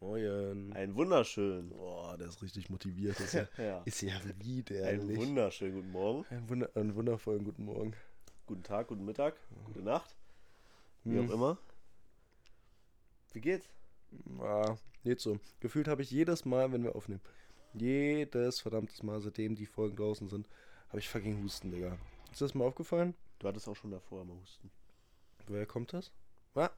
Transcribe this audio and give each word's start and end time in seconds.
Moin. 0.00 0.72
Ein 0.74 0.94
wunderschön. 0.94 1.70
Boah, 1.70 2.16
der 2.18 2.28
ist 2.28 2.42
richtig 2.42 2.68
motiviert. 2.68 3.18
Ist 3.18 3.32
ja, 3.34 3.48
Ja. 3.58 3.82
ist 3.84 4.02
ja 4.02 4.12
wie 4.40 4.62
der 4.62 4.88
Ein 4.88 5.16
wunderschönen 5.16 5.74
guten 5.74 5.90
Morgen, 5.90 6.24
Ein, 6.30 6.48
Wunder, 6.48 6.70
einen 6.74 6.94
wundervollen 6.94 7.44
guten 7.44 7.64
Morgen. 7.64 7.94
guten 8.46 8.62
Tag, 8.62 8.88
guten 8.88 9.04
Mittag, 9.04 9.34
gute 9.64 9.80
Nacht, 9.82 10.14
wie 11.04 11.18
Hm. 11.18 11.28
auch 11.30 11.34
immer. 11.34 11.58
Wie 13.32 13.40
geht's? 13.40 13.68
Ah, 14.40 14.76
geht 15.02 15.20
so. 15.20 15.38
Gefühlt 15.60 15.88
habe 15.88 16.02
ich 16.02 16.10
jedes 16.10 16.44
Mal, 16.44 16.72
wenn 16.72 16.82
wir 16.84 16.94
aufnehmen, 16.94 17.20
jedes 17.74 18.60
verdammtes 18.60 19.02
Mal, 19.02 19.20
seitdem 19.20 19.54
die 19.54 19.66
Folgen 19.66 19.96
draußen 19.96 20.28
sind, 20.28 20.46
habe 20.88 20.98
ich 20.98 21.08
fucking 21.08 21.42
Husten, 21.42 21.70
Digga. 21.70 21.98
Ist 22.32 22.40
das 22.42 22.54
mal 22.54 22.64
aufgefallen? 22.66 23.14
Du 23.38 23.48
hattest 23.48 23.66
auch 23.68 23.76
schon 23.76 23.90
davor 23.90 24.22
immer 24.22 24.34
Husten. 24.40 24.70
Woher 25.46 25.66
kommt 25.66 25.92
das? 25.92 26.12
Ah, 26.54 26.70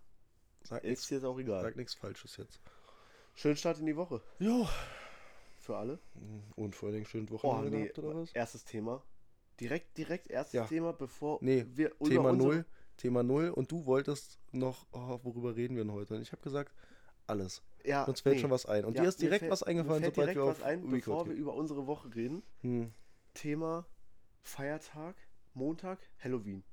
sag 0.63 0.83
Ist 0.85 0.89
nichts 0.91 1.11
jetzt 1.11 1.25
auch 1.25 1.39
egal. 1.39 1.63
sag 1.63 1.77
nichts 1.77 1.95
Falsches 1.95 2.37
jetzt. 2.37 2.61
Schönen 3.39 3.57
Start 3.57 3.79
in 3.79 3.87
die 3.87 3.95
Woche 3.97 4.21
Jo. 4.41 4.67
für 5.59 5.77
alle. 5.77 6.01
Und 6.57 6.75
vor 6.75 6.89
allen 6.89 6.95
Dingen 6.97 7.07
schönen 7.07 7.29
Oh, 7.31 7.35
Wochenende 7.35 7.71
nee, 7.77 7.83
gehabt, 7.85 7.99
oder 8.01 8.17
was? 8.17 8.33
erstes 8.33 8.65
Thema. 8.65 9.01
Direkt, 9.61 9.97
direkt 9.97 10.29
erstes 10.29 10.55
Ja. 10.55 10.65
Thema, 10.67 10.93
bevor 10.93 11.39
Nee, 11.41 11.65
wir 11.73 11.97
Thema 12.01 12.33
Null. 12.33 12.65
Thema 12.97 13.23
Null. 13.23 13.51
Und 13.51 13.71
du 13.71 13.87
wolltest 13.87 14.41
noch, 14.51 14.87
oh, 14.91 15.21
worüber 15.23 15.55
reden 15.55 15.77
wir 15.77 15.85
denn 15.85 15.93
heute? 15.93 16.17
Und 16.17 16.23
ich 16.23 16.33
habe 16.33 16.43
gesagt, 16.43 16.75
alles. 17.29 17.63
Ja, 17.85 18.03
Uns 18.07 18.23
fällt 18.23 18.35
nee. 18.37 18.41
schon 18.43 18.51
was 18.51 18.67
ein. 18.67 18.85
Und 18.85 18.97
Ja, 18.97 19.03
dir 19.05 19.09
ist 19.09 19.23
direkt 19.23 19.39
fällt- 19.43 19.53
was 19.53 19.63
eingefallen, 19.63 20.03
sobald 20.03 20.17
direkt 20.17 20.37
wir 20.41 20.47
was 20.47 20.59
auf 20.59 20.65
ein, 20.65 20.81
Record 20.81 20.91
bevor 21.05 21.27
wir 21.27 21.35
gehen. 21.35 21.41
über 21.43 21.55
unsere 21.55 21.87
Woche 21.87 22.13
reden. 22.17 22.43
Hm. 22.63 22.93
Thema 23.35 23.87
Feiertag, 24.43 25.15
Montag, 25.55 26.01
Halloween. 26.19 26.65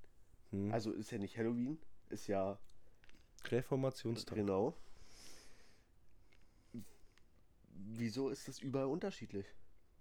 Hm. 0.49 0.71
Also 0.71 0.91
ist 0.93 1.11
ja 1.11 1.19
nicht 1.19 1.37
Halloween, 1.37 1.77
ist 2.09 2.25
ja 2.25 2.57
Reformationstag. 3.51 4.33
genau. 4.35 4.73
Wieso 7.97 8.29
ist 8.29 8.47
das 8.47 8.59
überall 8.59 8.87
unterschiedlich? 8.87 9.45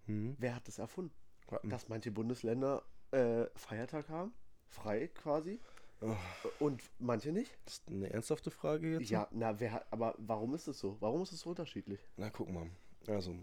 Hm. 0.06 0.36
Wer 0.38 0.54
hat 0.56 0.66
das 0.68 0.78
erfunden? 0.78 1.14
Warten. 1.48 1.70
Dass 1.70 1.88
manche 1.88 2.10
Bundesländer 2.10 2.82
äh, 3.12 3.46
Feiertag 3.56 4.08
haben, 4.08 4.32
frei 4.68 5.08
quasi, 5.08 5.60
Oh, 6.00 6.16
und 6.58 6.82
manche 6.98 7.32
nicht? 7.32 7.56
das 7.64 7.74
ist 7.74 7.88
eine 7.88 8.10
ernsthafte 8.10 8.50
Frage 8.50 8.92
jetzt? 8.98 9.08
Ja, 9.10 9.28
na, 9.30 9.58
wer 9.60 9.72
hat, 9.72 9.86
aber 9.90 10.14
warum 10.18 10.54
ist 10.54 10.66
es 10.66 10.78
so? 10.78 10.96
Warum 11.00 11.22
ist 11.22 11.32
es 11.32 11.40
so 11.40 11.50
unterschiedlich? 11.50 12.00
Na, 12.16 12.30
guck 12.30 12.50
mal. 12.50 12.68
Also, 13.06 13.34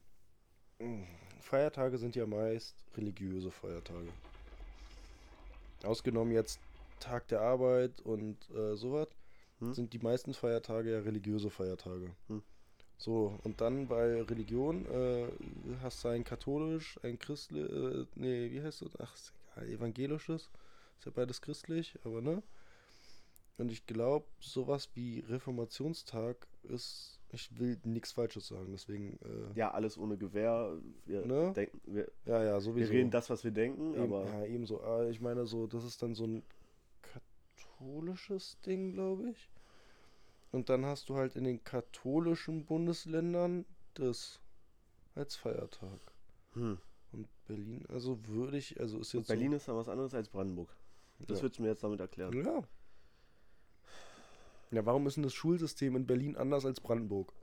mh, 0.80 1.08
Feiertage 1.40 1.98
sind 1.98 2.16
ja 2.16 2.26
meist 2.28 2.76
religiöse 2.96 3.50
Feiertage. 3.52 4.10
Ausgenommen 5.84 6.34
jetzt 6.34 6.60
Tag 7.00 7.28
der 7.30 7.42
Arbeit 7.42 8.02
und 8.02 8.50
äh, 8.52 8.76
sowas, 8.76 9.08
Hm? 9.60 9.74
sind 9.74 9.94
die 9.94 10.00
meisten 10.00 10.34
Feiertage 10.34 10.92
ja 10.92 11.00
religiöse 11.00 11.50
Feiertage. 11.50 12.12
Hm. 12.28 12.44
So, 13.02 13.40
und 13.44 13.62
dann 13.62 13.88
bei 13.88 14.22
Religion 14.22 14.86
äh, 14.86 15.28
hast 15.82 16.04
du 16.04 16.10
ein 16.10 16.24
katholisch, 16.24 17.00
ein 17.02 17.18
christlich, 17.18 17.68
äh, 17.68 18.06
nee, 18.14 18.52
wie 18.52 18.62
heißt 18.62 18.84
das? 18.84 18.92
Ach, 19.00 19.16
ist 19.16 19.34
egal, 19.56 19.70
evangelisches. 19.70 20.52
Ist 21.00 21.06
ja 21.06 21.12
beides 21.12 21.42
christlich, 21.42 21.98
aber 22.04 22.22
ne? 22.22 22.44
Und 23.58 23.72
ich 23.72 23.88
glaube, 23.88 24.28
sowas 24.40 24.88
wie 24.94 25.22
Reformationstag 25.22 26.46
ist, 26.62 27.20
ich 27.32 27.58
will 27.60 27.80
nichts 27.86 28.12
Falsches 28.12 28.48
sagen, 28.50 28.68
deswegen, 28.72 29.18
äh, 29.24 29.58
Ja, 29.58 29.72
alles 29.72 29.98
ohne 29.98 30.16
Gewehr. 30.16 30.78
Wir 31.08 31.26
Ne? 31.26 31.54
denken, 31.56 31.82
wir, 31.86 32.08
ja, 32.26 32.44
ja, 32.44 32.54
wir 32.54 32.62
sowieso. 32.62 32.94
reden 32.94 33.10
das, 33.10 33.32
was 33.32 33.44
wir 33.44 33.52
denken, 33.52 33.96
Eben, 33.96 34.04
aber 34.04 34.26
ja, 34.26 34.46
ebenso. 34.46 34.80
Aber 34.84 35.10
ich 35.10 35.20
meine 35.22 35.48
so, 35.48 35.66
das 35.66 35.84
ist 35.86 36.04
dann 36.04 36.14
so 36.14 36.26
ein 36.28 36.44
katholisches 37.02 38.60
Ding, 38.62 38.94
glaube 38.94 39.32
ich. 39.32 39.50
Und 40.52 40.70
dann 40.70 40.86
hast 40.86 41.10
du 41.10 41.16
halt 41.16 41.36
in 41.36 41.44
den 41.46 41.64
katholischen 41.64 42.66
Bundesländern 42.66 43.66
das 43.94 44.40
als 45.16 45.36
Feiertag. 45.36 46.00
hm. 46.54 46.78
Und 47.14 47.28
Berlin, 47.46 47.86
also 47.90 48.26
würde 48.28 48.58
ich, 48.58 48.80
also 48.80 48.98
ist 49.00 49.12
jetzt 49.12 49.28
Berlin 49.28 49.52
ist 49.52 49.68
dann 49.68 49.76
was 49.76 49.90
anderes 49.90 50.14
als 50.14 50.30
Brandenburg. 50.30 50.74
Das 51.20 51.40
Ja. 51.40 51.44
würdest 51.44 51.60
du 51.60 51.64
mir 51.64 51.68
jetzt 51.70 51.84
damit 51.84 52.00
so. 52.00 52.04
erklären. 52.04 52.34
Ja. 52.46 52.64
Ja, 54.72 54.86
warum 54.86 55.06
ist 55.08 55.16
denn 55.18 55.24
das 55.24 55.34
Schulsystem 55.34 55.96
in 55.98 56.08
Berlin 56.08 56.38
anders 56.38 56.66
als 56.66 56.80
Brandenburg? 56.80 57.34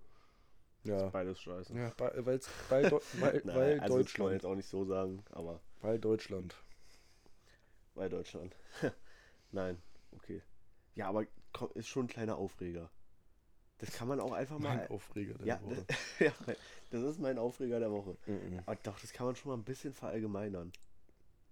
Das 0.85 1.01
Ja. 1.01 1.07
ist 1.07 1.13
beides 1.13 1.41
scheiße. 1.43 1.75
Ja, 1.77 1.93
weil, 1.99 2.25
weil's, 2.27 2.49
weil, 2.71 2.87
Deu- 2.87 3.03
weil, 3.21 3.43
Nein, 3.45 3.57
weil 3.57 3.81
also 3.81 3.99
das 3.99 4.13
kann 4.15 4.25
man 4.25 4.33
Deutschland. 4.33 4.33
jetzt 4.33 4.47
auch 4.47 4.55
nicht 4.55 4.69
so 4.69 4.85
sagen, 4.87 5.23
aber 5.31 5.61
Weil 5.83 5.99
Deutschland. 5.99 6.55
bei 7.95 8.09
Deutschland. 8.09 8.57
Nein, 9.53 9.83
okay. 10.13 10.43
Ja, 10.95 11.09
aber 11.09 11.27
ist 11.75 11.89
schon 11.89 12.07
ein 12.07 12.09
kleiner 12.09 12.37
Aufreger. 12.39 12.91
Das 13.79 13.93
kann 13.93 14.09
man 14.09 14.21
auch 14.21 14.33
einfach 14.33 14.59
mal. 14.59 14.77
Mein 14.77 14.91
Aufreger 14.91 15.35
der 15.35 15.47
ja, 15.47 15.63
Woche. 15.63 15.85
das, 15.87 15.97
ja, 16.19 16.33
das 16.91 17.03
ist 17.03 17.21
mein 17.21 17.39
Aufreger 17.39 17.79
der 17.79 17.93
Woche. 17.93 18.17
Mhm. 18.27 18.61
Aber 18.67 18.77
doch, 18.77 18.99
das 19.01 19.13
kann 19.13 19.27
man 19.27 19.37
schon 19.37 19.51
mal 19.51 19.57
ein 19.57 19.65
bisschen 19.65 19.93
verallgemeinern. 19.93 20.73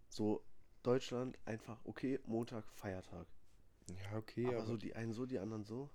So, 0.08 0.42
Deutschland 0.82 1.38
einfach, 1.44 1.78
okay, 1.84 2.20
Montag, 2.26 2.64
Feiertag. 2.74 3.26
Ja, 3.88 4.18
okay, 4.18 4.46
aber 4.46 4.56
aber 4.58 4.66
so 4.66 4.76
die 4.76 4.94
einen 4.94 5.12
so, 5.12 5.26
die 5.26 5.38
anderen 5.38 5.64
so. 5.64 5.88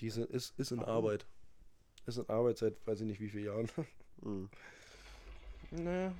diese 0.00 0.24
ist, 0.24 0.58
ist 0.58 0.72
in 0.72 0.78
Warum? 0.78 0.94
Arbeit. 0.94 1.26
Ist 2.06 2.18
in 2.18 2.28
Arbeit 2.28 2.58
seit 2.58 2.84
weiß 2.86 3.00
ich 3.00 3.06
nicht 3.06 3.20
wie 3.20 3.28
vielen 3.28 3.44
Jahren. 3.44 3.70
Hm. 4.22 4.48
naja. 5.70 6.14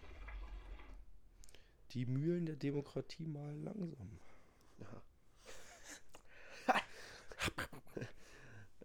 Die 1.93 2.07
Mühlen 2.07 2.47
der 2.47 2.57
Demokratie 2.57 3.27
mal 3.27 3.55
langsam. 3.57 4.19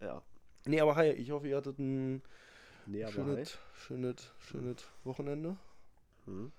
ja. 0.00 0.22
Nee, 0.64 0.80
aber 0.80 0.94
hi, 0.96 1.10
ich 1.10 1.30
hoffe, 1.30 1.48
ihr 1.48 1.56
hattet 1.56 1.78
ein 1.78 2.22
Nee, 2.86 3.06
schönes, 3.10 3.58
schönes, 3.74 4.32
schönes 4.38 4.84
Wochenende. 5.04 5.56
Hm. 6.26 6.52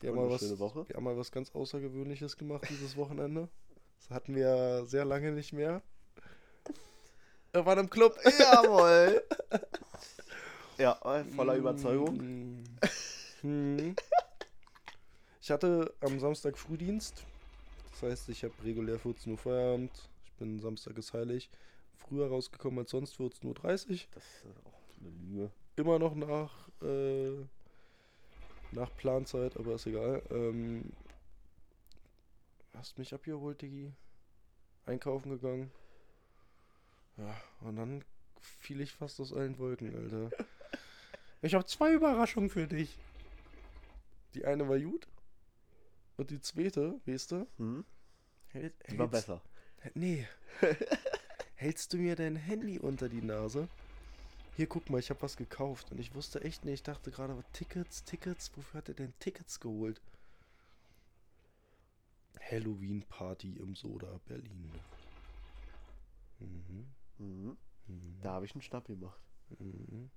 Wir 0.00 0.10
haben, 0.10 0.16
mal 0.16 0.30
was, 0.30 0.42
wir 0.42 0.96
haben 0.96 1.04
mal 1.04 1.16
was 1.16 1.32
ganz 1.32 1.50
Außergewöhnliches 1.54 2.36
gemacht 2.36 2.66
dieses 2.70 2.96
Wochenende. 2.96 3.48
Das 3.98 4.10
hatten 4.10 4.34
wir 4.34 4.42
ja 4.42 4.84
sehr 4.84 5.04
lange 5.04 5.32
nicht 5.32 5.52
mehr. 5.52 5.82
Wir 7.52 7.66
waren 7.66 7.80
im 7.80 7.90
Club. 7.90 8.16
Jawohl. 8.38 9.24
ja, 10.78 10.98
äh, 11.04 11.24
voller 11.24 11.56
Überzeugung. 11.56 12.64
Mm. 13.42 13.94
Ich 15.40 15.50
hatte 15.50 15.92
am 16.00 16.20
Samstag 16.20 16.58
Frühdienst. 16.58 17.24
Das 17.90 18.02
heißt, 18.02 18.28
ich 18.28 18.44
habe 18.44 18.54
regulär 18.64 18.98
14 18.98 19.32
Uhr 19.32 19.38
Feierabend. 19.38 19.90
Ich 20.26 20.32
bin 20.34 20.60
Samstag 20.60 20.96
ist 20.98 21.12
heilig. 21.12 21.50
Früher 21.98 22.28
rausgekommen 22.28 22.80
als 22.80 22.90
sonst 22.90 23.16
14.30 23.16 23.44
Uhr. 23.44 23.54
Das 24.14 24.24
ist 24.24 24.46
auch 24.64 25.00
eine 25.00 25.10
Lüge. 25.10 25.50
Immer 25.76 25.98
noch 25.98 26.14
nach, 26.14 26.68
äh, 26.82 27.44
nach 28.72 28.94
Planzeit, 28.96 29.56
aber 29.56 29.74
ist 29.74 29.86
egal. 29.86 30.22
Ähm, 30.30 30.92
hast 32.74 32.98
mich 32.98 33.12
abgeholt, 33.12 33.60
Digi. 33.62 33.92
Einkaufen 34.86 35.30
gegangen. 35.30 35.70
Ja, 37.16 37.36
und 37.60 37.76
dann 37.76 38.04
fiel 38.40 38.80
ich 38.80 38.92
fast 38.92 39.20
aus 39.20 39.32
allen 39.32 39.58
Wolken, 39.58 39.94
Alter. 39.94 40.30
Ich 41.40 41.54
habe 41.54 41.64
zwei 41.66 41.92
Überraschungen 41.92 42.50
für 42.50 42.66
dich. 42.66 42.98
Die 44.34 44.44
eine 44.44 44.68
war 44.68 44.76
gut. 44.80 45.06
Und 46.16 46.30
die 46.30 46.40
zweite, 46.40 47.00
weißt 47.06 47.30
du? 47.30 47.46
Hm? 47.58 47.84
Hält, 48.48 48.74
Die 48.90 48.98
war 48.98 49.06
besser. 49.06 49.40
Nee. 49.94 50.26
Hältst 51.58 51.92
du 51.92 51.96
mir 51.96 52.14
dein 52.14 52.36
Handy 52.36 52.78
unter 52.78 53.08
die 53.08 53.20
Nase? 53.20 53.66
Hier, 54.56 54.68
guck 54.68 54.88
mal, 54.90 55.00
ich 55.00 55.10
habe 55.10 55.20
was 55.22 55.36
gekauft. 55.36 55.90
Und 55.90 55.98
ich 55.98 56.14
wusste 56.14 56.40
echt 56.42 56.64
nicht, 56.64 56.74
ich 56.74 56.82
dachte 56.84 57.10
gerade, 57.10 57.36
Tickets, 57.52 58.04
Tickets? 58.04 58.52
Wofür 58.54 58.78
hat 58.78 58.88
er 58.88 58.94
denn 58.94 59.12
Tickets 59.18 59.58
geholt? 59.58 60.00
Halloween-Party 62.40 63.56
im 63.56 63.74
Soda, 63.74 64.20
Berlin. 64.28 64.70
Mhm. 66.38 66.86
Mhm. 67.18 67.56
Mhm. 67.88 68.18
Da 68.22 68.34
habe 68.34 68.44
ich 68.46 68.54
einen 68.54 68.62
Schnapp 68.62 68.86
gemacht. 68.86 69.20
Mhm. 69.58 70.10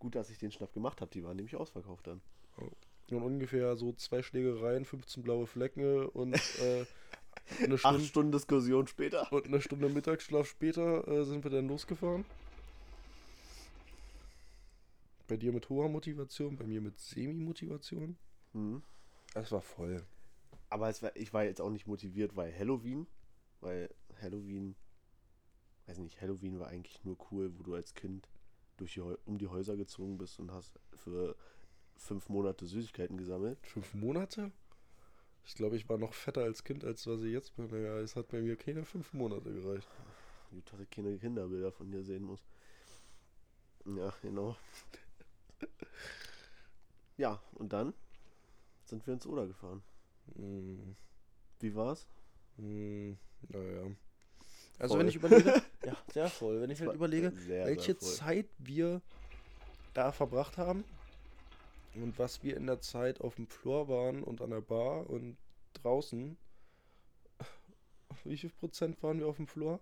Gut, 0.00 0.16
dass 0.16 0.30
ich 0.30 0.38
den 0.38 0.50
Schnapp 0.50 0.72
gemacht 0.72 1.00
habe. 1.00 1.12
Die 1.12 1.22
waren 1.22 1.36
nämlich 1.36 1.54
ausverkauft 1.54 2.08
dann. 2.08 2.20
Und 2.56 3.22
ungefähr 3.22 3.76
so 3.76 3.92
zwei 3.92 4.20
Schlägereien, 4.20 4.84
15 4.84 5.22
blaue 5.22 5.46
Flecken 5.46 6.06
und 6.06 6.34
äh, 6.34 6.86
eine 7.62 7.74
Acht 7.74 7.80
Stunde. 7.80 8.04
Stunden 8.04 8.32
Diskussion 8.32 8.86
später. 8.86 9.32
Und 9.32 9.46
eine 9.46 9.60
Stunde 9.60 9.88
Mittagsschlaf 9.88 10.46
später 10.46 11.06
äh, 11.08 11.24
sind 11.24 11.44
wir 11.44 11.50
dann 11.50 11.68
losgefahren. 11.68 12.24
Bei 15.26 15.36
dir 15.36 15.52
mit 15.52 15.68
hoher 15.68 15.88
Motivation, 15.88 16.56
bei 16.56 16.64
mir 16.64 16.80
mit 16.80 16.98
Semi-Motivation. 16.98 18.16
Mhm. 18.52 18.82
Es 19.34 19.50
war 19.52 19.62
voll. 19.62 20.04
Aber 20.70 20.88
es 20.88 21.02
war, 21.02 21.14
ich 21.16 21.32
war 21.32 21.44
jetzt 21.44 21.60
auch 21.60 21.70
nicht 21.70 21.86
motiviert, 21.86 22.36
weil 22.36 22.56
Halloween, 22.56 23.06
weil 23.60 23.88
Halloween, 24.20 24.74
weiß 25.86 25.98
nicht, 25.98 26.20
Halloween 26.20 26.58
war 26.58 26.68
eigentlich 26.68 27.02
nur 27.04 27.16
cool, 27.30 27.52
wo 27.58 27.62
du 27.62 27.74
als 27.74 27.94
Kind 27.94 28.28
durch 28.76 28.94
die, 28.94 29.00
um 29.00 29.38
die 29.38 29.48
Häuser 29.48 29.76
gezogen 29.76 30.18
bist 30.18 30.38
und 30.38 30.50
hast 30.50 30.78
für 30.94 31.36
fünf 31.96 32.28
Monate 32.28 32.66
Süßigkeiten 32.66 33.16
gesammelt. 33.16 33.58
Fünf 33.66 33.94
Monate? 33.94 34.52
Ich 35.46 35.54
glaube, 35.54 35.76
ich 35.76 35.88
war 35.88 35.98
noch 35.98 36.14
fetter 36.14 36.42
als 36.42 36.64
Kind, 36.64 36.84
als 36.84 37.06
was 37.06 37.22
ich 37.22 37.32
jetzt 37.32 37.54
bin. 37.56 37.68
Ja, 37.70 37.98
es 37.98 38.16
hat 38.16 38.28
bei 38.28 38.40
mir 38.40 38.56
keine 38.56 38.84
fünf 38.84 39.12
Monate 39.12 39.52
gereicht. 39.52 39.88
Gut, 40.50 40.72
dass 40.72 40.80
ich 40.80 40.90
keine 40.90 41.16
Kinderbilder 41.18 41.72
von 41.72 41.90
dir 41.90 42.02
sehen 42.02 42.22
muss. 42.24 42.40
Ja, 43.84 44.12
genau. 44.22 44.56
ja, 47.18 47.40
und 47.54 47.72
dann 47.72 47.92
sind 48.84 49.06
wir 49.06 49.14
ins 49.14 49.26
Oder 49.26 49.46
gefahren. 49.46 49.82
Hm, 50.36 50.96
Wie 51.60 51.74
war's? 51.74 52.06
hm, 52.56 53.18
naja. 53.48 53.90
Also 54.78 54.94
Voll. 54.94 55.00
wenn 55.00 55.08
ich 55.08 55.16
überlege, 55.16 55.62
ja, 55.84 55.96
sehr 56.12 56.28
voll. 56.28 56.60
Wenn 56.60 56.70
ich 56.70 56.80
halt 56.80 56.94
überlege, 56.94 57.32
sehr, 57.32 57.66
welche 57.66 57.94
sehr. 57.94 58.00
Zeit 58.00 58.46
wir 58.58 59.02
da 59.92 60.10
verbracht 60.12 60.58
haben 60.58 60.84
und 62.02 62.18
was 62.18 62.42
wir 62.42 62.56
in 62.56 62.66
der 62.66 62.80
Zeit 62.80 63.20
auf 63.20 63.36
dem 63.36 63.46
Floor 63.46 63.88
waren 63.88 64.22
und 64.22 64.40
an 64.40 64.50
der 64.50 64.60
Bar 64.60 65.08
und 65.08 65.36
draußen. 65.74 66.36
Wie 68.24 68.36
viel 68.36 68.50
Prozent 68.50 69.02
waren 69.02 69.18
wir 69.18 69.26
auf 69.26 69.36
dem 69.36 69.46
Floor? 69.46 69.80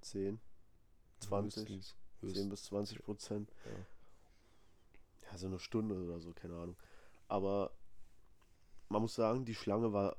10, 0.00 0.40
20, 1.20 1.62
Höchstens. 1.68 1.96
10 2.20 2.28
Höchstens. 2.28 2.48
bis 2.50 2.62
20 2.64 3.02
Prozent. 3.02 3.52
Ja. 3.64 5.30
Ja, 5.30 5.38
so 5.38 5.46
eine 5.46 5.58
Stunde 5.58 5.94
oder 6.02 6.20
so, 6.20 6.32
keine 6.32 6.54
Ahnung. 6.56 6.76
Aber 7.28 7.72
man 8.88 9.02
muss 9.02 9.14
sagen, 9.14 9.44
die 9.44 9.54
Schlange 9.54 9.92
war 9.92 10.16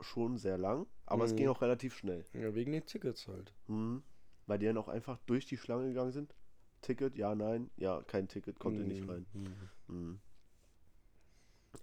schon 0.00 0.36
sehr 0.38 0.58
lang, 0.58 0.86
aber 1.06 1.24
es 1.24 1.32
Mhm. 1.32 1.36
ging 1.36 1.48
auch 1.48 1.62
relativ 1.62 1.96
schnell. 1.96 2.24
ja, 2.34 2.54
wegen 2.54 2.72
den 2.72 2.84
Tickets 2.86 3.26
halt. 3.28 3.54
Mhm. 3.68 4.02
Weil 4.46 4.58
die 4.58 4.66
dann 4.66 4.76
auch 4.78 4.88
einfach 4.88 5.18
durch 5.26 5.46
die 5.46 5.56
Schlange 5.56 5.88
gegangen 5.88 6.12
sind. 6.12 6.34
Ticket, 6.82 7.16
ja, 7.16 7.34
nein, 7.34 7.70
ja, 7.76 8.02
kein 8.02 8.28
Ticket, 8.28 8.58
kommt 8.58 8.78
ihr 8.78 8.84
nicht 8.84 9.08
rein. 9.08 9.26
Mhm. 9.32 9.54
Mhm. 9.88 10.20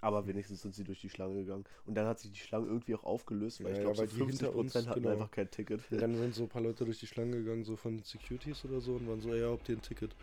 Aber 0.02 0.28
wenigstens 0.28 0.62
sind 0.62 0.76
sie 0.76 0.84
durch 0.84 1.00
die 1.02 1.10
Schlange 1.10 1.36
gegangen. 1.36 1.64
Und 1.86 1.96
dann 1.96 2.06
hat 2.08 2.20
sich 2.20 2.32
die 2.32 2.40
Schlange 2.40 2.68
irgendwie 2.68 2.94
auch 2.96 3.04
aufgelöst, 3.06 3.64
weil 3.64 3.72
Ja, 3.72 3.78
ich 3.78 3.84
ja, 3.84 3.94
glaube, 3.94 4.08
so 4.08 4.16
die 4.18 4.26
hinter 4.26 4.48
50 4.48 4.56
uns, 4.56 4.74
Prozent 4.74 4.88
hatten 4.90 5.04
genau. 5.04 5.14
einfach 5.14 5.32
kein 5.32 5.50
Ticket. 5.50 5.92
Und 5.92 6.02
dann 6.02 6.16
sind 6.16 6.36
so 6.36 6.44
ein 6.44 6.50
paar 6.50 6.62
Leute 6.62 6.86
durch 6.86 7.00
die 7.00 7.08
Schlange 7.08 7.38
gegangen, 7.38 7.64
so 7.64 7.76
von 7.78 8.04
Securities 8.04 8.66
oder 8.66 8.82
so, 8.82 8.96
und 8.96 9.08
waren 9.08 9.22
so, 9.22 9.34
ja, 9.34 9.50
habt 9.50 9.70
ihr 9.70 9.78
ein 9.78 9.82
Ticket? 9.82 10.16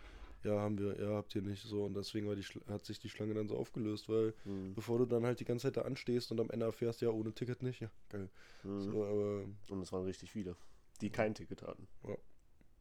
Ja, 0.43 0.59
haben 0.59 0.77
wir, 0.77 1.01
ja, 1.01 1.09
habt 1.15 1.33
ihr 1.35 1.41
nicht. 1.41 1.63
So, 1.63 1.83
und 1.85 1.95
deswegen 1.95 2.27
war 2.27 2.35
die 2.35 2.43
hat 2.69 2.85
sich 2.85 2.99
die 2.99 3.09
Schlange 3.09 3.33
dann 3.33 3.47
so 3.47 3.57
aufgelöst, 3.57 4.07
weil 4.07 4.33
Mhm. 4.45 4.75
bevor 4.75 4.99
du 4.99 5.05
dann 5.05 5.25
halt 5.25 5.39
die 5.39 5.45
ganze 5.45 5.63
Zeit 5.63 5.77
da 5.77 5.81
anstehst 5.81 6.31
und 6.31 6.39
am 6.39 6.51
Ende 6.51 6.67
erfährst, 6.67 7.01
ja, 7.01 7.09
ohne 7.09 7.33
Ticket 7.33 7.63
nicht, 7.63 7.79
ja, 7.81 7.89
geil. 8.09 8.29
Mhm. 8.63 8.91
So, 8.91 9.03
aber 9.03 9.45
Und 9.69 9.81
es 9.81 9.91
waren 9.91 10.03
richtig 10.05 10.31
viele, 10.31 10.55
die 11.01 11.09
kein 11.09 11.33
Ticket 11.33 11.63
hatten. 11.63 11.87
Ja. 12.03 12.15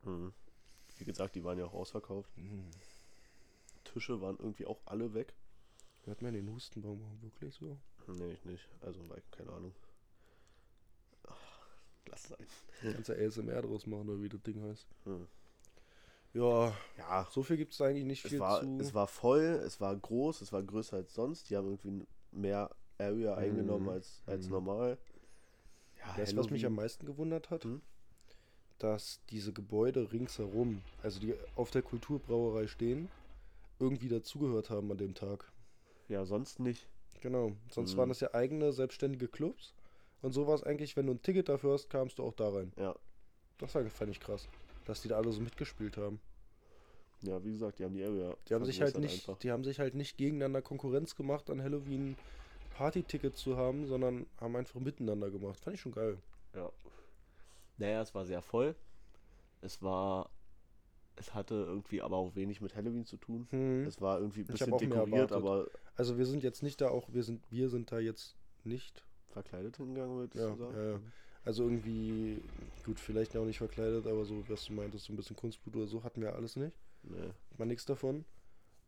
Mhm. 0.04 0.32
Wie 0.98 1.04
gesagt, 1.04 1.34
die 1.34 1.44
waren 1.44 1.58
ja 1.58 1.66
auch 1.66 1.74
ausverkauft. 1.74 2.30
hm, 2.36 2.70
Tische 3.84 4.20
waren 4.20 4.36
irgendwie 4.38 4.66
auch 4.66 4.80
alle 4.86 5.14
weg. 5.14 5.34
hört 6.04 6.22
man 6.22 6.34
den 6.34 6.50
Hustenbaum 6.50 7.02
auch 7.02 7.22
wirklich 7.22 7.54
so? 7.54 7.78
Nee, 8.06 8.32
ich 8.32 8.44
nicht. 8.44 8.68
Also, 8.82 9.00
keine 9.30 9.50
Ahnung. 9.52 9.74
Ach, 11.28 11.66
lass 12.06 12.28
sein. 12.28 12.46
Kannst 12.92 13.08
ja 13.08 13.14
ASMR 13.14 13.62
draus 13.62 13.86
machen, 13.86 14.08
oder 14.08 14.22
wie 14.22 14.28
das 14.28 14.42
Ding 14.42 14.62
heißt. 14.62 14.86
Hm. 15.04 15.26
Ja, 16.34 16.74
Ja, 16.98 17.26
so 17.30 17.42
viel 17.42 17.56
gibt 17.56 17.72
es 17.72 17.80
eigentlich 17.80 18.04
nicht 18.04 18.24
es 18.24 18.30
viel 18.30 18.40
war, 18.40 18.60
zu. 18.60 18.80
es 18.80 18.94
war 18.94 19.06
voll, 19.06 19.40
es 19.64 19.80
war 19.80 19.94
groß, 19.96 20.40
es 20.40 20.52
war 20.52 20.62
größer 20.62 20.96
als 20.96 21.14
sonst. 21.14 21.48
Die 21.50 21.56
haben 21.56 21.66
irgendwie 21.68 22.06
mehr 22.32 22.70
Area 22.98 23.34
eingenommen 23.34 23.86
Mhm. 23.86 23.92
als, 23.92 24.22
als 24.26 24.46
Mhm. 24.46 24.52
normal. 24.52 24.98
Ja, 25.98 26.18
Weißt 26.18 26.32
du, 26.32 26.36
was 26.38 26.50
mich 26.50 26.66
am 26.66 26.74
meisten 26.74 27.06
gewundert 27.06 27.50
hat? 27.50 27.64
Hm? 27.64 27.80
Dass 28.84 29.18
diese 29.30 29.54
Gebäude 29.54 30.12
ringsherum, 30.12 30.82
also 31.02 31.18
die 31.18 31.34
auf 31.56 31.70
der 31.70 31.80
Kulturbrauerei 31.80 32.66
stehen, 32.66 33.08
irgendwie 33.78 34.08
dazugehört 34.08 34.68
haben 34.68 34.90
an 34.90 34.98
dem 34.98 35.14
Tag. 35.14 35.50
Ja, 36.08 36.26
sonst 36.26 36.60
nicht. 36.60 36.86
Genau. 37.22 37.52
Sonst 37.70 37.94
Mhm. 37.94 37.96
waren 37.96 38.08
das 38.10 38.20
ja 38.20 38.34
eigene 38.34 38.74
selbstständige 38.74 39.26
Clubs. 39.26 39.72
Und 40.20 40.32
so 40.32 40.46
war 40.46 40.54
es 40.54 40.62
eigentlich, 40.64 40.98
wenn 40.98 41.06
du 41.06 41.14
ein 41.14 41.22
Ticket 41.22 41.48
dafür 41.48 41.72
hast, 41.72 41.88
kamst 41.88 42.18
du 42.18 42.24
auch 42.24 42.34
da 42.34 42.50
rein. 42.50 42.74
Ja. 42.76 42.94
Das 43.56 43.74
war, 43.74 43.88
fand 43.88 44.10
ich 44.10 44.20
krass. 44.20 44.46
Dass 44.84 45.00
die 45.00 45.08
da 45.08 45.16
alle 45.16 45.32
so 45.32 45.40
mitgespielt 45.40 45.96
haben. 45.96 46.20
Ja, 47.22 47.42
wie 47.42 47.52
gesagt, 47.52 47.78
die 47.78 47.84
haben 47.84 47.94
die 47.94 48.04
Area. 48.04 48.36
Die 48.50 48.54
haben 48.54 48.66
sich 48.66 48.82
halt 48.82 48.98
nicht, 48.98 49.14
einfach. 49.26 49.38
die 49.38 49.50
haben 49.50 49.64
sich 49.64 49.78
halt 49.78 49.94
nicht 49.94 50.18
gegeneinander 50.18 50.60
Konkurrenz 50.60 51.14
gemacht, 51.16 51.48
an 51.48 51.62
Halloween 51.62 52.16
Party-Tickets 52.76 53.38
zu 53.38 53.56
haben, 53.56 53.86
sondern 53.86 54.26
haben 54.38 54.54
einfach 54.56 54.78
miteinander 54.78 55.30
gemacht. 55.30 55.58
Fand 55.58 55.74
ich 55.74 55.80
schon 55.80 55.92
geil. 55.92 56.18
Ja. 56.54 56.70
Naja, 57.78 58.00
es 58.02 58.14
war 58.14 58.24
sehr 58.24 58.42
voll. 58.42 58.74
Es 59.60 59.82
war. 59.82 60.30
Es 61.16 61.32
hatte 61.32 61.54
irgendwie 61.54 62.02
aber 62.02 62.16
auch 62.16 62.34
wenig 62.34 62.60
mit 62.60 62.74
Halloween 62.74 63.04
zu 63.06 63.16
tun. 63.16 63.46
Hm. 63.50 63.84
Es 63.86 64.00
war 64.00 64.18
irgendwie 64.18 64.40
ein 64.40 64.46
bisschen 64.46 64.76
dekoriert, 64.76 65.30
aber 65.32 65.68
Also 65.94 66.18
wir 66.18 66.26
sind 66.26 66.42
jetzt 66.42 66.62
nicht 66.64 66.80
da 66.80 66.88
auch, 66.88 67.08
wir 67.12 67.22
sind, 67.22 67.44
wir 67.50 67.68
sind 67.68 67.92
da 67.92 68.00
jetzt 68.00 68.36
nicht. 68.64 69.04
verkleidet 69.28 69.76
hingegangen, 69.76 70.16
würde 70.16 70.38
Ja, 70.38 70.50
ich 70.52 70.58
sagen. 70.58 70.74
ja, 70.76 70.90
ja. 70.92 71.00
Also 71.44 71.64
irgendwie, 71.64 72.42
gut, 72.84 72.98
vielleicht 72.98 73.36
auch 73.36 73.44
nicht 73.44 73.58
verkleidet, 73.58 74.06
aber 74.06 74.24
so, 74.24 74.42
was 74.48 74.64
du 74.64 74.72
meintest, 74.72 75.04
so 75.04 75.12
ein 75.12 75.16
bisschen 75.16 75.36
Kunstblut 75.36 75.76
oder 75.76 75.86
so, 75.86 76.02
hatten 76.02 76.20
wir 76.22 76.34
alles 76.34 76.56
nicht. 76.56 76.74
Nee. 77.02 77.30
War 77.58 77.66
nichts 77.66 77.84
davon. 77.84 78.24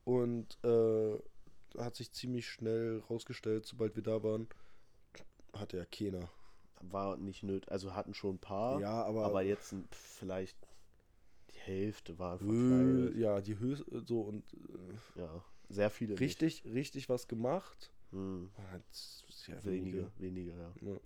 Und 0.05 0.57
äh, 0.65 1.19
hat 1.79 1.95
sich 1.97 2.13
ziemlich 2.13 2.49
schnell 2.49 3.03
rausgestellt, 3.11 3.67
sobald 3.67 3.95
wir 3.95 4.03
da 4.03 4.23
waren, 4.23 4.49
hatte 5.53 5.77
ja 5.77 5.85
keiner. 5.85 6.29
War 6.81 7.17
nicht 7.17 7.43
nötig. 7.43 7.71
Also 7.71 7.95
hatten 7.95 8.15
schon 8.15 8.37
ein 8.37 8.39
paar. 8.39 8.81
Ja, 8.81 9.05
aber, 9.05 9.25
aber 9.25 9.43
jetzt 9.43 9.75
vielleicht 9.91 10.57
die 11.51 11.59
Hälfte 11.59 12.19
war 12.19 12.35
äh, 12.35 12.39
verkleidet. 12.39 13.17
ja, 13.17 13.41
die 13.41 13.59
höchste, 13.59 14.03
so 14.07 14.21
und 14.21 14.45
äh, 14.55 15.21
Ja, 15.21 15.45
sehr 15.69 15.91
viele. 15.91 16.13
nicht. 16.13 16.21
richtig, 16.21 16.65
richtig 16.65 17.09
was 17.09 17.29
gemacht. 17.29 17.91
Hm. 18.13 18.51
Hat 18.71 18.83
sehr 18.93 19.63
Wenige, 19.65 20.11
wenige, 20.19 20.51
ja. 20.53 20.73
Ja. 20.81 20.97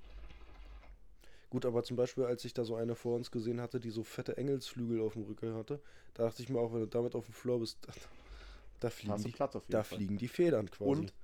Gut, 1.49 1.67
aber 1.67 1.83
zum 1.83 1.97
Beispiel, 1.97 2.25
als 2.25 2.45
ich 2.45 2.55
da 2.55 2.65
so 2.65 2.77
eine 2.77 2.95
vor 2.95 3.17
uns 3.17 3.31
gesehen 3.31 3.61
hatte, 3.61 3.81
die 3.81 3.91
so 3.91 4.05
fette 4.05 4.37
Engelsflügel 4.37 5.01
auf 5.01 5.15
dem 5.15 5.25
Rücken 5.25 5.55
hatte, 5.55 5.81
da 6.15 6.25
dachte 6.25 6.43
ich 6.43 6.49
mir 6.49 6.61
auch, 6.61 6.73
wenn 6.73 6.81
du 6.81 6.87
damit 6.87 7.15
auf 7.17 7.25
dem 7.27 7.35
Floor 7.35 7.59
bist, 7.59 7.79
da, 7.87 7.93
da, 8.81 8.91
fliegen, 8.91 9.17
die, 9.25 9.33
da 9.33 9.49
Fall. 9.49 9.85
fliegen 9.85 10.17
die 10.17 10.29
Federn 10.29 10.71
quasi. 10.71 10.91
Und 10.91 11.15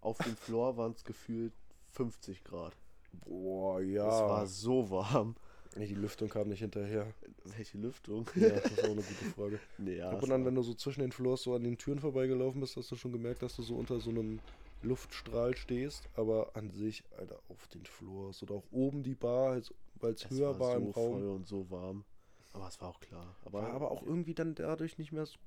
auf 0.00 0.18
dem 0.18 0.36
Floor 0.36 0.76
waren 0.76 0.92
es 0.92 1.04
gefühlt 1.04 1.52
50 1.92 2.42
Grad. 2.42 2.76
Boah, 3.12 3.80
ja. 3.80 4.08
Es 4.08 4.28
war 4.28 4.46
so 4.46 4.90
warm. 4.90 5.36
nee, 5.76 5.86
die 5.86 5.94
Lüftung 5.94 6.28
kam 6.28 6.48
nicht 6.48 6.60
hinterher. 6.60 7.12
Welche 7.44 7.78
Lüftung? 7.78 8.28
Ja, 8.36 8.48
das 8.50 8.70
ist 8.70 8.84
auch 8.84 8.92
eine 8.92 9.02
gute 9.02 9.24
Frage. 9.34 9.58
nee, 9.78 9.96
ja. 9.96 10.10
Ab 10.10 10.22
und 10.22 10.32
an, 10.32 10.40
war- 10.40 10.46
wenn 10.48 10.54
du 10.54 10.62
so 10.62 10.74
zwischen 10.74 11.00
den 11.00 11.12
Floors 11.12 11.42
so 11.42 11.54
an 11.54 11.64
den 11.64 11.78
Türen 11.78 11.98
vorbeigelaufen 11.98 12.60
bist, 12.60 12.76
hast 12.76 12.90
du 12.90 12.96
schon 12.96 13.12
gemerkt, 13.12 13.42
dass 13.42 13.56
du 13.56 13.62
so 13.62 13.76
unter 13.76 14.00
so 14.00 14.10
einem 14.10 14.40
Luftstrahl 14.82 15.56
stehst. 15.56 16.08
Aber 16.14 16.54
an 16.54 16.70
sich, 16.70 17.04
Alter, 17.16 17.40
auf 17.48 17.66
den 17.68 17.84
Floors 17.86 18.42
oder 18.42 18.54
auch 18.54 18.66
oben 18.70 19.02
die 19.02 19.14
Bar, 19.14 19.60
weil 19.96 20.12
es 20.12 20.28
höher 20.30 20.58
war, 20.58 20.72
so 20.72 20.78
im 20.78 20.90
Raum. 20.90 21.12
voll 21.12 21.28
und 21.28 21.46
so 21.46 21.70
warm. 21.70 22.04
Aber 22.52 22.68
es 22.68 22.80
war 22.80 22.88
auch 22.88 23.00
klar. 23.00 23.36
Aber, 23.44 23.62
War 23.62 23.72
aber 23.72 23.90
auch 23.90 24.02
irgendwie 24.02 24.34
dann 24.34 24.54
dadurch 24.54 24.98
nicht 24.98 25.12
mehr 25.12 25.26
so 25.26 25.38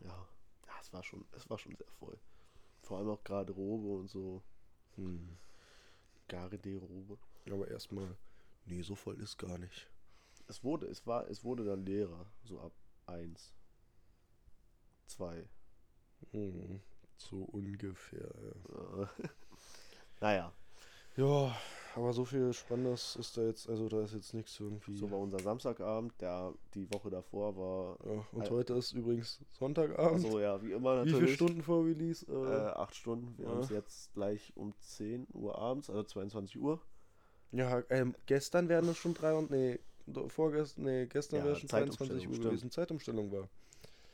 Ja, 0.00 0.08
ja 0.08 0.72
es, 0.80 0.92
war 0.92 1.02
schon, 1.02 1.24
es 1.32 1.48
war 1.50 1.58
schon 1.58 1.74
sehr 1.76 1.90
voll. 1.98 2.18
Vor 2.82 2.98
allem 2.98 3.08
auch 3.10 3.22
Garderobe 3.24 3.88
und 4.00 4.08
so. 4.08 4.42
Hm. 4.96 5.36
Garderobe. 6.28 7.18
Aber 7.50 7.68
erstmal, 7.68 8.16
nee, 8.66 8.82
so 8.82 8.94
voll 8.94 9.20
ist 9.20 9.38
gar 9.38 9.58
nicht. 9.58 9.90
Es 10.46 10.62
wurde, 10.62 10.86
es 10.86 11.06
war, 11.06 11.28
es 11.28 11.44
wurde 11.44 11.64
dann 11.64 11.84
leerer, 11.84 12.26
so 12.44 12.60
ab 12.60 12.72
1. 13.06 13.54
2. 15.06 15.48
Hm. 16.32 16.80
So 17.16 17.42
ungefähr, 17.42 18.30
ja. 18.42 19.10
Naja, 20.20 20.52
Ja, 21.16 21.56
aber 21.98 22.12
so 22.12 22.24
viel 22.24 22.52
Spannendes 22.52 23.16
ist 23.16 23.36
da 23.36 23.42
jetzt, 23.42 23.68
also 23.68 23.88
da 23.88 24.02
ist 24.02 24.14
jetzt 24.14 24.32
nichts 24.32 24.58
irgendwie. 24.58 24.96
so 24.96 25.10
war 25.10 25.18
unser 25.18 25.38
Samstagabend. 25.40 26.12
Der, 26.20 26.54
die 26.74 26.90
Woche 26.92 27.10
davor 27.10 27.56
war. 27.56 27.98
ja, 28.06 28.24
und 28.32 28.46
Äh, 28.46 28.50
heute 28.50 28.74
ist 28.74 28.92
übrigens 28.92 29.40
Sonntagabend. 29.58 30.24
Achso, 30.24 30.38
ja, 30.38 30.62
wie 30.62 30.72
immer 30.72 30.94
Wie 30.94 31.10
natürlich. 31.10 31.16
viele 31.16 31.34
Stunden 31.34 31.62
vor 31.62 31.84
Release? 31.84 32.24
Äh, 32.26 32.32
Äh, 32.32 32.70
acht 32.70 32.94
Stunden. 32.94 33.36
Wir 33.36 33.46
ja. 33.46 33.50
haben 33.52 33.60
es 33.60 33.70
jetzt 33.70 34.14
gleich 34.14 34.52
um 34.56 34.72
10 34.80 35.26
Uhr 35.34 35.58
abends, 35.58 35.90
also 35.90 36.02
22 36.02 36.58
Uhr. 36.60 36.80
ja, 37.52 37.82
ähm, 37.90 38.14
gestern 38.26 38.68
wären 38.68 38.88
es 38.88 38.96
schon 38.98 39.14
drei 39.14 39.34
und 39.34 39.50
nee, 39.50 39.78
vorgestern, 40.28 40.84
nee, 40.84 41.06
gestern 41.06 41.40
Ja, 41.40 41.44
wäre 41.46 41.56
schon 41.56 41.68
22 41.68 42.28
Uhr 42.28 42.38
gewesen. 42.38 42.70
Zeitumstellung 42.70 43.30
war. 43.32 43.48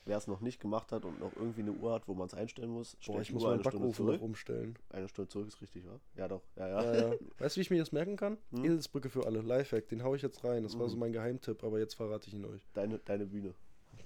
Wer 0.06 0.18
es 0.18 0.26
noch 0.26 0.40
nicht 0.40 0.60
gemacht 0.60 0.92
hat 0.92 1.04
und 1.06 1.18
noch 1.18 1.34
irgendwie 1.34 1.62
eine 1.62 1.72
Uhr 1.72 1.94
hat, 1.94 2.06
wo 2.08 2.14
man 2.14 2.26
es 2.26 2.34
einstellen 2.34 2.68
muss, 2.70 2.96
Boah, 3.06 3.22
ich 3.22 3.32
muss 3.32 3.42
meinen 3.42 3.62
Backofen 3.62 4.04
noch 4.06 4.20
umstellen. 4.20 4.78
Eine 4.90 5.08
Stunde 5.08 5.30
zurück 5.30 5.48
ist 5.48 5.62
richtig, 5.62 5.86
wa? 5.86 5.98
Ja, 6.14 6.28
doch. 6.28 6.42
Ja, 6.56 6.68
ja. 6.68 6.82
Ja, 6.82 7.12
ja. 7.12 7.18
Weißt 7.38 7.56
du, 7.56 7.58
wie 7.58 7.62
ich 7.62 7.70
mir 7.70 7.78
das 7.78 7.90
merken 7.92 8.16
kann? 8.16 8.36
Hm? 8.50 8.64
Eselsbrücke 8.64 9.08
für 9.08 9.24
alle, 9.24 9.40
Lifehack, 9.40 9.88
den 9.88 10.02
hau 10.02 10.14
ich 10.14 10.20
jetzt 10.20 10.44
rein. 10.44 10.62
Das 10.62 10.78
war 10.78 10.88
so 10.88 10.96
Mhm. 10.96 11.00
mein 11.00 11.12
Geheimtipp, 11.12 11.64
aber 11.64 11.78
jetzt 11.78 11.94
verrate 11.94 12.28
ich 12.28 12.34
ihn 12.34 12.44
euch. 12.44 12.66
Deine, 12.74 12.98
deine 12.98 13.24
Bühne. 13.26 13.54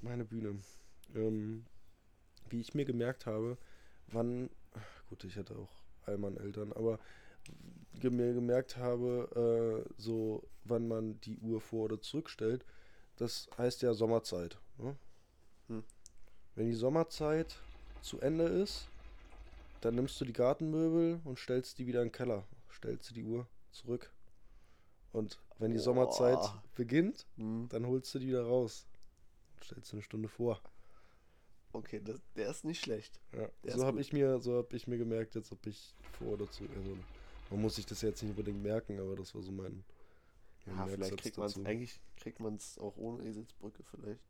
Meine 0.01 0.25
Bühne. 0.25 0.61
Ähm, 1.17 1.65
wie 2.49 2.61
ich 2.61 2.75
mir 2.75 2.85
gemerkt 2.85 3.27
habe, 3.27 3.59
wann, 4.07 4.51
gut, 5.09 5.25
ich 5.25 5.37
hatte 5.37 5.57
auch 5.57 5.71
Allmann-Eltern, 6.07 6.73
aber 6.73 7.01
ge 7.99 8.11
mir 8.11 8.33
gemerkt 8.35 8.77
habe, 8.77 9.85
äh, 9.89 9.93
so, 9.97 10.45
wann 10.65 10.87
man 10.87 11.21
die 11.23 11.39
Uhr 11.39 11.61
vor- 11.61 11.87
oder 11.87 12.01
zurückstellt, 12.01 12.65
das 13.17 13.49
heißt 13.59 13.83
ja 13.83 13.95
Sommerzeit. 13.95 14.59
Ne? 14.79 14.95
Hm. 15.69 15.85
Wenn 16.55 16.67
die 16.67 16.75
Sommerzeit 16.75 17.57
zu 18.03 18.21
Ende 18.21 18.45
ist, 18.45 18.89
dann 19.81 19.95
nimmst 19.95 20.21
du 20.21 20.25
die 20.25 20.33
Gartenmöbel 20.33 21.21
und 21.25 21.39
stellst 21.39 21.79
die 21.79 21.87
wieder 21.87 22.03
in 22.03 22.09
den 22.09 22.13
Keller. 22.13 22.45
Stellst 22.73 23.11
du 23.11 23.15
die 23.15 23.25
Uhr 23.25 23.47
zurück. 23.71 24.11
Und 25.13 25.39
wenn 25.59 25.71
die 25.71 25.79
Boah. 25.79 25.85
Sommerzeit 25.85 26.39
beginnt, 26.75 27.27
Hm. 27.37 27.69
dann 27.71 27.87
holst 27.87 28.15
du 28.15 28.19
die 28.19 28.29
wieder 28.29 28.45
raus. 28.45 28.87
stellst 29.63 29.93
du 29.93 29.97
eine 29.97 30.03
Stunde 30.03 30.29
vor. 30.29 30.61
Okay, 31.73 32.01
das, 32.03 32.21
der 32.35 32.49
ist 32.51 32.65
nicht 32.65 32.81
schlecht. 32.81 33.21
Ja. 33.33 33.77
So 33.77 33.85
habe 33.85 34.01
ich 34.01 34.13
mir, 34.13 34.39
so 34.41 34.57
habe 34.57 34.75
ich 34.77 34.87
mir 34.87 34.99
gemerkt, 34.99 35.35
jetzt 35.35 35.53
ob 35.53 35.67
ich 35.67 35.95
vor 36.13 36.35
oder 36.35 36.51
zu. 36.51 36.65
Also, 36.77 36.97
man 37.51 37.61
muss 37.63 37.77
sich 37.77 37.87
das 37.87 38.03
jetzt 38.03 38.23
nicht 38.23 38.31
unbedingt 38.31 38.63
merken, 38.63 38.99
aber 38.99 39.17
das 39.17 39.35
war 39.35 39.43
so 39.43 39.53
mein. 39.53 39.85
mein 40.67 40.77
Ja, 40.77 40.87
vielleicht 40.87 41.19
kriegt 41.19 41.39
man 41.39 41.47
es, 41.47 41.57
eigentlich 41.65 42.01
kriegt 42.17 42.41
man 42.41 42.55
es 42.57 42.79
auch 42.79 42.97
ohne 42.97 43.25
Eselsbrücke 43.25 43.83
vielleicht. 43.83 44.23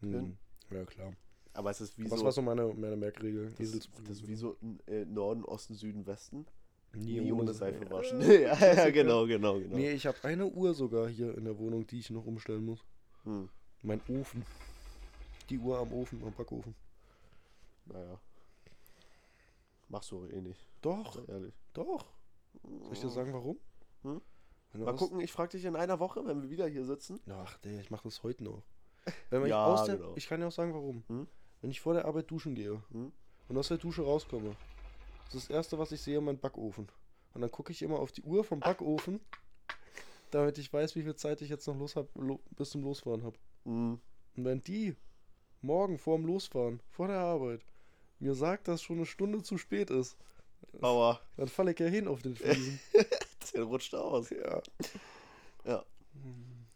Hm. 0.00 0.36
Ja, 0.70 0.84
klar. 0.84 1.12
Aber 1.52 1.70
es 1.70 1.80
ist 1.80 1.96
wie 1.98 2.10
Was 2.10 2.18
so, 2.18 2.24
war 2.24 2.32
so 2.32 2.42
meine, 2.42 2.66
meine 2.74 2.96
Merkregel? 2.96 3.50
das, 3.50 3.60
Eselsbrücke. 3.60 4.08
das 4.08 4.16
ist 4.18 4.26
wie 4.28 4.34
so 4.34 4.56
äh, 4.86 5.04
Norden, 5.04 5.44
Osten, 5.44 5.74
Süden, 5.74 6.04
Westen. 6.06 6.46
Nie, 6.94 7.20
Nie 7.20 7.32
ohne 7.32 7.52
Seife 7.52 7.88
waschen. 7.90 8.20
Ja, 8.22 8.74
ja, 8.74 8.90
genau, 8.90 9.26
genau, 9.26 9.58
genau. 9.58 9.76
Nee, 9.76 9.92
ich 9.92 10.06
habe 10.06 10.16
eine 10.22 10.46
Uhr 10.46 10.74
sogar 10.74 11.08
hier 11.08 11.36
in 11.36 11.44
der 11.44 11.58
Wohnung, 11.58 11.86
die 11.86 11.98
ich 11.98 12.10
noch 12.10 12.24
umstellen 12.26 12.64
muss. 12.64 12.84
Hm, 13.24 13.48
Mein 13.82 14.00
Ofen. 14.08 14.44
Die 15.50 15.58
Uhr 15.58 15.78
am 15.78 15.92
Ofen, 15.92 16.22
am 16.24 16.32
Backofen. 16.32 16.74
naja. 17.86 18.18
Machst 19.88 20.10
du 20.10 20.24
eh 20.26 20.40
nicht, 20.40 20.66
Doch, 20.80 21.28
ehrlich. 21.28 21.54
doch. 21.72 22.06
Soll 22.62 22.92
ich 22.92 23.00
dir 23.00 23.10
sagen, 23.10 23.32
warum? 23.32 23.58
Hm? 24.02 24.20
Mal 24.74 24.96
gucken, 24.96 25.20
ich 25.20 25.30
frage 25.30 25.50
dich 25.52 25.64
in 25.66 25.76
einer 25.76 26.00
Woche, 26.00 26.24
wenn 26.26 26.42
wir 26.42 26.50
wieder 26.50 26.66
hier 26.66 26.84
sitzen. 26.84 27.20
Ach, 27.28 27.58
der, 27.58 27.80
ich 27.80 27.90
mache 27.90 28.04
das 28.04 28.22
heute 28.22 28.42
noch. 28.44 28.62
Wenn 29.30 29.46
Ja, 29.46 29.66
aus 29.66 29.84
der, 29.84 29.96
genau. 29.96 30.12
Ich 30.16 30.26
kann 30.28 30.40
ja 30.40 30.46
auch 30.48 30.52
sagen, 30.52 30.72
warum. 30.74 31.04
Hm? 31.08 31.26
Wenn 31.60 31.70
ich 31.70 31.80
vor 31.80 31.94
der 31.94 32.04
Arbeit 32.04 32.30
duschen 32.30 32.54
gehe 32.54 32.82
Hm? 32.90 33.12
und 33.48 33.58
aus 33.58 33.68
der 33.68 33.78
Dusche 33.78 34.02
rauskomme, 34.02 34.56
ist 35.26 35.34
das 35.34 35.50
erste, 35.50 35.78
was 35.78 35.92
ich 35.92 36.00
sehe, 36.00 36.20
mein 36.20 36.38
Backofen. 36.38 36.88
Und 37.32 37.40
dann 37.40 37.50
gucke 37.50 37.72
ich 37.72 37.82
immer 37.82 37.98
auf 37.98 38.12
die 38.12 38.22
Uhr 38.22 38.44
vom 38.44 38.60
Backofen, 38.60 39.20
damit 40.30 40.58
ich 40.58 40.72
weiß, 40.72 40.94
wie 40.96 41.02
viel 41.02 41.16
Zeit 41.16 41.42
ich 41.42 41.48
jetzt 41.48 41.66
noch 41.66 41.76
los 41.76 41.96
hab, 41.96 42.08
lo, 42.16 42.40
bis 42.50 42.70
zum 42.70 42.82
Losfahren 42.82 43.24
habe. 43.24 43.36
Hm. 43.64 44.00
Und 44.36 44.44
wenn 44.44 44.62
die 44.62 44.94
morgen 45.62 45.98
vor 45.98 46.16
dem 46.16 46.26
Losfahren, 46.26 46.80
vor 46.90 47.08
der 47.08 47.18
Arbeit, 47.20 47.64
mir 48.18 48.34
sagt, 48.34 48.68
dass 48.68 48.82
schon 48.82 48.96
eine 48.96 49.06
Stunde 49.06 49.42
zu 49.42 49.58
spät 49.58 49.90
ist, 49.90 50.16
Aua, 50.80 51.20
dann 51.36 51.48
falle 51.48 51.72
ich 51.72 51.78
ja 51.78 51.86
hin 51.86 52.08
auf 52.08 52.22
den 52.22 52.34
Fliesen. 52.36 52.80
der 53.54 53.62
rutscht 53.64 53.94
aus. 53.94 54.30
ja. 54.30 54.62
Ja. 55.64 55.84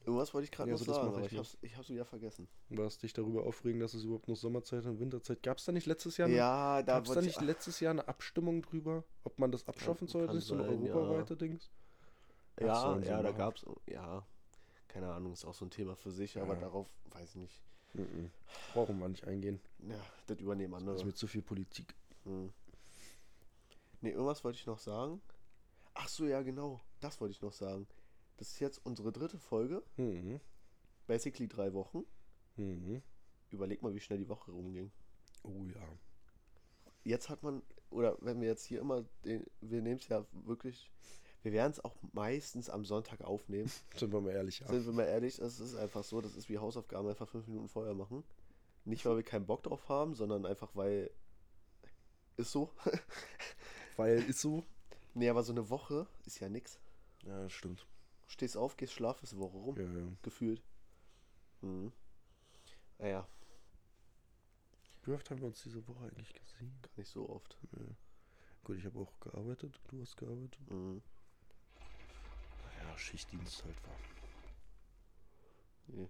Irgendwas 0.09 0.33
wollte 0.33 0.47
ich 0.47 0.51
gerade 0.51 0.71
Ja, 0.71 0.73
noch 0.73 0.79
so 0.79 0.87
das 0.87 0.97
sagen, 0.97 1.09
aber 1.09 1.21
ich 1.27 1.33
ich 1.33 1.39
hab's, 1.39 1.59
ich 1.61 1.77
hab's 1.77 1.91
wieder 1.91 2.07
vergessen. 2.07 2.49
Was 2.71 2.97
dich 2.97 3.13
darüber 3.13 3.45
aufregen, 3.45 3.79
dass 3.79 3.93
es 3.93 4.05
überhaupt 4.05 4.27
noch 4.27 4.37
Sommerzeit 4.37 4.87
und 4.87 4.99
Winterzeit 5.01 5.43
gab 5.43 5.59
es 5.59 5.67
da 5.67 5.73
nicht 5.73 5.85
letztes 5.85 6.17
Jahr? 6.17 6.29
eine- 6.29 6.37
Ja, 6.39 6.83
da 6.83 6.95
Gab 6.95 7.05
es 7.07 7.13
da 7.13 7.21
nicht 7.21 7.37
ich, 7.37 7.43
letztes 7.43 7.79
Jahr 7.81 7.91
eine 7.91 8.09
Abstimmung 8.09 8.63
drüber, 8.63 9.05
ob 9.25 9.39
man 9.39 9.53
das 9.53 9.69
abschaffen 9.69 10.07
Kann- 10.07 10.09
soll? 10.09 10.27
kann 10.27 10.35
Das 10.35 10.45
ist 10.45 10.49
so 10.49 10.55
ein 10.55 10.63
sein, 10.65 10.83
ja. 10.83 11.35
Dings. 11.37 11.71
Ja, 12.59 12.99
sie 12.99 13.07
ja, 13.07 13.23
da 13.23 13.33
gab's, 13.33 13.67
ja, 13.87 14.27
keine 14.89 15.13
Ahnung, 15.13 15.35
ist 15.35 15.45
auch 15.45 15.53
so 15.53 15.67
ein 15.67 15.71
Thema 15.71 15.95
für 15.95 16.11
sich, 16.11 16.39
aber 16.41 16.55
Ja. 16.55 16.61
darauf 16.61 16.89
weiß 17.11 17.29
ich 17.31 17.37
nicht. 17.37 17.63
Mhm. 17.93 18.31
Brauchen 18.73 18.99
wir 19.01 19.09
nicht 19.11 19.27
eingehen. 19.27 19.61
Ja, 19.87 20.01
das 20.27 20.39
übernehmen 20.41 20.73
Das 20.73 20.81
andere. 20.81 20.97
ist 20.97 21.05
mir 21.05 21.13
zu 21.15 21.27
viel 21.27 21.43
Politik. 21.43 21.95
Hm. 22.25 22.51
Ne, 24.01 24.11
irgendwas 24.13 24.43
wollte 24.43 24.57
ich 24.59 24.67
noch 24.67 24.79
sagen. 24.79 25.21
Ach 25.93 26.09
so, 26.09 26.25
ja, 26.27 26.41
genau. 26.41 26.81
Das 27.01 27.21
wollte 27.21 27.33
ich 27.33 27.43
noch 27.43 27.53
sagen. 27.53 27.87
Das 28.39 28.53
ist 28.53 28.61
jetzt 28.61 28.85
unsere 28.85 29.13
dritte 29.13 29.39
Folge. 29.39 29.83
Mhm. 29.97 30.41
Basically 31.07 31.49
drei 31.49 31.75
Wochen. 31.75 32.05
Mhm. 32.57 33.03
Überleg 33.51 33.83
mal, 33.83 33.95
wie 33.95 34.01
schnell 34.01 34.19
die 34.19 34.29
Woche 34.29 34.51
rumging. 34.51 34.91
Oh 35.43 35.65
ja. 35.65 35.83
Jetzt 37.05 37.29
hat 37.29 37.43
man, 37.43 37.63
oder 37.91 38.17
wenn 38.21 38.41
wir 38.41 38.49
jetzt 38.49 38.65
hier 38.65 38.81
immer, 38.81 39.05
den, 39.25 39.45
wir 39.61 39.83
nehmen 39.83 39.99
es 39.99 40.09
ja 40.09 40.25
wirklich, 40.33 40.91
wir 41.43 41.53
werden 41.53 41.73
es 41.73 41.85
auch 41.85 41.97
meistens 42.13 42.71
am 42.71 42.85
Sonntag 42.85 43.23
aufnehmen. 43.23 43.71
Sind 43.97 44.13
wir 44.13 44.21
mal 44.21 44.33
ehrlich, 44.33 44.61
ja. 44.61 44.69
Sind 44.69 44.87
wir 44.87 44.93
mal 44.93 45.05
ehrlich, 45.05 45.37
das 45.37 45.59
ist 45.59 45.75
einfach 45.75 46.05
so, 46.05 46.21
das 46.21 46.37
ist 46.37 46.49
wie 46.49 46.59
Hausaufgaben 46.59 47.09
einfach 47.09 47.29
fünf 47.29 47.47
Minuten 47.49 47.69
vorher 47.69 47.95
machen. 47.95 48.25
Nicht, 48.85 49.05
weil 49.05 49.17
wir 49.17 49.23
keinen 49.23 49.47
Bock 49.47 49.65
drauf 49.65 49.89
haben, 49.89 50.15
sondern 50.15 50.47
einfach, 50.47 50.75
weil. 50.75 51.11
Ist 52.37 52.53
so. 52.53 52.71
Weil 53.97 54.19
ist 54.29 54.41
so. 54.41 54.65
nee, 55.15 55.29
aber 55.29 55.43
so 55.43 55.51
eine 55.51 55.71
Woche 55.71 56.07
ist 56.25 56.39
ja 56.39 56.49
nix. 56.49 56.79
Ja, 57.25 57.43
das 57.43 57.53
stimmt. 57.53 57.88
Stehst 58.29 58.57
auf, 58.57 58.77
gehst 58.77 58.93
schlaf, 58.93 59.23
ist 59.23 59.33
eine 59.33 59.41
Woche 59.43 59.57
rum. 59.57 59.77
Ja, 59.77 59.83
ja. 60.01 60.13
Gefühlt. 60.23 60.63
Mhm. 61.63 61.93
Naja, 62.99 63.27
Wie 65.05 65.13
oft 65.13 65.31
haben 65.31 65.41
wir 65.41 65.47
uns 65.47 65.63
diese 65.63 65.87
Woche 65.89 66.05
eigentlich 66.05 66.33
gesehen? 66.35 66.79
gar 66.83 66.91
nicht 66.97 67.11
so 67.11 67.29
oft. 67.29 67.57
Ja. 67.73 67.85
Gut, 68.65 68.77
ich 68.77 68.85
habe 68.85 68.99
auch 68.99 69.19
gearbeitet. 69.21 69.81
Du 69.89 70.01
hast 70.03 70.17
gearbeitet. 70.17 70.71
Mhm. 70.71 71.01
Naja, 72.65 72.99
Schichtdienst 72.99 73.65
halt 73.65 73.77
war. 73.87 73.97
Nee. 75.87 76.09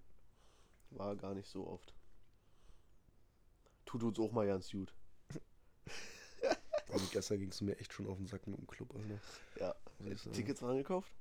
War 0.90 1.14
gar 1.16 1.34
nicht 1.34 1.48
so 1.48 1.66
oft. 1.68 1.94
Tut 3.84 4.02
uns 4.02 4.18
auch 4.18 4.32
mal 4.32 4.46
ganz 4.46 4.70
gut. 4.70 4.92
Also 6.90 7.06
gestern 7.12 7.38
ging 7.38 7.50
es 7.50 7.60
mir 7.60 7.76
echt 7.78 7.92
schon 7.92 8.06
auf 8.06 8.16
den 8.16 8.26
Sack 8.26 8.46
mit 8.46 8.58
dem 8.58 8.66
Club, 8.66 8.94
Alter. 8.94 9.20
Ja. 9.60 9.75
Tickets 10.32 10.62
waren 10.62 10.78
gekauft? 10.78 11.12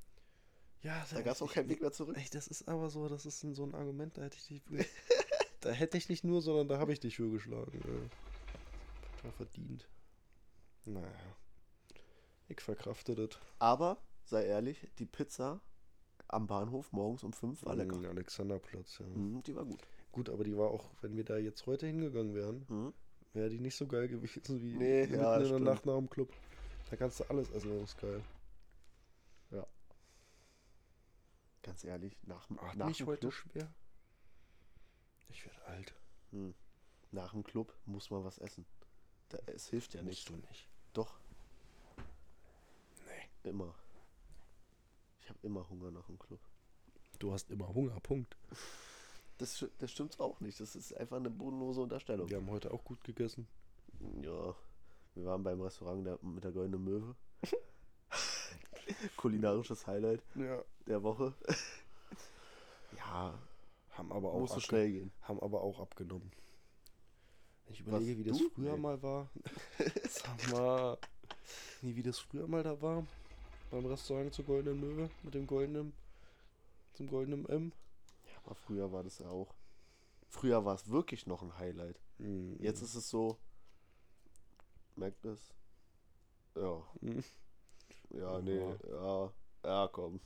Ja, 0.84 1.06
Da 1.12 1.22
gab 1.22 1.34
es 1.34 1.42
auch 1.42 1.52
keinen 1.52 1.70
Weg 1.70 1.82
mehr 1.82 1.92
zurück. 1.92 2.16
Echt, 2.18 2.36
das 2.36 2.48
ist 2.48 2.68
aber 2.68 2.90
so, 2.90 3.08
das 3.08 3.26
ist 3.26 3.40
so 3.42 3.64
ein 3.64 3.74
Argument, 3.76 4.18
da 4.18 4.24
hätte 4.24 4.38
ich 4.38 4.46
dich. 4.48 4.62
da 5.62 5.72
hätte 5.72 5.98
ich 5.98 6.08
nicht 6.10 6.24
nur, 6.24 6.42
sondern 6.42 6.68
da 6.68 6.78
habe 6.80 6.94
ich 6.94 7.00
dich 7.00 7.16
für 7.16 7.30
geschlagen. 7.32 7.82
Ja. 7.84 9.24
War 9.24 9.32
verdient. 9.34 9.88
Naja. 10.86 11.08
Ich 12.48 12.62
verkrafte 12.62 13.16
das. 13.16 13.40
Aber, 13.60 13.98
sei 14.24 14.46
ehrlich, 14.46 14.88
die 15.00 15.06
Pizza 15.06 15.60
am 16.30 16.48
Bahnhof 16.48 16.92
morgens 16.92 17.24
um 17.24 17.34
5 17.34 17.66
war 17.66 17.76
lecker. 17.76 17.98
Mhm, 17.98 18.06
Alexanderplatz, 18.06 19.00
ja. 19.00 19.06
Mhm, 19.06 19.44
die 19.44 19.56
war 19.56 19.66
gut. 19.66 19.82
Gut, 20.12 20.30
aber 20.30 20.44
die 20.44 20.56
war 20.58 20.70
auch, 20.70 20.92
wenn 21.02 21.16
wir 21.18 21.24
da 21.24 21.38
jetzt 21.38 21.66
heute 21.66 21.88
hingegangen 21.88 22.34
wären, 22.34 22.66
Mhm. 22.70 22.94
wäre 23.34 23.50
die 23.50 23.60
nicht 23.60 23.76
so 23.76 23.88
geil 23.88 24.08
gewesen 24.08 24.62
wie 24.62 24.78
Nee, 24.78 25.02
mitten 25.02 25.16
ja, 25.16 25.34
in 25.36 25.40
der 25.42 25.46
stimmt. 25.48 25.66
Nacht 25.66 25.86
nach 25.86 25.98
dem 25.98 26.10
Club. 26.10 26.30
Da 26.90 26.96
kannst 26.96 27.20
du 27.20 27.24
alles 27.26 27.50
essen, 27.52 27.80
das 27.80 27.90
ist 27.92 27.98
geil. 28.02 28.22
Ganz 31.64 31.84
ehrlich, 31.84 32.16
nach, 32.24 32.50
Atme 32.50 32.76
nach, 32.78 32.90
ich 32.90 32.98
dem 32.98 33.08
heute 33.08 33.20
Club, 33.30 33.34
schwer? 33.34 33.74
Ich 35.30 35.46
werde 35.46 35.66
alt. 35.66 35.94
hm, 36.32 36.54
nach 37.12 37.32
dem 37.34 37.44
Club 37.44 37.74
muss 37.86 38.10
man 38.10 38.24
was 38.24 38.38
essen. 38.38 38.66
Da, 39.30 39.38
es 39.48 39.68
hilft 39.68 39.94
ja 39.94 40.02
Musst 40.02 40.30
nicht. 40.30 40.30
du 40.30 40.48
nicht. 40.48 40.70
Doch, 40.94 41.20
Nee. 43.06 43.50
immer. 43.50 43.74
Ich 45.22 45.30
habe 45.30 45.40
immer 45.44 45.68
Hunger 45.70 45.92
nach 45.92 46.06
dem 46.08 46.18
Club. 46.20 46.40
Du 47.20 47.34
hast 47.34 47.50
immer 47.52 47.68
Hunger, 47.74 48.00
Punkt. 48.00 48.38
Das, 49.38 49.66
das 49.80 49.92
stimmt 49.92 50.20
auch 50.20 50.40
nicht. 50.40 50.60
Das 50.60 50.76
ist 50.76 50.96
einfach 50.96 51.18
eine 51.18 51.30
bodenlose 51.30 51.82
Unterstellung. 51.82 52.30
Wir 52.30 52.38
haben 52.38 52.50
heute 52.50 52.72
auch 52.72 52.84
gut 52.84 53.04
gegessen. 53.04 53.48
Ja, 54.22 54.56
wir 55.16 55.26
waren 55.26 55.44
beim 55.44 55.60
Restaurant 55.62 56.06
der, 56.06 56.20
mit 56.22 56.44
der 56.44 56.52
Goldenen 56.52 56.84
Möwe. 56.84 57.16
Kulinarisches 59.18 59.86
Highlight 59.88 60.22
Ja. 60.36 60.64
der 60.88 61.04
Woche. 61.04 61.34
ja, 62.98 63.38
Haben 63.92 64.12
aber 64.12 64.32
auch, 64.34 64.40
muss 64.40 64.52
so 64.54 64.60
schnell 64.60 64.92
gehen. 64.92 65.12
haben 65.22 65.40
aber 65.42 65.62
auch 65.62 65.80
abgenommen. 65.80 66.32
Ich 67.70 67.82
überlege, 67.82 68.18
wie 68.18 68.24
das 68.24 68.40
früher 68.54 68.74
Nee. 68.74 68.80
mal 68.80 69.02
war. 69.04 69.30
Sag 70.10 70.52
mal. 70.52 70.98
Nee, 71.82 71.96
wie 71.96 72.04
das 72.04 72.20
früher 72.20 72.48
mal 72.48 72.64
da 72.64 72.82
war. 72.82 73.06
Beim 73.72 73.86
Restaurant 73.86 74.34
zur 74.34 74.46
Goldenen 74.46 74.80
Möwe. 74.80 75.10
Mit 75.24 75.34
dem 75.34 75.46
goldenen. 75.48 75.92
Zum 76.94 77.08
goldenen 77.08 77.46
M. 77.50 77.74
Ja, 78.32 78.38
aber 78.46 78.56
früher 78.56 78.92
war 78.92 79.04
das 79.04 79.20
ja 79.20 79.28
auch. 79.28 79.54
Früher 80.30 80.64
war 80.64 80.76
es 80.76 80.90
wirklich 80.90 81.28
noch 81.28 81.42
ein 81.42 81.58
Highlight. 81.58 82.00
Mhm. 82.20 82.56
Jetzt 82.60 82.82
ist 82.82 82.96
es 82.96 83.10
so. 83.10 83.38
Merkt 84.96 85.24
das? 85.26 85.54
Ja. 86.56 86.82
Mhm. 87.02 87.24
Ja, 88.18 88.42
nee. 88.42 88.76
Ja. 88.90 89.34
Ja, 89.64 89.90
komm. 89.92 90.20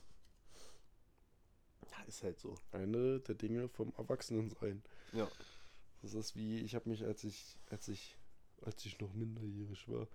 Ja, 1.90 2.02
ist 2.06 2.22
halt 2.22 2.38
so. 2.38 2.54
eine 2.70 3.20
der 3.20 3.34
Dinge 3.34 3.68
vom 3.68 3.92
Erwachsenensein. 3.96 4.82
Ja. 5.12 5.28
Das 6.00 6.14
ist 6.14 6.34
wie, 6.34 6.60
ich 6.60 6.74
habe 6.74 6.88
mich, 6.88 7.04
als 7.04 7.22
ich, 7.24 7.56
als 7.70 7.88
ich, 7.88 8.16
als 8.62 8.84
ich 8.84 8.98
noch 9.00 9.12
minderjährig 9.12 9.88
war, 9.88 10.08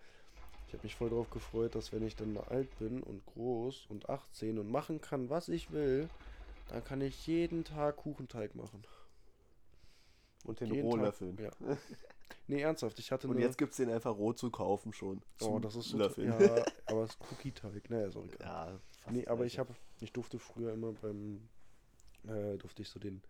ich 0.67 0.73
habe 0.73 0.83
mich 0.83 0.95
voll 0.95 1.09
darauf 1.09 1.29
gefreut, 1.29 1.75
dass 1.75 1.93
wenn 1.93 2.05
ich 2.05 2.15
dann 2.15 2.35
alt 2.37 2.77
bin 2.77 3.01
und 3.01 3.25
groß 3.25 3.85
und 3.89 4.09
18 4.09 4.59
und 4.59 4.69
machen 4.69 4.99
kann, 4.99 5.29
was 5.29 5.47
ich 5.47 5.71
will, 5.71 6.09
dann 6.67 6.83
kann 6.83 6.99
ich 6.99 7.25
jeden 7.25 7.63
Tag 7.63 7.97
Kuchenteig 7.97 8.53
machen. 8.55 8.83
Und 10.43 10.59
den 10.59 10.71
roh 10.71 10.97
löffeln. 10.97 11.37
Ja. 11.37 11.51
Nee, 12.47 12.61
ernsthaft, 12.61 12.97
ich 12.99 13.11
hatte 13.11 13.27
Und 13.27 13.35
eine- 13.35 13.45
jetzt 13.45 13.57
gibt 13.57 13.71
es 13.71 13.77
den 13.77 13.89
einfach 13.89 14.15
roh 14.15 14.33
zu 14.33 14.49
kaufen 14.49 14.93
schon. 14.93 15.21
Oh, 15.41 15.59
das 15.59 15.75
ist 15.75 15.89
so. 15.89 15.97
Löffeln. 15.97 16.27
Ja, 16.27 16.65
aber 16.87 17.03
es 17.03 17.11
ist 17.11 17.19
Cookie-Teig, 17.31 17.89
ne, 17.89 18.05
ist 18.05 18.15
auch 18.15 18.23
egal. 18.25 18.39
Ja, 18.73 18.79
fast 19.01 19.15
Nee, 19.15 19.27
aber 19.27 19.45
ich 19.45 19.59
habe, 19.59 19.73
ich 19.99 20.11
durfte 20.13 20.39
früher 20.39 20.73
immer 20.73 20.93
beim, 20.93 21.47
äh, 22.27 22.57
durfte 22.57 22.81
ich 22.81 22.89
so 22.89 22.99
den, 22.99 23.21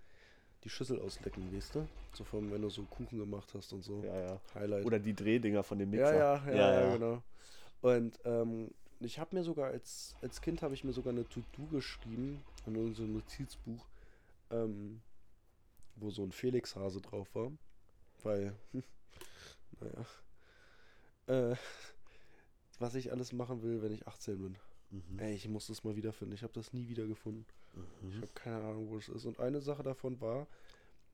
die 0.64 0.70
Schüssel 0.70 1.00
auslecken, 1.02 1.56
weißt 1.56 1.76
du? 1.76 1.88
So 2.14 2.24
von, 2.24 2.52
wenn 2.52 2.62
du 2.62 2.70
so 2.70 2.84
Kuchen 2.84 3.20
gemacht 3.20 3.54
hast 3.54 3.74
und 3.74 3.84
so. 3.84 4.04
Ja, 4.04 4.20
ja. 4.20 4.42
Highlight. 4.56 4.86
Oder 4.86 5.00
die 5.00 5.14
Drehdinger 5.14 5.64
von 5.64 5.80
dem 5.80 5.94
ja, 5.94 6.00
Mixer. 6.00 6.18
ja, 6.18 6.52
ja, 6.52 6.82
ja, 6.82 6.94
genau. 6.94 7.24
Und 7.82 8.20
ähm, 8.26 8.72
ich 9.00 9.20
habe 9.20 9.36
mir 9.36 9.44
sogar 9.44 9.68
als, 9.68 10.16
als 10.22 10.42
Kind 10.42 10.62
habe 10.62 10.74
ich 10.74 10.84
mir 10.84 10.94
sogar 10.94 11.14
eine 11.14 11.28
To-Do 11.28 11.66
geschrieben 11.72 12.44
in 12.66 12.76
unserem 12.76 13.14
Notizbuch. 13.14 13.86
Ähm, 14.50 15.02
wo 16.00 16.10
so 16.10 16.24
ein 16.24 16.32
Felix-Hase 16.32 17.02
drauf 17.02 17.34
war. 17.34 17.52
Weil, 18.28 18.54
naja. 19.80 20.06
Äh, 21.28 21.56
was 22.80 22.96
ich 22.96 23.12
alles 23.14 23.32
machen 23.32 23.64
will, 23.64 23.82
wenn 23.82 23.94
ich 23.94 24.06
18 24.06 24.38
bin. 24.38 24.58
Mhm. 24.90 25.20
Ey, 25.20 25.34
ich 25.34 25.48
muss 25.48 25.68
das 25.68 25.86
mal 25.86 25.96
wiederfinden. 25.96 26.36
Ich 26.36 26.44
habe 26.44 26.52
das 26.52 26.74
nie 26.74 26.90
wieder 26.90 27.08
gefunden. 27.08 27.46
Ich 28.02 28.16
Mhm. 28.16 28.22
habe 28.22 28.34
keine 28.34 28.66
Ahnung, 28.66 28.90
wo 28.90 28.98
es 28.98 29.08
ist. 29.08 29.26
Und 29.26 29.40
eine 29.40 29.62
Sache 29.62 29.84
davon 29.84 30.20
war, 30.20 30.46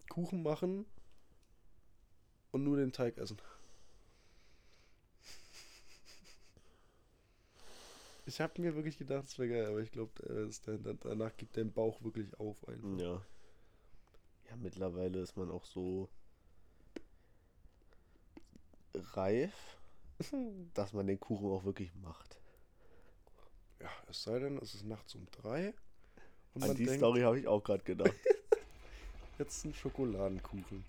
Kuchen 0.09 0.41
machen 0.41 0.87
und 2.51 2.63
nur 2.63 2.77
den 2.77 2.91
Teig 2.91 3.17
essen. 3.19 3.37
Ich 8.25 8.39
habe 8.39 8.59
mir 8.61 8.73
wirklich 8.73 8.97
gedacht, 8.97 9.25
es 9.25 9.37
wäre 9.37 9.49
geil, 9.49 9.65
aber 9.65 9.79
ich 9.81 9.91
glaube, 9.91 10.13
danach 11.01 11.35
gibt 11.35 11.57
dein 11.57 11.73
Bauch 11.73 12.01
wirklich 12.03 12.33
auf 12.39 12.67
einfach. 12.67 12.97
Ja. 12.97 13.21
Ja, 14.49 14.55
mittlerweile 14.55 15.19
ist 15.19 15.35
man 15.35 15.51
auch 15.51 15.65
so 15.65 16.09
reif, 18.95 19.53
dass 20.73 20.93
man 20.93 21.07
den 21.07 21.19
Kuchen 21.19 21.49
auch 21.51 21.63
wirklich 21.63 21.93
macht. 21.95 22.39
Ja, 23.81 23.89
es 24.07 24.23
sei 24.23 24.39
denn, 24.39 24.57
es 24.59 24.73
ist 24.75 24.85
nachts 24.85 25.13
um 25.15 25.25
drei 25.31 25.73
und 26.53 26.63
An 26.63 26.75
die 26.75 26.85
denkt, 26.85 26.99
Story 26.99 27.21
habe 27.21 27.39
ich 27.39 27.47
auch 27.47 27.63
gerade 27.63 27.83
gedacht. 27.83 28.13
jetzt 29.39 29.65
ein 29.65 29.73
Schokoladenkuchen. 29.73 30.85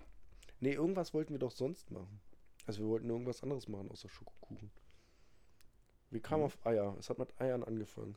Nee, 0.61 0.73
irgendwas 0.73 1.13
wollten 1.13 1.33
wir 1.33 1.39
doch 1.39 1.51
sonst 1.51 1.91
machen. 1.91 2.21
Also 2.65 2.81
wir 2.81 2.87
wollten 2.87 3.09
irgendwas 3.09 3.43
anderes 3.43 3.67
machen 3.67 3.91
außer 3.91 4.09
Schokokuchen. 4.09 4.71
Wir 6.09 6.21
kamen 6.21 6.41
Mhm. 6.41 6.45
auf 6.45 6.65
Eier. 6.65 6.95
Es 6.99 7.09
hat 7.09 7.17
mit 7.19 7.39
Eiern 7.41 7.63
angefangen. 7.63 8.15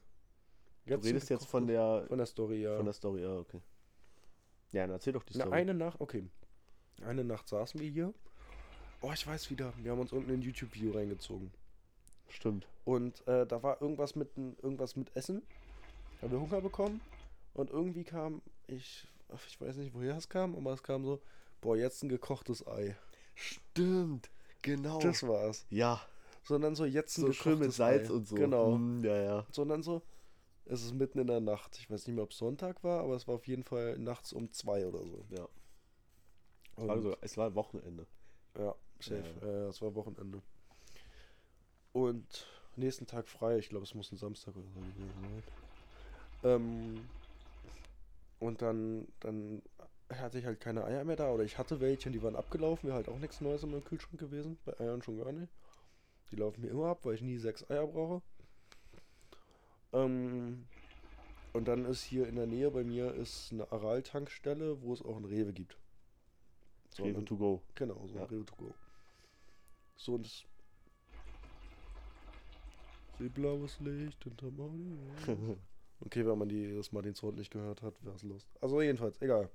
Du 0.87 0.95
redest 0.95 1.29
jetzt 1.29 1.47
von 1.47 1.67
der, 1.67 2.05
von 2.09 2.17
der 2.19 2.27
Story, 2.27 2.63
ja. 2.63 2.77
von 2.77 2.85
der 2.87 2.95
Story, 2.95 3.23
ja, 3.23 3.37
okay. 3.37 3.61
Ja, 4.73 4.83
dann 4.83 4.91
erzähl 4.93 5.13
doch 5.13 5.23
die 5.25 5.37
Na, 5.37 5.45
Story. 5.45 5.57
eine 5.57 5.75
Nacht, 5.75 6.01
okay. 6.01 6.29
Eine 7.03 7.25
Nacht 7.25 7.49
saßen 7.49 7.79
wir 7.81 7.91
hier. 7.91 8.15
Oh, 9.01 9.13
ich 9.13 9.27
weiß 9.27 9.51
wieder. 9.51 9.73
Wir 9.83 9.93
haben 9.93 10.01
uns 10.01 10.13
unten 10.13 10.31
ein 10.33 10.43
YouTube-Video 10.43 10.93
reingezogen. 10.93 11.51
Stimmt. 12.29 12.67
Und 12.85 13.27
äh, 13.29 13.47
da 13.47 13.63
war 13.63 13.81
irgendwas 13.81 14.15
mit, 14.17 14.37
irgendwas 14.37 14.97
mit 14.97 15.15
Essen. 15.17 15.43
Da 16.21 16.23
haben 16.27 16.33
wir 16.33 16.41
Hunger 16.41 16.61
bekommen. 16.61 17.01
Und 17.55 17.71
irgendwie 17.71 18.05
kam, 18.05 18.43
ich, 18.67 19.07
ach, 19.33 19.41
ich 19.47 19.61
weiß 19.61 19.77
nicht, 19.77 19.95
woher 19.95 20.17
es 20.17 20.29
kam, 20.29 20.55
aber 20.57 20.73
es 20.73 20.83
kam 20.83 21.05
so, 21.05 21.21
boah, 21.61 21.77
jetzt 21.77 22.03
ein 22.03 22.09
gekochtes 22.09 22.67
Ei. 22.67 22.97
Stimmt, 23.35 24.31
genau. 24.63 24.99
Das 25.01 25.23
war's. 25.27 25.65
ja, 25.71 26.01
Sondern 26.43 26.75
so, 26.75 26.85
jetzt 26.85 27.19
ein 27.19 27.23
so 27.27 27.33
schön 27.33 27.53
mit 27.59 27.61
gekochtes 27.71 27.77
Salz 27.77 28.11
Ei. 28.11 28.13
und 28.13 28.27
so. 28.29 28.35
Genau. 28.37 28.77
Mm, 28.77 29.05
ja, 29.05 29.17
ja. 29.17 29.47
Sondern 29.53 29.83
so, 29.83 30.03
es 30.67 30.83
ist 30.83 30.95
mitten 30.95 31.19
in 31.21 31.27
der 31.29 31.41
Nacht. 31.41 31.77
Ich 31.79 31.89
weiß 31.91 32.07
nicht 32.07 32.15
mehr, 32.17 32.25
ob 32.25 32.31
es 32.33 32.39
Sonntag 32.39 32.83
war, 32.85 33.01
aber 33.05 33.15
es 33.15 33.27
war 33.29 33.37
auf 33.37 33.47
jeden 33.47 33.63
Fall 33.65 33.97
nachts 33.99 34.33
um 34.33 34.53
zwei 34.53 34.87
oder 34.87 35.05
so. 35.05 35.25
ja. 35.31 35.49
Und- 36.77 36.91
Also, 36.91 37.17
es 37.21 37.37
war 37.37 37.55
Wochenende. 37.55 38.07
Ja, 38.57 38.75
safe. 39.01 39.25
Ja. 39.43 39.47
Ja. 39.47 39.69
es 39.69 39.81
war 39.83 39.95
Wochenende. 39.95 40.43
Und 41.93 42.47
nächsten 42.77 43.07
Tag 43.07 43.29
frei. 43.29 43.59
Ich 43.59 43.69
glaube, 43.69 43.85
es 43.85 43.95
muss 43.95 44.13
ein 44.13 44.17
Samstag 44.19 44.57
oder 44.57 44.69
so 44.69 44.81
gewesen 44.81 45.13
sein. 45.23 45.43
Ähm, 46.45 47.09
und 48.39 48.63
dann, 48.63 49.09
dann 49.21 49.63
hatte 50.11 50.39
ich 50.39 50.47
halt 50.47 50.61
keine 50.61 50.85
Eier 50.85 51.05
mehr 51.05 51.17
da. 51.17 51.31
Oder 51.33 51.45
ich 51.45 51.59
hatte 51.59 51.81
welche, 51.81 52.11
die 52.11 52.23
waren 52.23 52.37
abgelaufen. 52.37 52.87
Wäre 52.89 52.97
halt 52.97 53.09
auch 53.09 53.19
nichts 53.19 53.41
Neues 53.41 53.63
in 53.63 53.71
meinem 53.71 53.85
Kühlschrank 53.85 54.21
gewesen. 54.21 54.59
Bei 54.65 54.79
Eiern 54.79 55.03
schon 55.03 55.19
gar 55.19 55.33
nicht. 55.33 55.53
Die 56.31 56.37
laufen 56.37 56.61
mir 56.61 56.69
immer 56.69 56.87
ab, 56.89 57.05
weil 57.05 57.15
ich 57.15 57.23
nie 57.23 57.39
sechs 57.39 57.69
Eier 57.71 57.87
brauche. 57.87 58.23
Ähm, 59.93 60.67
und 61.53 61.67
dann 61.67 61.85
ist 61.87 62.03
hier 62.03 62.29
in 62.29 62.37
der 62.37 62.47
Nähe 62.47 62.71
bei 62.71 62.85
mir 62.85 63.15
ist 63.15 63.53
eine 63.53 63.71
Aral-Tankstelle, 63.73 64.83
wo 64.83 64.93
es 64.93 65.03
auch 65.03 65.17
ein 65.17 65.25
Rewe 65.25 65.53
gibt. 65.53 65.79
So, 66.95 67.05
Rewe 67.05 67.25
to 67.25 67.37
go. 67.37 67.63
Genau, 67.75 68.07
so 68.07 68.17
Ja. 68.17 68.23
ein 68.25 68.29
Rewe 68.29 68.45
to 68.45 68.55
go. 68.57 68.75
So 69.99 70.15
und 70.15 70.25
das. 70.25 70.45
Seh 73.19 73.29
blaues 73.29 73.79
Licht 73.81 74.25
hinterm 74.25 74.61
Auto. 74.61 75.59
Okay, 76.01 76.25
wenn 76.25 76.39
man 76.39 76.49
die, 76.49 76.77
das 76.77 76.93
mal 76.93 77.03
den 77.03 77.17
Sound 77.17 77.39
nicht 77.39 77.51
gehört 77.51 77.83
hat, 77.83 77.93
wäre 78.05 78.15
es 78.15 78.23
Lust. 78.23 78.49
Also 78.61 78.81
jedenfalls, 78.81 79.21
egal. 79.21 79.51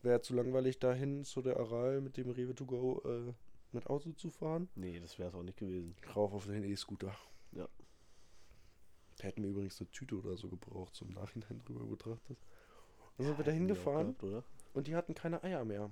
Wäre 0.00 0.22
zu 0.22 0.32
langweilig 0.32 0.78
dahin 0.78 1.24
zu 1.24 1.42
der 1.42 1.56
Aral 1.58 2.00
mit 2.00 2.16
dem 2.16 2.30
Rewe 2.30 2.54
to 2.54 2.64
go 2.64 3.02
äh, 3.04 3.32
mit 3.72 3.88
Auto 3.88 4.12
zu 4.12 4.30
fahren. 4.30 4.68
nee, 4.76 5.00
das 5.00 5.18
wäre 5.18 5.28
es 5.28 5.34
auch 5.34 5.42
nicht 5.42 5.58
gewesen. 5.58 5.96
Rauf 6.14 6.32
auf 6.32 6.46
den 6.46 6.62
E-Scooter. 6.62 7.12
Ja. 7.50 7.68
Da 9.18 9.24
hätten 9.24 9.42
wir 9.42 9.50
übrigens 9.50 9.80
eine 9.80 9.90
Tüte 9.90 10.16
oder 10.16 10.36
so 10.36 10.48
gebraucht, 10.48 10.94
zum 10.94 11.10
Nachhinein 11.10 11.58
drüber 11.58 11.84
betrachtet. 11.84 12.38
Dann 13.16 13.26
sind 13.26 13.36
wir 13.36 13.44
da 13.44 13.50
Hätten 13.50 13.66
wir 13.66 13.74
auch 13.74 13.84
hingefahren 13.84 14.44
und 14.72 14.86
die 14.86 14.94
hatten 14.94 15.14
keine 15.14 15.42
Eier 15.42 15.64
mehr. 15.64 15.90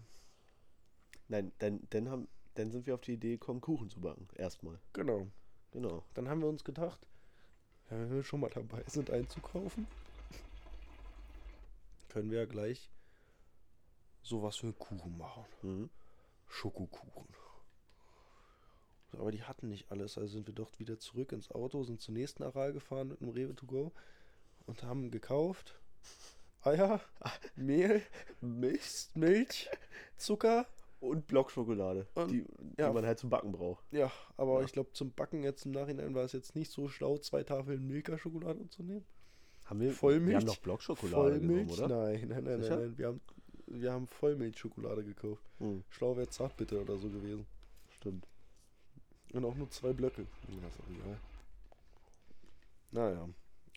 Nein, 1.26 1.50
dann, 1.58 1.80
dann, 1.90 2.08
haben, 2.08 2.28
dann 2.58 2.70
sind 2.70 2.86
wir 2.86 2.94
auf 2.94 3.00
die 3.02 3.12
Idee 3.12 3.32
gekommen, 3.32 3.60
Kuchen 3.60 3.88
zu 3.88 4.00
backen. 4.00 4.28
Erstmal. 4.34 4.78
Genau. 4.92 5.28
Genau. 5.70 6.04
Dann 6.14 6.28
haben 6.28 6.40
wir 6.40 6.48
uns 6.48 6.64
gedacht, 6.64 7.06
ja, 7.90 7.98
wenn 7.98 8.10
wir 8.10 8.22
schon 8.24 8.40
mal 8.40 8.50
dabei 8.50 8.82
sind 8.86 9.10
einzukaufen, 9.10 9.86
können 12.08 12.30
wir 12.30 12.40
ja 12.40 12.46
gleich 12.46 12.90
sowas 14.22 14.56
für 14.56 14.66
einen 14.66 14.78
Kuchen 14.78 15.16
machen. 15.16 15.44
Mhm. 15.62 15.90
Schokokuchen. 16.48 17.28
Aber 19.12 19.30
die 19.30 19.42
hatten 19.42 19.68
nicht 19.68 19.90
alles, 19.90 20.18
also 20.18 20.32
sind 20.32 20.46
wir 20.46 20.54
dort 20.54 20.78
wieder 20.78 20.98
zurück 20.98 21.32
ins 21.32 21.50
Auto, 21.50 21.82
sind 21.84 22.00
zur 22.00 22.14
nächsten 22.14 22.42
Aral 22.42 22.72
gefahren 22.72 23.08
mit 23.08 23.22
einem 23.22 23.30
Rewe 23.30 23.54
to 23.54 23.66
go 23.66 23.92
und 24.66 24.82
haben 24.82 25.10
gekauft 25.10 25.80
Eier, 26.62 27.00
Mehl, 27.56 28.02
Milch 28.40 29.08
Milch, 29.14 29.68
Zucker. 30.16 30.66
Und 31.00 31.26
Blockschokolade, 31.26 32.06
Und- 32.14 32.30
die, 32.30 32.44
ja. 32.78 32.88
die 32.88 32.94
man 32.94 33.04
halt 33.06 33.18
zum 33.18 33.30
Backen 33.30 33.52
braucht. 33.52 33.84
Ja, 33.92 34.10
aber 34.36 34.58
Ja. 34.60 34.64
ich 34.64 34.72
glaube 34.72 34.92
zum 34.92 35.12
Backen 35.12 35.42
jetzt 35.42 35.64
im 35.66 35.72
Nachhinein 35.72 36.14
war 36.14 36.24
es 36.24 36.32
jetzt 36.32 36.54
nicht 36.56 36.70
so 36.72 36.88
schlau, 36.88 37.18
zwei 37.18 37.42
Tafeln 37.44 37.86
Milka-Schokolade 37.86 38.68
zu 38.68 38.82
nehmen. 38.82 39.04
Haben 39.66 39.80
wir, 39.80 39.92
Vollmilch? 39.92 40.28
Wir 40.30 40.36
haben 40.38 40.46
noch 40.46 40.56
Blockschokolade 40.58 41.38
Vollmilch? 41.38 41.66
genommen, 41.68 41.70
oder? 41.70 41.88
Nein, 42.10 42.28
nein, 42.28 42.44
nein, 42.44 42.62
Sicher? 42.62 42.76
nein, 42.76 42.86
nein. 42.88 42.98
Wir 42.98 43.06
haben, 43.08 43.20
wir 43.66 43.92
haben 43.92 44.06
Vollmilchschokolade 44.08 45.04
gekauft. 45.04 45.42
Hm, 45.58 45.84
Schlau 45.90 46.16
wäre 46.16 46.28
Zartbitter 46.28 46.80
oder 46.80 46.96
so 46.96 47.08
gewesen. 47.10 47.46
stimmt. 47.90 48.26
Und 49.34 49.44
auch 49.44 49.54
nur 49.56 49.68
zwei 49.70 49.92
Blöcke. 49.92 50.22
Ja, 50.48 50.68
ist 50.68 50.80
auch 50.80 50.90
egal. 50.90 51.18
Naja. 52.90 53.28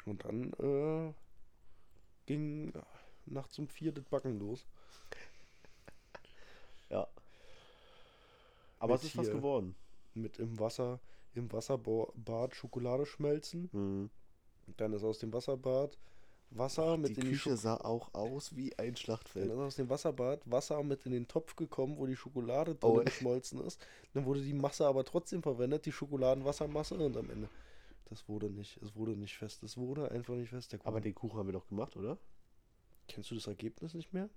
Und 0.06 0.24
dann 0.24 0.54
äh, 0.54 1.14
ging 2.26 2.72
nachts 3.26 3.60
um 3.60 3.68
vier 3.68 3.92
das 3.92 4.06
Backen 4.06 4.40
los. 4.40 4.66
Ja. 6.92 7.08
Aber 8.80 8.94
Mit 8.94 9.02
es 9.04 9.08
ist 9.10 9.18
was 9.18 9.30
geworden. 9.30 9.76
Mit 10.14 10.40
im 10.40 10.60
Wasser, 10.60 11.00
im 11.34 11.52
Wasserbad 11.52 12.56
Schokolade 12.56 13.06
schmelzen. 13.06 13.70
Mhm. 13.72 14.10
Dann 14.78 14.94
ist 14.94 15.04
aus 15.04 15.20
dem 15.20 15.32
Wasserbad 15.34 15.98
Wasser 16.54 16.98
mit 16.98 17.12
Die 17.12 17.14
in 17.16 17.22
die 17.22 17.28
Küche 17.32 17.52
Scho 17.52 17.56
sah 17.56 17.78
auch 17.78 18.14
aus 18.14 18.56
wie 18.58 18.78
ein 18.78 18.88
Dann 18.88 18.96
Schlachtfeld. 18.98 19.46
ist 19.50 19.58
aus 19.58 19.76
dem 19.78 19.90
Wasserbad 19.90 20.42
Wasser 20.52 20.84
mit 20.84 21.06
in 21.06 21.14
den 21.14 21.28
Topf 21.28 21.56
gekommen, 21.56 21.98
wo 21.98 22.06
die 22.06 22.16
Schokolade 22.18 22.76
drin 22.76 22.92
Oh. 22.92 23.04
geschmolzen 23.04 23.62
ist. 23.66 23.80
Dann 24.14 24.26
wurde 24.26 24.42
die 24.42 24.54
Masse 24.54 24.86
aber 24.86 25.06
trotzdem 25.06 25.42
verwendet, 25.42 25.86
die 25.86 25.94
Schokoladenwassermasse 25.94 26.96
und 26.96 27.16
am 27.16 27.30
Ende. 27.30 27.48
Das 28.10 28.28
wurde 28.28 28.50
nicht, 28.50 28.82
es 28.84 28.94
wurde 28.96 29.12
nicht 29.16 29.38
fest. 29.38 29.64
Es 29.64 29.78
wurde 29.78 30.12
einfach 30.12 30.34
nicht 30.36 30.50
fest. 30.50 30.76
Aber 30.84 31.00
den 31.00 31.16
Kuchen 31.16 31.40
haben 31.40 31.48
wir 31.48 31.54
doch 31.54 31.68
gemacht, 31.68 31.96
oder? 31.96 32.18
Kennst 33.08 33.32
du 33.32 33.36
das 33.36 33.48
Ergebnis 33.48 33.94
nicht 33.94 34.12
mehr? 34.12 34.30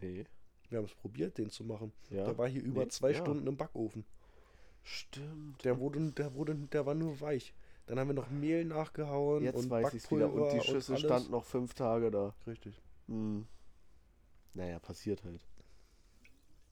Nee. 0.00 0.24
Wir 0.70 0.78
haben 0.78 0.86
es 0.86 0.94
probiert, 0.94 1.36
den 1.36 1.50
zu 1.50 1.64
machen. 1.64 1.92
Ja. 2.10 2.24
Der 2.24 2.38
war 2.38 2.48
hier 2.48 2.62
über 2.62 2.84
Nee, 2.84 2.88
zwei 2.90 3.10
ja. 3.10 3.18
Stunden 3.18 3.46
im 3.46 3.56
Backofen. 3.56 4.04
Stimmt. 4.82 5.64
Der 5.64 5.78
wurde, 5.78 6.12
der 6.12 6.34
wurde, 6.34 6.54
der 6.54 6.86
war 6.86 6.94
nur 6.94 7.20
weich. 7.20 7.54
Dann 7.86 7.98
haben 7.98 8.08
wir 8.08 8.14
noch 8.14 8.30
Mehl 8.30 8.64
nachgehauen 8.64 9.42
Jetzt 9.42 9.56
und 9.56 9.68
weiß 9.70 9.94
ich 9.94 10.04
es 10.04 10.10
wieder. 10.10 10.32
Und 10.32 10.52
die 10.52 10.60
Schüssel 10.60 10.92
alles. 10.94 11.04
stand 11.04 11.30
noch 11.30 11.44
fünf 11.44 11.74
Tage 11.74 12.10
da. 12.10 12.34
Richtig. 12.46 12.80
Hm. 13.08 13.46
Naja, 14.54 14.78
passiert 14.78 15.24
halt. 15.24 15.44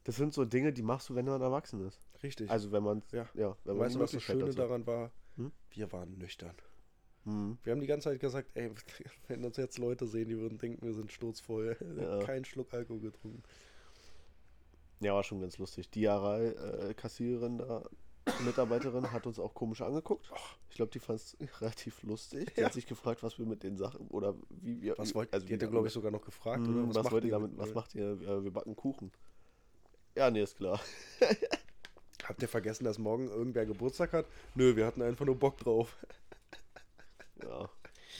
Das 0.04 0.16
sind 0.16 0.32
so 0.32 0.44
Dinge, 0.44 0.72
die 0.72 0.82
machst 0.82 1.08
du, 1.10 1.16
wenn 1.16 1.26
man 1.26 1.42
erwachsen 1.42 1.86
ist. 1.86 2.00
Richtig. 2.22 2.50
Also 2.50 2.72
wenn 2.72 2.82
man, 2.82 3.02
Ja. 3.12 3.28
ja, 3.34 3.56
wenn 3.64 3.76
man 3.76 3.86
weißt 3.86 3.96
du, 3.96 4.00
was 4.00 4.12
das 4.12 4.22
Schöne 4.22 4.44
dazu 4.44 4.56
daran 4.56 4.86
war? 4.86 5.10
Hm? 5.36 5.52
Wir 5.70 5.92
waren 5.92 6.16
nüchtern. 6.16 6.54
Hm. 7.24 7.58
Wir 7.62 7.72
haben 7.72 7.80
die 7.80 7.86
ganze 7.86 8.08
Zeit 8.10 8.20
gesagt, 8.20 8.50
ey, 8.54 8.70
wenn 9.28 9.44
uns 9.44 9.56
jetzt 9.56 9.78
Leute 9.78 10.06
sehen, 10.06 10.28
die 10.28 10.38
würden 10.38 10.58
denken, 10.58 10.86
wir 10.86 10.94
sind 10.94 11.12
sturzvoll. 11.12 11.76
Ja. 12.00 12.18
Kein 12.24 12.44
Schluck 12.44 12.72
Alkohol 12.72 13.00
getrunken. 13.00 13.42
Ja, 15.00 15.14
war 15.14 15.22
schon 15.22 15.40
ganz 15.40 15.58
lustig. 15.58 15.90
Die 15.90 16.08
Aral-Kassiererin 16.08 17.58
da, 17.58 17.84
die 18.38 18.42
Mitarbeiterin, 18.44 19.12
hat 19.12 19.26
uns 19.26 19.38
auch 19.38 19.54
komisch 19.54 19.80
angeguckt. 19.80 20.30
Ich 20.70 20.76
glaube, 20.76 20.90
die 20.90 20.98
fand 20.98 21.20
es 21.20 21.36
relativ 21.60 22.02
lustig. 22.02 22.52
Die 22.54 22.60
Ja. 22.60 22.66
hat 22.66 22.72
sich 22.74 22.86
gefragt, 22.86 23.22
was 23.22 23.38
wir 23.38 23.46
mit 23.46 23.62
den 23.62 23.76
Sachen 23.76 24.08
oder 24.08 24.34
wie 24.50 24.80
wir. 24.82 24.98
Was 24.98 25.14
wollt, 25.14 25.32
also 25.32 25.46
die 25.46 25.60
wir- 25.60 25.68
glaube 25.68 25.86
ich, 25.86 25.92
sogar 25.92 26.10
noch 26.10 26.24
gefragt, 26.24 26.66
Hm, 26.66 26.84
oder? 26.86 26.88
was, 26.94 27.02
macht 27.04 27.12
wollt 27.12 27.24
ihr 27.24 27.30
damit? 27.30 27.52
mit- 27.52 27.60
Was 27.60 27.74
macht 27.74 27.94
ihr? 27.94 28.18
Ja, 28.20 28.42
wir 28.42 28.50
backen 28.52 28.74
Kuchen. 28.76 29.12
Ja, 30.16 30.30
nee, 30.30 30.42
ist 30.42 30.56
klar. 30.56 30.80
Habt 32.24 32.42
ihr 32.42 32.48
vergessen, 32.48 32.84
dass 32.84 32.98
morgen 32.98 33.28
irgendwer 33.28 33.64
Geburtstag 33.64 34.12
hat? 34.12 34.26
Nö, 34.54 34.74
wir 34.76 34.84
hatten 34.84 35.00
einfach 35.00 35.24
nur 35.24 35.36
Bock 35.38 35.58
drauf. 35.58 35.96
Ja. 37.40 37.70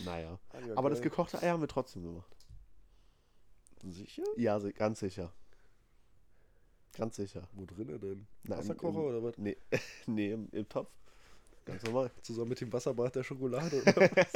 Naja. 0.04 0.38
Ah, 0.52 0.58
Aber 0.76 0.90
das 0.90 1.02
gekochte 1.02 1.42
Ei 1.42 1.48
haben 1.48 1.60
wir 1.60 1.66
trotzdem 1.66 2.04
gemacht. 2.04 2.30
Sicher? 3.82 4.22
Ja, 4.36 4.58
ganz 4.58 5.00
sicher. 5.00 5.32
Ganz 6.96 7.16
sicher. 7.16 7.46
Wo 7.52 7.64
drinne 7.64 7.98
denn? 7.98 8.26
Na, 8.44 8.58
Wasserkocher 8.58 8.98
im- 9.00 9.04
oder 9.04 9.22
was? 9.22 9.38
Nee, 9.38 9.56
nee 10.06 10.32
im, 10.32 10.48
im 10.52 10.68
Topf. 10.68 10.90
Ganz 11.64 11.82
normal. 11.84 12.10
Zusammen 12.22 12.48
mit 12.50 12.60
dem 12.60 12.72
Wasserbad 12.72 13.14
der 13.14 13.22
Schokolade 13.24 13.82
oder 13.82 14.10
was? 14.16 14.32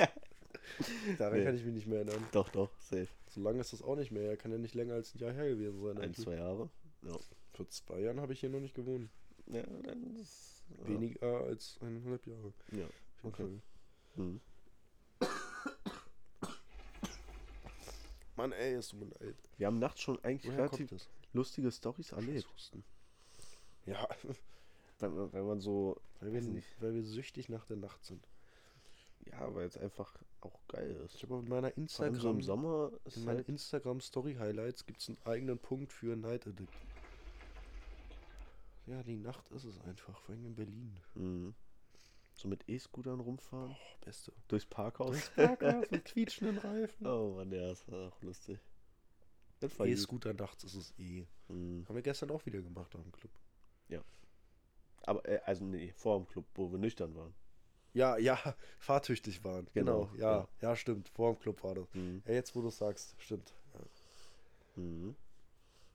Daran 1.18 1.38
Nee. 1.38 1.44
kann 1.44 1.56
ich 1.56 1.64
mich 1.64 1.74
nicht 1.74 1.86
mehr 1.86 1.98
erinnern. 2.00 2.24
Doch, 2.32 2.48
doch, 2.50 2.70
safe. 2.78 3.08
So 3.30 3.40
lange 3.40 3.60
ist 3.60 3.72
das 3.72 3.82
auch 3.82 3.96
nicht 3.96 4.10
mehr. 4.12 4.30
Er 4.30 4.36
kann 4.36 4.52
ja 4.52 4.58
nicht 4.58 4.74
länger 4.74 4.94
als 4.94 5.14
ein 5.14 5.18
Jahr 5.18 5.32
her 5.32 5.48
gewesen 5.48 5.82
sein. 5.82 5.98
Ein, 5.98 6.14
zwei 6.14 6.34
Jahre. 6.36 6.68
Ja. 7.02 7.16
Vor 7.54 7.68
zwei 7.68 8.00
Jahren 8.00 8.20
habe 8.20 8.32
ich 8.32 8.40
hier 8.40 8.48
noch 8.50 8.60
nicht 8.60 8.74
gewohnt. 8.74 9.10
Ja, 9.46 9.62
dann 9.82 10.16
ist. 10.20 10.62
Ja. 10.78 10.88
Weniger 10.88 11.40
als 11.44 11.78
eineinhalb 11.80 12.26
Jahre. 12.26 12.52
Ja. 12.72 12.84
Okay. 13.24 13.42
Fall. 13.42 13.62
Hm. 14.16 14.40
Mann, 18.36 18.52
ey, 18.52 18.78
ist 18.78 18.88
so 18.90 18.96
alt. 19.20 19.36
Wir 19.58 19.66
haben 19.66 19.78
nachts 19.78 20.00
schon 20.00 20.22
eigentlich 20.24 20.52
Woher 20.52 20.58
relativ? 20.64 20.90
Lustige 21.32 21.70
Stories 21.72 22.12
erlebt. 22.12 22.46
Ja, 23.86 24.06
Wenn, 24.98 25.14
man- 25.16 25.32
wenn 25.32 25.46
man 25.46 25.60
so. 25.60 26.00
weil 26.20 26.32
wir, 26.32 26.40
nicht. 26.42 26.80
weil 26.80 26.94
wir 26.94 27.02
süchtig 27.02 27.48
nach 27.48 27.64
der 27.66 27.76
Nacht 27.76 28.04
sind. 28.04 28.24
Ja, 29.30 29.52
weil 29.54 29.66
es 29.66 29.76
einfach 29.76 30.14
auch 30.40 30.60
geil 30.68 30.90
ist. 31.04 31.14
Ich 31.16 31.22
habe 31.24 31.34
auf 31.36 31.44
meiner 31.44 31.76
Instagram, 31.76 32.36
im 32.36 32.42
Sommer 32.42 32.92
in 33.14 33.24
meinen 33.24 33.36
halt. 33.38 33.48
Instagram 33.48 34.00
Story 34.00 34.34
Highlights 34.34 34.84
gibt 34.86 35.00
es 35.00 35.08
einen 35.08 35.18
eigenen 35.24 35.58
Punkt 35.58 35.92
für 35.92 36.14
Night 36.16 36.46
Addict. 36.46 36.72
Ja, 38.86 39.02
die 39.02 39.16
Nacht 39.16 39.48
ist 39.50 39.64
es 39.64 39.80
einfach, 39.82 40.20
vor 40.22 40.34
allem 40.34 40.44
in 40.46 40.54
Berlin. 40.56 40.96
Mhm. 41.14 41.54
So 42.34 42.48
mit 42.48 42.68
E-Scootern 42.68 43.20
rumfahren. 43.20 43.70
Oh, 43.72 44.04
beste. 44.04 44.32
Durchs 44.48 44.66
Parkhaus. 44.66 45.10
Durchs 45.10 45.30
Parkhaus 45.30 45.84
mit 45.90 46.04
quietschenden 46.04 46.58
Reifen. 46.58 47.06
Oh 47.06 47.34
Mann, 47.36 47.52
ja, 47.52 47.68
das 47.68 47.86
war 47.88 48.08
auch 48.08 48.22
lustig. 48.22 48.58
Das 49.62 49.78
war 49.78 49.86
gut. 49.86 49.94
E-Scooter 49.94 50.34
nachts 50.34 50.64
ist 50.64 50.74
es 50.74 50.94
eh. 50.98 51.26
Mhm. 51.48 51.84
Haben 51.88 51.94
wir 51.94 52.02
gestern 52.02 52.30
auch 52.30 52.44
wieder 52.46 52.60
gemacht 52.60 52.94
am 52.94 53.10
Club. 53.12 53.30
Aber, 55.04 55.28
äh, 55.28 55.40
also 55.44 55.64
nee, 55.64 55.92
vor 55.96 56.18
dem 56.18 56.28
Club, 56.28 56.46
wo 56.54 56.70
wir 56.70 56.78
nüchtern 56.78 57.14
waren. 57.14 57.34
Ja, 57.92 58.16
ja, 58.16 58.36
fahrtüchtig 58.78 59.44
waren. 59.44 59.68
Genau, 59.74 60.06
Genau, 60.06 60.16
ja, 60.16 60.38
ja. 60.38 60.48
ja, 60.60 60.76
stimmt. 60.76 61.08
Vor 61.08 61.34
dem 61.34 61.40
Club 61.40 61.62
war 61.62 61.74
das. 61.74 61.92
Mhm. 61.94 62.22
Ja, 62.26 62.34
jetzt 62.34 62.54
wo 62.54 62.62
du 62.62 62.68
es 62.68 62.78
sagst, 62.78 63.14
stimmt. 63.18 63.52
Ja. 63.74 64.82
Mhm. 64.82 65.16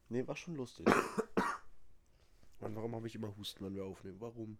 Nee, 0.09 0.27
war 0.27 0.35
schon 0.35 0.55
lustig. 0.55 0.85
Mann, 2.59 2.75
warum 2.75 2.95
habe 2.95 3.07
ich 3.07 3.15
immer 3.15 3.35
Husten, 3.35 3.65
wenn 3.65 3.75
wir 3.75 3.85
aufnehmen? 3.85 4.19
Warum? 4.19 4.57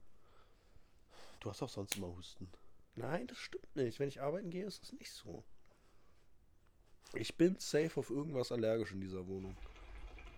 Du 1.39 1.49
hast 1.49 1.61
auch 1.61 1.69
sonst 1.69 1.95
immer 1.97 2.07
Husten. 2.15 2.49
Nein, 2.95 3.27
das 3.27 3.37
stimmt 3.37 3.75
nicht. 3.75 3.99
Wenn 3.99 4.07
ich 4.07 4.21
arbeiten 4.21 4.49
gehe, 4.49 4.65
ist 4.65 4.83
es 4.83 4.93
nicht 4.93 5.11
so. 5.11 5.43
Ich 7.13 7.35
bin 7.35 7.55
safe 7.59 7.99
auf 7.99 8.09
irgendwas 8.09 8.51
allergisch 8.51 8.91
in 8.91 9.01
dieser 9.01 9.25
Wohnung. 9.27 9.55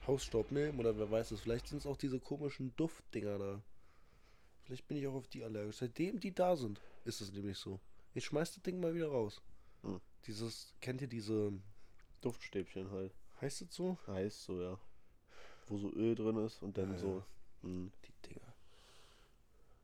Hausstaubmilben 0.07 0.79
oder 0.79 0.97
wer 0.97 1.09
weiß 1.09 1.31
es. 1.31 1.41
Vielleicht 1.41 1.67
sind 1.67 1.79
es 1.79 1.85
auch 1.85 1.97
diese 1.97 2.19
komischen 2.19 2.75
Duftdinger 2.75 3.37
da. 3.37 3.61
Vielleicht 4.63 4.87
bin 4.87 4.97
ich 4.97 5.07
auch 5.07 5.15
auf 5.15 5.27
die 5.27 5.43
allergisch. 5.43 5.77
Seitdem 5.77 6.19
die 6.19 6.33
da 6.33 6.55
sind, 6.55 6.79
ist 7.05 7.21
es 7.21 7.31
nämlich 7.31 7.57
so. 7.57 7.79
Ich 8.13 8.25
schmeiß 8.25 8.53
das 8.53 8.63
Ding 8.63 8.79
mal 8.79 8.93
wieder 8.93 9.09
raus. 9.09 9.41
Hm. 9.83 9.99
Dieses, 10.25 10.73
kennt 10.79 11.01
ihr 11.01 11.07
diese, 11.07 11.53
Duftstäbchen 12.21 12.91
halt. 12.91 13.13
heißt 13.41 13.61
es 13.61 13.73
so? 13.73 13.97
Heiß 14.07 14.43
so, 14.45 14.61
ja. 14.61 14.79
Wo 15.67 15.77
so 15.77 15.91
Öl 15.93 16.15
drin 16.15 16.37
ist 16.37 16.61
und 16.61 16.77
dann 16.77 16.91
Ja, 16.91 16.97
so. 16.97 17.23
Mhm. 17.61 17.91
Die 18.05 18.27
Dinger. 18.27 18.53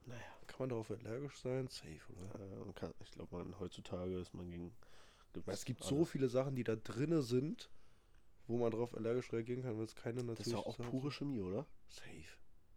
Naja. 0.06 0.22
Kann 0.48 0.58
man 0.60 0.70
darauf 0.70 0.92
allergisch 0.92 1.38
sein? 1.38 1.68
Safe, 1.68 2.00
oder? 2.10 2.40
Äh, 2.40 2.56
man 2.58 2.76
kann, 2.76 2.94
ich 3.04 3.12
glaube, 3.12 3.36
man 3.36 3.60
heutzutage 3.60 4.18
ist 4.20 4.34
man 4.34 4.50
gegen. 4.50 4.74
Gibt's 5.44 5.60
es 5.60 5.66
gibt 5.66 5.82
alles. 5.82 5.90
so 5.90 6.06
viele 6.06 6.30
Sachen, 6.30 6.56
die 6.56 6.64
da 6.64 6.76
drinne 6.76 7.22
sind, 7.22 7.70
wo 8.48 8.58
man 8.58 8.72
drauf 8.72 8.96
allergisch 8.96 9.32
reagieren 9.34 9.64
kann, 9.64 9.78
weil 9.78 9.86
es 9.86 9.96
keine 9.96 10.18
Das 10.18 10.26
natürlich 10.26 10.48
ist 10.48 10.54
ja 10.54 10.60
auch 10.60 10.78
pure 10.78 11.12
Chemie, 11.12 11.42
oder? 11.42 11.66
Safe. 11.90 12.10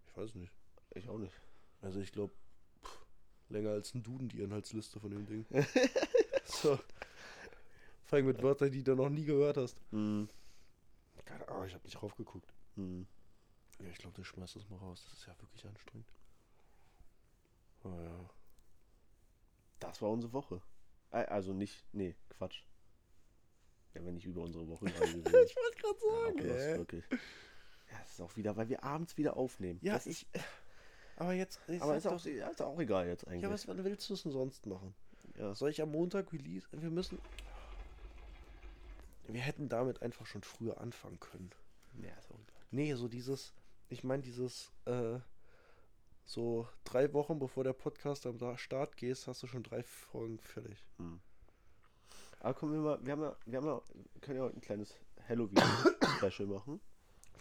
Ich 0.07 0.17
weiß 0.17 0.35
nicht. 0.35 0.53
Ich 0.95 1.09
auch 1.09 1.19
nicht. 1.19 1.35
Also 1.81 2.01
ich 2.01 2.13
glaube, 2.13 2.33
länger 3.49 3.71
als 3.71 3.95
ein 3.95 4.03
Duden 4.03 4.29
die 4.29 4.41
Inhaltsliste 4.41 5.01
von 5.01 5.11
dem 5.11 5.27
Ding. 5.27 5.47
so. 6.45 6.79
Vor 8.05 8.17
allem 8.17 8.27
mit 8.27 8.43
Wörtern, 8.43 8.71
die 8.71 8.83
du 8.83 8.95
noch 8.95 9.11
nie 9.11 9.25
gehört 9.25 9.59
hast. 9.59 9.77
Mhm. 9.93 10.29
Keine 11.25 11.47
Ahnung, 11.49 11.67
ich 11.67 11.75
habe 11.75 11.85
nicht 11.85 12.03
raufgeguckt. 12.03 12.53
Mhm. 12.77 13.07
Ja, 13.81 13.89
ich 13.91 13.99
glaube, 13.99 14.17
du 14.17 14.25
schmeißt 14.25 14.57
das 14.57 14.69
mal 14.69 14.79
raus. 14.79 15.05
Das 15.05 15.19
ist 15.19 15.27
ja 15.27 15.35
wirklich 15.41 15.65
anstrengend. 15.67 16.11
Oh 17.85 17.91
ja. 17.91 18.31
Das 19.79 20.03
war 20.03 20.11
unsere 20.11 20.33
Woche. 20.33 20.61
Äh, 21.11 21.25
Also 21.27 21.53
nicht, 21.53 21.85
nee, 21.93 22.15
Quatsch. 22.31 22.63
Ja, 23.95 24.05
wenn 24.05 24.15
nicht 24.15 24.27
über 24.27 24.43
unsere 24.43 24.67
Woche 24.69 24.85
gewesen. 24.87 25.21
Ich 25.21 25.57
wollte 25.57 25.81
gerade 25.81 25.99
Ja, 26.05 26.25
sagen. 26.27 26.39
ist 26.39 26.63
ey. 26.67 26.79
wirklich. 26.79 27.05
Ja, 27.91 27.99
das 28.03 28.11
ist 28.13 28.21
auch 28.21 28.37
wieder, 28.37 28.57
weil 28.57 28.69
wir 28.69 28.85
abends 28.85 29.17
wieder 29.17 29.37
aufnehmen. 29.37 29.79
Ja, 29.83 29.95
das 29.95 30.07
ich. 30.07 30.27
Aber 31.17 31.33
jetzt. 31.33 31.59
Ich 31.69 31.83
aber 31.83 31.97
ist 31.97 32.05
doch- 32.07 32.13
auch, 32.13 32.25
ja, 32.27 32.49
ist 32.49 32.61
auch 32.63 32.79
egal 32.79 33.09
jetzt 33.09 33.27
eigentlich. 33.27 33.43
Ja, 33.43 33.51
was 33.51 33.67
willst 33.67 34.09
du 34.11 34.15
es 34.15 34.23
denn 34.23 34.33
sonst 34.33 34.67
machen? 34.67 34.95
ja. 35.37 35.55
Soll 35.55 35.71
ich 35.71 35.81
am 35.83 35.91
Montag 35.91 36.33
Release? 36.33 36.67
Wir 36.73 36.91
müssen. 36.91 37.19
Wir 39.27 39.41
hätten 39.41 39.69
damit 39.69 40.03
einfach 40.03 40.27
schon 40.27 40.43
früher 40.43 40.81
anfangen 40.81 41.21
können. 41.21 41.51
ja, 42.03 42.15
ist 42.19 42.31
auch 42.31 42.39
egal. 42.39 42.63
Nee, 42.71 42.95
so 42.95 43.09
dieses. 43.09 43.53
Ich 43.89 44.05
meine, 44.05 44.23
dieses. 44.23 44.73
Äh, 44.85 45.19
so 46.29 46.69
drei 46.85 47.13
Wochen 47.15 47.39
bevor 47.39 47.65
der 47.65 47.73
Podcast 47.73 48.27
am 48.27 48.39
Start 48.59 48.97
geht, 48.97 49.27
hast 49.27 49.43
du 49.43 49.47
schon 49.47 49.63
drei 49.63 49.83
Folgen 49.83 50.39
fertig. 50.39 50.85
Hm. 50.99 51.21
Aber 52.41 52.55
kommen 52.55 52.75
wir 52.75 52.81
mal, 52.81 52.99
wir 53.05 53.13
haben 53.13 53.23
ja, 53.23 53.37
wir 53.47 53.57
haben 53.59 53.67
ja, 53.67 53.83
wir 54.13 54.21
können 54.21 54.39
ja 54.39 54.45
heute 54.45 54.57
ein 54.57 54.61
kleines 54.61 54.95
Halloween-Special 55.27 56.47
machen. 56.47 56.81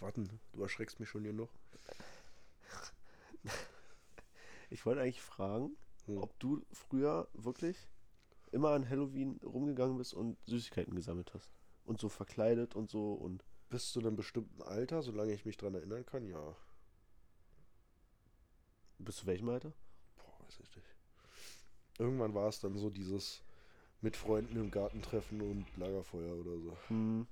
Warten, 0.00 0.40
du 0.52 0.62
erschreckst 0.62 0.98
mich 1.00 1.08
schon 1.08 1.22
hier 1.22 1.32
noch. 1.32 1.50
Ich 4.70 4.84
wollte 4.84 5.00
eigentlich 5.00 5.22
fragen, 5.22 5.76
Hm. 6.06 6.18
ob 6.22 6.38
du 6.40 6.64
früher 6.72 7.28
wirklich 7.34 7.76
immer 8.50 8.70
an 8.70 8.88
Halloween 8.88 9.38
rumgegangen 9.44 9.98
bist 9.98 10.14
und 10.14 10.38
Süßigkeiten 10.46 10.94
gesammelt 10.94 11.32
hast. 11.34 11.50
Und 11.84 12.00
so 12.00 12.08
verkleidet 12.08 12.74
und 12.74 12.90
so 12.90 13.12
und. 13.12 13.44
Bis 13.70 13.92
zu 13.92 14.00
einem 14.00 14.16
bestimmten 14.16 14.62
Alter, 14.62 15.02
solange 15.02 15.34
ich 15.34 15.44
mich 15.44 15.58
dran 15.58 15.74
erinnern 15.74 16.06
kann, 16.06 16.26
ja. 16.26 16.56
Bis 18.98 19.16
zu 19.16 19.26
welchem 19.26 19.48
Alter? 19.48 19.72
Boah, 20.16 20.44
weiß 20.44 20.60
ich 20.60 20.76
nicht. 20.76 20.94
Irgendwann 21.98 22.34
war 22.34 22.48
es 22.48 22.60
dann 22.60 22.76
so 22.76 22.90
dieses 22.90 23.42
mit 24.00 24.16
Freunden 24.16 24.56
im 24.56 24.70
Garten 24.70 25.02
treffen 25.02 25.40
und 25.40 25.66
Lagerfeuer 25.76 26.34
oder 26.34 26.58
so. 26.58 26.76
Hm. 26.88 27.26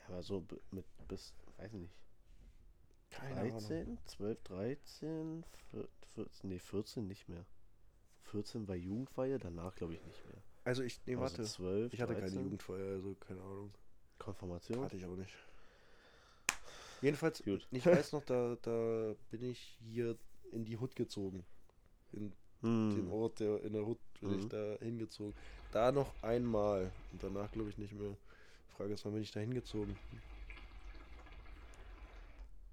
Ja, 0.00 0.14
aber 0.14 0.22
so 0.22 0.44
mit 0.70 0.84
bis, 1.08 1.34
weiß 1.58 1.72
nicht, 1.72 1.92
Keine 3.10 3.40
Ahnung. 3.40 3.50
13, 3.60 3.98
12, 4.06 4.42
13, 4.44 5.44
14, 6.14 6.48
nee, 6.48 6.58
14 6.58 7.06
nicht 7.06 7.28
mehr. 7.28 7.44
14 8.22 8.66
war 8.68 8.76
Jugendweihe, 8.76 9.38
danach 9.38 9.74
glaube 9.74 9.94
ich 9.94 10.04
nicht 10.06 10.24
mehr. 10.26 10.42
Also 10.64 10.82
ich, 10.82 11.00
nee, 11.06 11.14
Aber 11.14 11.22
warte. 11.24 11.44
so 11.44 11.56
12, 11.56 11.92
Ich 11.92 12.00
hatte 12.00 12.14
keine 12.14 12.26
13, 12.26 12.42
Jugendfeier, 12.44 12.92
also 12.94 13.14
keine 13.16 13.40
Ahnung. 13.42 13.74
Konfirmation. 14.18 14.84
Hatte 14.84 14.96
ich 14.96 15.04
auch 15.04 15.16
nicht. 15.16 15.34
Jedenfalls, 17.02 17.42
Gut. 17.42 17.66
ich 17.70 17.84
weiß 17.84 18.12
noch, 18.12 18.24
da, 18.24 18.56
da 18.62 19.14
bin 19.30 19.42
ich 19.42 19.78
hier 19.80 20.16
in 20.52 20.64
die 20.64 20.78
Hut 20.78 20.94
gezogen. 20.96 21.44
In 22.12 22.32
Hm. 22.62 22.94
dem 22.94 23.12
Ort, 23.12 23.40
der 23.40 23.62
in 23.64 23.72
der 23.72 23.84
Hut 23.84 23.98
bin 24.20 24.38
ich 24.38 24.44
Mhm. 24.44 24.48
da 24.48 24.76
hingezogen. 24.80 25.34
Da 25.72 25.90
noch 25.92 26.14
einmal. 26.22 26.92
Und 27.10 27.22
danach 27.22 27.50
glaube 27.50 27.70
ich 27.70 27.78
nicht 27.78 27.92
mehr. 27.94 28.16
Frage 28.76 28.94
ist, 28.94 29.04
wann 29.04 29.12
bin 29.14 29.22
ich 29.22 29.32
da 29.32 29.40
hingezogen? 29.40 29.96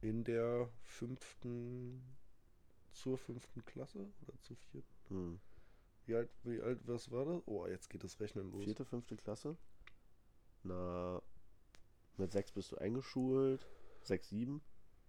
In 0.02 0.24
der 0.24 0.70
fünften, 0.84 2.02
zur 2.94 3.18
fünften 3.18 3.66
Klasse 3.66 4.00
oder 4.22 4.34
zur 4.42 4.56
vierten? 4.72 4.88
Hm. 5.10 5.40
Wie 6.06 6.16
alt, 6.16 6.30
wie 6.44 6.62
alt, 6.62 6.80
was 6.88 7.12
war 7.12 7.26
das? 7.26 7.42
Oh, 7.46 7.68
jetzt 7.68 7.90
geht 7.90 8.04
das 8.04 8.20
Rechnen 8.20 8.52
los. 8.52 8.64
Vierte, 8.64 8.86
fünfte 8.86 9.16
Klasse. 9.18 9.58
Na, 10.64 11.22
mit 12.18 12.32
sechs 12.32 12.52
bist 12.52 12.72
du 12.72 12.78
eingeschult. 12.78 13.66
Sechs, 14.04 14.30
sieben 14.30 14.62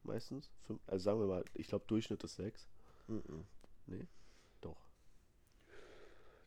meistens. 0.03 0.51
Fünf, 0.63 0.81
also 0.87 1.03
sagen 1.05 1.21
wir 1.21 1.27
mal, 1.27 1.45
ich 1.55 1.67
glaube 1.69 1.85
Durchschnitt 1.87 2.23
ist 2.25 2.37
sechs. 2.37 2.69
Mhm. 3.07 3.47
Doch. 4.61 4.87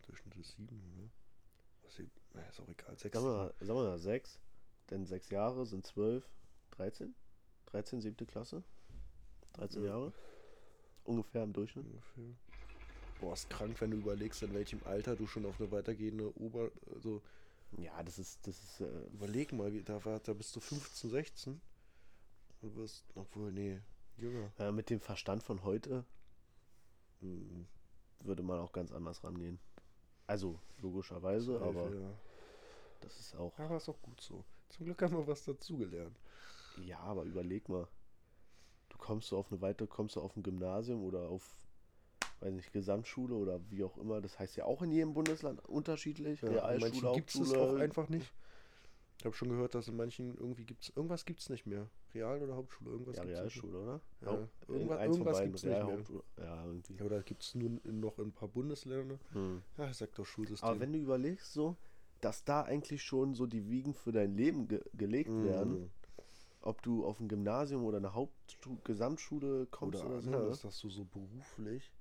Durchschnitt 0.03 0.35
ist 0.37 0.51
sieben, 0.55 0.77
ne? 0.95 1.09
Was 1.83 1.99
na, 2.33 2.41
ist 2.47 2.59
auch 2.59 2.67
egal. 2.67 2.97
Sechs, 2.97 3.13
Sagen 3.13 3.25
wir, 3.25 3.33
mal, 3.33 3.53
sagen 3.59 3.79
wir 3.79 3.83
mal 3.89 3.99
sechs. 3.99 4.39
Denn 4.89 5.05
sechs 5.05 5.29
Jahre 5.29 5.65
sind 5.65 5.85
zwölf, 5.85 6.27
13? 6.71 7.13
13, 7.67 8.01
siebte 8.01 8.25
Klasse. 8.25 8.63
13 9.53 9.83
Ja. 9.83 9.89
Jahre. 9.89 10.13
Ungefähr 11.03 11.43
im 11.43 11.53
Durchschnitt. 11.53 11.85
ungefähr. 11.85 12.35
Boah, 13.19 13.33
ist 13.33 13.49
krank, 13.49 13.79
wenn 13.81 13.91
du 13.91 13.97
überlegst, 13.97 14.41
in 14.43 14.53
welchem 14.53 14.81
Alter 14.83 15.15
du 15.15 15.27
schon 15.27 15.45
auf 15.45 15.59
eine 15.59 15.71
weitergehende 15.71 16.35
Ober... 16.39 16.71
Also, 16.93 17.21
Ja, 17.77 18.01
das 18.03 18.19
ist, 18.19 18.45
das 18.47 18.61
ist, 18.61 18.81
äh, 18.81 19.05
überleg 19.13 19.53
mal, 19.53 19.71
da, 19.83 20.03
war, 20.03 20.19
da 20.19 20.33
bist 20.33 20.55
du 20.55 20.59
15, 20.59 21.09
16 21.09 21.61
und 22.63 22.75
wirst... 22.75 23.05
Obwohl, 23.15 23.51
nee, 23.51 23.79
jünger. 24.17 24.51
äh, 24.57 24.71
mit 24.71 24.89
dem 24.89 24.99
Verstand 24.99 25.43
von 25.43 25.63
heute 25.63 26.05
Mhm. 27.21 27.67
würde 28.19 28.43
man 28.43 28.59
auch 28.59 28.71
ganz 28.73 28.91
anders 28.91 29.23
rangehen. 29.23 29.59
Also, 30.27 30.59
logischerweise, 30.81 31.53
Safe, 31.53 31.65
aber 31.65 31.95
Ja. 31.95 32.13
das 33.01 33.19
ist 33.19 33.35
auch. 33.35 33.57
Aber 33.59 33.77
ist 33.77 33.89
auch 33.89 34.01
gut 34.01 34.19
so. 34.21 34.43
Zum 34.69 34.85
Glück 34.85 35.01
haben 35.01 35.15
wir 35.15 35.27
was 35.27 35.43
dazugelernt. 35.45 36.17
Ja, 36.75 36.99
aber 36.99 37.23
überleg 37.23 37.69
mal. 37.69 37.87
du 38.89 38.97
kommst 38.97 39.29
so 39.29 39.37
auf 39.37 39.51
eine 39.51 39.59
weitere, 39.61 39.87
kommst 39.87 40.15
du 40.15 40.21
auf 40.21 40.35
ein 40.35 40.43
Gymnasium 40.43 41.03
oder 41.03 41.29
auf, 41.29 41.57
weiß 42.41 42.53
nicht, 42.53 42.71
Gesamtschule 42.71 43.33
oder 43.35 43.59
wie 43.71 43.83
auch 43.83 43.97
immer. 43.97 44.21
Das 44.21 44.37
heißt 44.39 44.55
ja 44.55 44.65
auch 44.65 44.81
in 44.81 44.91
jedem 44.91 45.13
Bundesland 45.13 45.63
unterschiedlich. 45.67 46.41
Ja, 46.41 46.47
in 46.49 46.53
Realschule, 46.55 46.79
manchen 46.91 47.13
gibt 47.13 47.33
es 47.35 47.53
auch 47.53 47.75
einfach 47.75 48.07
nicht. 48.09 48.31
Ich 49.19 49.25
habe 49.25 49.35
schon 49.35 49.49
gehört, 49.49 49.73
dass 49.75 49.87
in 49.87 49.95
manchen 49.95 50.37
irgendwie 50.37 50.65
gibt's 50.65 50.89
irgendwas 50.95 51.25
gibt's 51.25 51.49
nicht 51.49 51.65
mehr. 51.65 51.89
Real 52.13 52.41
oder 52.41 52.55
Hauptschule, 52.55 52.91
irgendwas 52.91 53.17
Ja, 53.17 53.23
Realschule, 53.23 53.77
oder? 53.77 54.01
Ja, 54.21 54.27
Haupt- 54.27 54.49
irgendwas- 54.69 55.01
irgendwas 55.01 55.37
beiden, 55.37 55.51
gibt's 55.51 55.63
nicht 55.63 55.83
mehr. 55.83 56.05
Ja, 56.37 56.65
irgendwie. 56.65 56.93
Ja, 56.95 57.05
oder 57.05 57.23
gibt 57.23 57.43
es 57.43 57.55
nur 57.55 57.79
noch 57.85 58.19
in 58.19 58.27
ein 58.27 58.31
paar 58.33 58.47
Bundesländern. 58.49 59.19
Hm. 59.31 59.61
Ja, 59.77 59.89
ich 59.89 59.97
sag 59.97 60.13
doch 60.15 60.25
Schulsystem. 60.25 60.67
Aber 60.69 60.79
wenn 60.79 60.93
du 60.93 60.99
überlegst, 60.99 61.53
so, 61.53 61.75
dass 62.21 62.43
da 62.43 62.61
eigentlich 62.63 63.03
schon 63.03 63.33
so 63.33 63.45
die 63.47 63.69
Wiegen 63.69 63.93
für 63.93 64.11
dein 64.11 64.35
Leben 64.35 64.67
ge 64.67 64.81
gelegt 64.93 65.31
Mhm. 65.31 65.43
werden, 65.43 65.91
ob 66.61 66.81
du 66.81 67.05
auf 67.05 67.19
ein 67.19 67.27
Gymnasium 67.27 67.83
oder 67.83 67.97
eine 67.97 68.13
Hauptschule, 68.13 68.77
Gesamtschule 68.83 69.65
kommst 69.67 69.99
oder 70.01 70.13
oder, 70.15 70.21
so. 70.21 70.31
anders, 70.31 70.63
Ne? 70.63 70.69
dass 70.69 70.79
du 70.79 70.89
so 70.89 71.03
beruflich, 71.05 71.91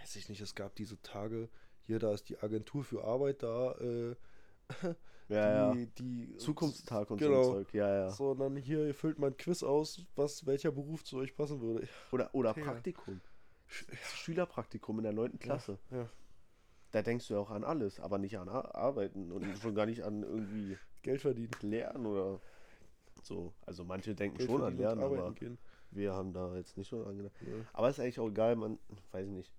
weiß 0.00 0.16
ich 0.16 0.28
nicht, 0.28 0.40
es 0.40 0.54
gab 0.54 0.74
diese 0.76 1.00
Tage, 1.02 1.48
hier, 1.82 1.98
da 1.98 2.12
ist 2.14 2.28
die 2.28 2.38
Agentur 2.38 2.84
für 2.84 3.04
Arbeit 3.04 3.42
da, 3.42 3.72
äh, 3.72 4.16
Ja, 5.28 5.72
die, 5.72 5.80
ja. 5.80 5.86
die 5.98 6.36
Zukunftstag 6.38 7.10
und 7.10 7.18
genau. 7.18 7.42
so 7.42 7.52
Zeug. 7.52 7.74
Ja, 7.74 7.94
ja. 7.94 8.10
So, 8.10 8.30
und 8.30 8.38
dann 8.38 8.56
hier, 8.56 8.86
ihr 8.86 8.94
füllt 8.94 9.18
mal 9.18 9.26
ein 9.26 9.36
Quiz 9.36 9.62
aus, 9.62 10.06
was, 10.16 10.46
welcher 10.46 10.72
Beruf 10.72 11.04
zu 11.04 11.18
euch 11.18 11.36
passen 11.36 11.60
würde. 11.60 11.86
Oder, 12.12 12.34
oder 12.34 12.56
Ja. 12.56 12.64
Praktikum. 12.64 13.20
Sch 13.66 13.84
Schülerpraktikum 14.14 14.96
in 14.98 15.02
der 15.02 15.12
9. 15.12 15.38
Klasse. 15.38 15.78
Ja, 15.90 16.08
Da 16.92 17.02
denkst 17.02 17.28
du 17.28 17.34
ja 17.34 17.40
auch 17.40 17.50
an 17.50 17.62
alles, 17.62 18.00
aber 18.00 18.16
nicht 18.16 18.38
an 18.38 18.48
Ar 18.48 18.74
Arbeiten 18.74 19.30
und 19.30 19.44
schon 19.62 19.74
gar 19.74 19.84
nicht 19.84 20.02
an 20.02 20.22
irgendwie 20.22 20.78
Geld 21.02 21.20
verdienen. 21.20 21.50
Lernen 21.60 22.06
oder 22.06 22.40
so. 23.22 23.52
Also 23.66 23.84
manche 23.84 24.14
denken 24.14 24.38
Geld 24.38 24.48
schon 24.48 24.62
an 24.62 24.78
Lernen, 24.78 25.02
aber 25.02 25.34
gehen. 25.34 25.58
wir 25.90 26.14
haben 26.14 26.32
da 26.32 26.56
jetzt 26.56 26.78
nicht 26.78 26.88
so 26.88 27.04
dran 27.04 27.18
gedacht. 27.18 27.34
Ja. 27.42 27.52
Aber 27.74 27.90
ist 27.90 28.00
eigentlich 28.00 28.18
auch 28.18 28.28
egal, 28.28 28.56
man, 28.56 28.78
weiß 29.12 29.26
ich 29.26 29.32
nicht. 29.32 29.52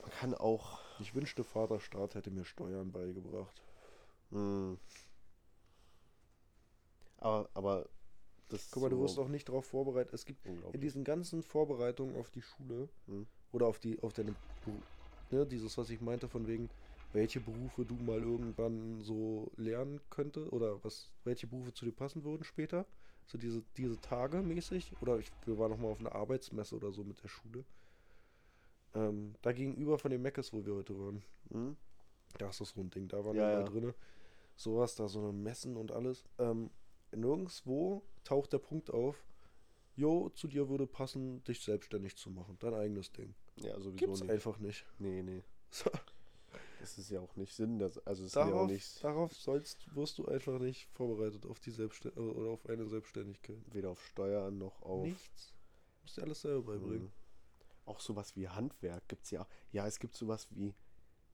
Man 0.00 0.10
kann 0.10 0.34
auch. 0.34 0.79
Ich 1.00 1.14
wünschte, 1.14 1.44
Vaterstaat 1.44 2.14
hätte 2.14 2.30
mir 2.30 2.44
Steuern 2.44 2.92
beigebracht. 2.92 3.62
Hm. 4.30 4.78
Aber, 7.18 7.48
aber 7.54 7.88
das 8.48 8.70
Guck 8.70 8.82
mal, 8.82 8.90
du 8.90 9.00
wirst 9.00 9.18
auch 9.18 9.28
nicht 9.28 9.48
darauf 9.48 9.64
vorbereitet. 9.66 10.12
Es 10.12 10.24
gibt 10.24 10.46
in 10.72 10.80
diesen 10.80 11.04
ganzen 11.04 11.42
Vorbereitungen 11.42 12.16
auf 12.16 12.30
die 12.30 12.42
Schule 12.42 12.88
Hm. 13.06 13.26
oder 13.52 13.66
auf 13.66 13.78
die, 13.78 14.00
auf 14.02 14.12
deine, 14.12 14.34
ne, 15.30 15.46
dieses, 15.46 15.78
was 15.78 15.90
ich 15.90 16.00
meinte, 16.00 16.28
von 16.28 16.46
wegen, 16.46 16.68
welche 17.12 17.40
Berufe 17.40 17.84
du 17.84 17.96
mal 17.96 18.22
irgendwann 18.22 19.00
so 19.00 19.50
lernen 19.56 20.00
könnte 20.10 20.48
oder 20.50 20.82
was, 20.84 21.10
welche 21.24 21.46
Berufe 21.46 21.72
zu 21.72 21.84
dir 21.84 21.92
passen 21.92 22.24
würden 22.24 22.44
später. 22.44 22.86
So 23.26 23.38
diese, 23.38 23.62
diese 23.76 24.00
Tage 24.00 24.42
mäßig. 24.42 25.00
Oder 25.00 25.18
ich, 25.18 25.32
wir 25.44 25.58
waren 25.58 25.70
noch 25.70 25.78
mal 25.78 25.88
auf 25.88 26.00
einer 26.00 26.14
Arbeitsmesse 26.14 26.76
oder 26.76 26.92
so 26.92 27.04
mit 27.04 27.22
der 27.22 27.28
Schule. 27.28 27.64
Ähm, 28.94 29.34
da 29.42 29.52
gegenüber 29.52 29.98
von 29.98 30.10
dem 30.10 30.22
Meckes, 30.22 30.52
wo 30.52 30.64
wir 30.64 30.74
heute 30.74 30.98
waren. 30.98 31.22
Hm? 31.50 31.76
Da 32.38 32.48
ist 32.50 32.60
das 32.60 32.70
so 32.70 32.80
ein 32.80 32.90
Ding, 32.90 33.08
da 33.08 33.24
waren 33.24 33.36
Ja, 33.36 33.48
wir 33.48 33.58
ja. 33.60 33.62
drinne. 33.64 33.94
Sowas, 34.56 34.94
da 34.94 35.08
so 35.08 35.20
eine 35.20 35.32
Messen 35.32 35.76
und 35.76 35.92
alles. 35.92 36.24
Ähm, 36.38 36.70
nirgendwo 37.12 38.02
taucht 38.24 38.52
der 38.52 38.58
Punkt 38.58 38.90
auf, 38.90 39.24
jo, 39.96 40.28
zu 40.30 40.48
dir 40.48 40.68
würde 40.68 40.86
passen, 40.86 41.42
dich 41.44 41.60
selbstständig 41.62 42.16
zu 42.16 42.30
machen. 42.30 42.56
Dein 42.60 42.74
eigenes 42.74 43.12
Ding. 43.12 43.34
Ja, 43.56 43.74
sowieso 43.80 43.96
Gibt's 43.96 44.20
nicht. 44.20 44.30
einfach 44.30 44.58
nicht. 44.58 44.86
Nee, 44.98 45.22
nee. 45.22 45.42
Das 46.80 46.96
ist 46.96 47.10
ja 47.10 47.20
auch 47.20 47.36
nicht 47.36 47.54
Sinn. 47.54 47.78
Das, 47.78 47.98
also 48.06 48.22
es 48.24 48.28
ist 48.30 48.34
ja 48.36 48.44
auch 48.44 48.48
darauf, 48.50 48.70
nicht 48.70 49.04
darauf 49.04 49.32
sollst, 49.34 49.94
wirst 49.94 50.18
du 50.18 50.26
einfach 50.26 50.58
nicht 50.58 50.88
vorbereitet 50.92 51.44
auf 51.46 51.60
die 51.60 51.70
Selbstständigkeit 51.70 52.36
oder 52.36 52.50
auf 52.50 52.66
eine 52.66 52.86
Selbstständigkeit. 52.86 53.58
weder 53.72 53.90
auf 53.90 54.02
Steuern 54.06 54.56
noch 54.58 54.80
auf. 54.82 55.04
Nichts. 55.04 55.52
Musst 56.02 56.16
dir 56.16 56.22
alles 56.22 56.40
selber 56.40 56.72
beibringen. 56.72 57.04
Mhm. 57.04 57.19
Auch 57.90 57.98
sowas 58.00 58.36
wie 58.36 58.48
Handwerk 58.48 59.08
gibt 59.08 59.24
es 59.24 59.32
ja. 59.32 59.46
Ja, 59.72 59.84
es 59.84 59.98
gibt 59.98 60.14
sowas 60.14 60.46
wie, 60.50 60.74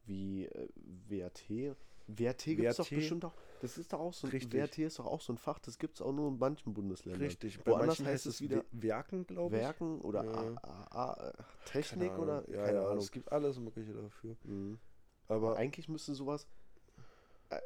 wie 0.07 0.47
äh, 0.47 0.69
WRT. 1.09 1.77
WRT 2.09 2.45
gibt 2.45 2.65
es 2.65 2.77
doch 2.77 2.89
bestimmt 2.89 3.25
auch. 3.27 3.35
Das 3.61 3.77
ist 3.77 3.93
doch 3.93 4.01
auch 4.01 4.15
so 4.15 4.27
ein 4.27 4.31
Richtig. 4.31 4.53
WRT 4.55 4.79
ist 4.79 4.99
doch 4.99 5.05
auch 5.07 5.21
so 5.21 5.35
ein 5.35 5.39
Fach, 5.39 5.59
das 5.59 5.79
gibt 5.79 5.97
es 5.97 6.01
auch 6.03 6.13
nur 6.13 6.29
in 6.29 6.39
manchen 6.39 6.73
Bundesländern. 6.73 7.23
Richtig. 7.23 7.59
Bei 7.63 7.73
Woanders 7.73 7.87
manchen 7.99 8.07
heißt 8.07 8.25
es 8.27 8.41
wieder 8.41 8.65
Werken, 8.73 9.27
glaube 9.27 9.55
ich. 9.57 9.63
Werken 9.63 10.01
oder 10.01 10.25
Ja. 10.25 10.55
A, 10.63 10.87
A, 10.91 11.11
A, 11.13 11.15
Keine 11.33 11.35
Technik 11.67 12.13
Ahnung. 12.13 12.23
oder 12.23 12.51
Ja, 12.51 12.65
keine 12.65 12.79
ja, 12.79 12.85
Ahnung. 12.87 12.99
es 12.99 13.11
gibt 13.11 13.31
alles 13.31 13.59
Mögliche 13.59 13.93
dafür. 13.93 14.37
Mhm. 14.45 14.79
Aber 15.29 15.49
Aber 15.49 15.57
eigentlich 15.59 15.89
müsste 15.89 16.15
sowas 16.15 16.47
äh, 17.51 17.61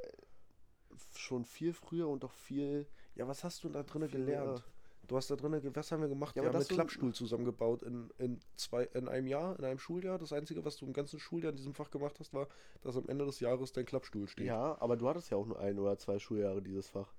schon 1.14 1.44
viel 1.44 1.72
früher 1.72 2.09
und 2.09 2.24
auch 2.24 2.33
viel. 2.33 2.87
Ja, 3.14 3.29
was 3.29 3.44
hast 3.44 3.62
du 3.62 3.68
da 3.68 3.83
drinnen 3.83 4.09
Viel 4.09 4.24
gelernt? 4.24 4.64
Du 5.10 5.16
hast 5.16 5.28
da 5.28 5.34
ge- 5.34 5.70
was 5.74 5.90
haben 5.90 6.02
wir 6.02 6.08
gemacht? 6.08 6.36
Ja, 6.36 6.42
wir 6.42 6.50
haben 6.50 6.54
das 6.54 6.70
einen 6.70 6.76
Klappstuhl 6.76 7.12
zusammengebaut 7.12 7.82
in, 7.82 8.10
in, 8.18 8.38
zwei, 8.54 8.84
in 8.84 9.08
einem 9.08 9.26
Jahr, 9.26 9.58
in 9.58 9.64
einem 9.64 9.80
Schuljahr. 9.80 10.18
Das 10.18 10.32
Einzige, 10.32 10.64
was 10.64 10.76
du 10.76 10.86
im 10.86 10.92
ganzen 10.92 11.18
Schuljahr 11.18 11.50
in 11.50 11.56
diesem 11.56 11.74
Fach 11.74 11.90
gemacht 11.90 12.20
hast, 12.20 12.32
war, 12.32 12.46
dass 12.82 12.96
am 12.96 13.08
Ende 13.08 13.26
des 13.26 13.40
Jahres 13.40 13.72
dein 13.72 13.86
Klappstuhl 13.86 14.28
steht. 14.28 14.46
Ja, 14.46 14.80
aber 14.80 14.96
du 14.96 15.08
hattest 15.08 15.30
ja 15.30 15.36
auch 15.36 15.46
nur 15.46 15.58
ein 15.58 15.80
oder 15.80 15.98
zwei 15.98 16.20
Schuljahre 16.20 16.62
dieses 16.62 16.88
Fach. 16.88 17.12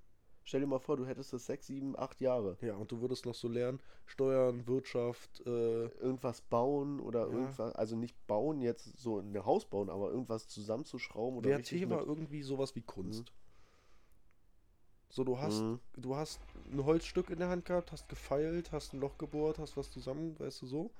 Stell 0.45 0.61
dir 0.61 0.67
mal 0.67 0.79
vor, 0.79 0.95
du 0.95 1.05
hättest 1.05 1.33
das 1.33 1.45
sechs, 1.45 1.67
sieben, 1.67 1.99
acht 1.99 2.21
Jahre. 2.21 2.57
Ja, 2.61 2.75
und 2.75 2.93
du 2.93 3.01
würdest 3.01 3.25
noch 3.25 3.35
so 3.35 3.49
lernen, 3.49 3.81
Steuern, 4.05 4.65
Wirtschaft, 4.67 5.41
äh, 5.45 5.87
irgendwas 5.99 6.41
bauen 6.41 7.01
oder 7.01 7.27
Ja. 7.27 7.33
irgendwas, 7.33 7.75
also 7.75 7.97
nicht 7.97 8.15
bauen 8.25 8.61
jetzt 8.61 8.85
so 8.99 9.19
ein 9.19 9.45
Haus 9.45 9.65
bauen, 9.65 9.89
aber 9.89 10.11
irgendwas 10.11 10.47
zusammenzuschrauben 10.47 11.39
oder 11.39 11.49
war 11.51 11.57
mit, 11.99 12.07
irgendwie 12.07 12.41
sowas 12.41 12.73
wie 12.73 12.81
Kunst. 12.83 13.33
So, 15.11 15.25
du 15.25 15.37
hast, 15.39 15.59
Mhm. 15.61 15.79
du 15.97 16.15
hast 16.15 16.39
ein 16.71 16.83
Holzstück 16.85 17.29
in 17.29 17.39
der 17.39 17.49
Hand 17.49 17.65
gehabt, 17.65 17.91
hast 17.91 18.07
gefeilt, 18.07 18.71
hast 18.71 18.93
ein 18.93 19.01
Loch 19.01 19.17
gebohrt, 19.17 19.59
hast 19.59 19.75
was 19.75 19.91
zusammen, 19.91 20.39
weißt 20.39 20.61
du 20.61 20.65
so. 20.67 20.91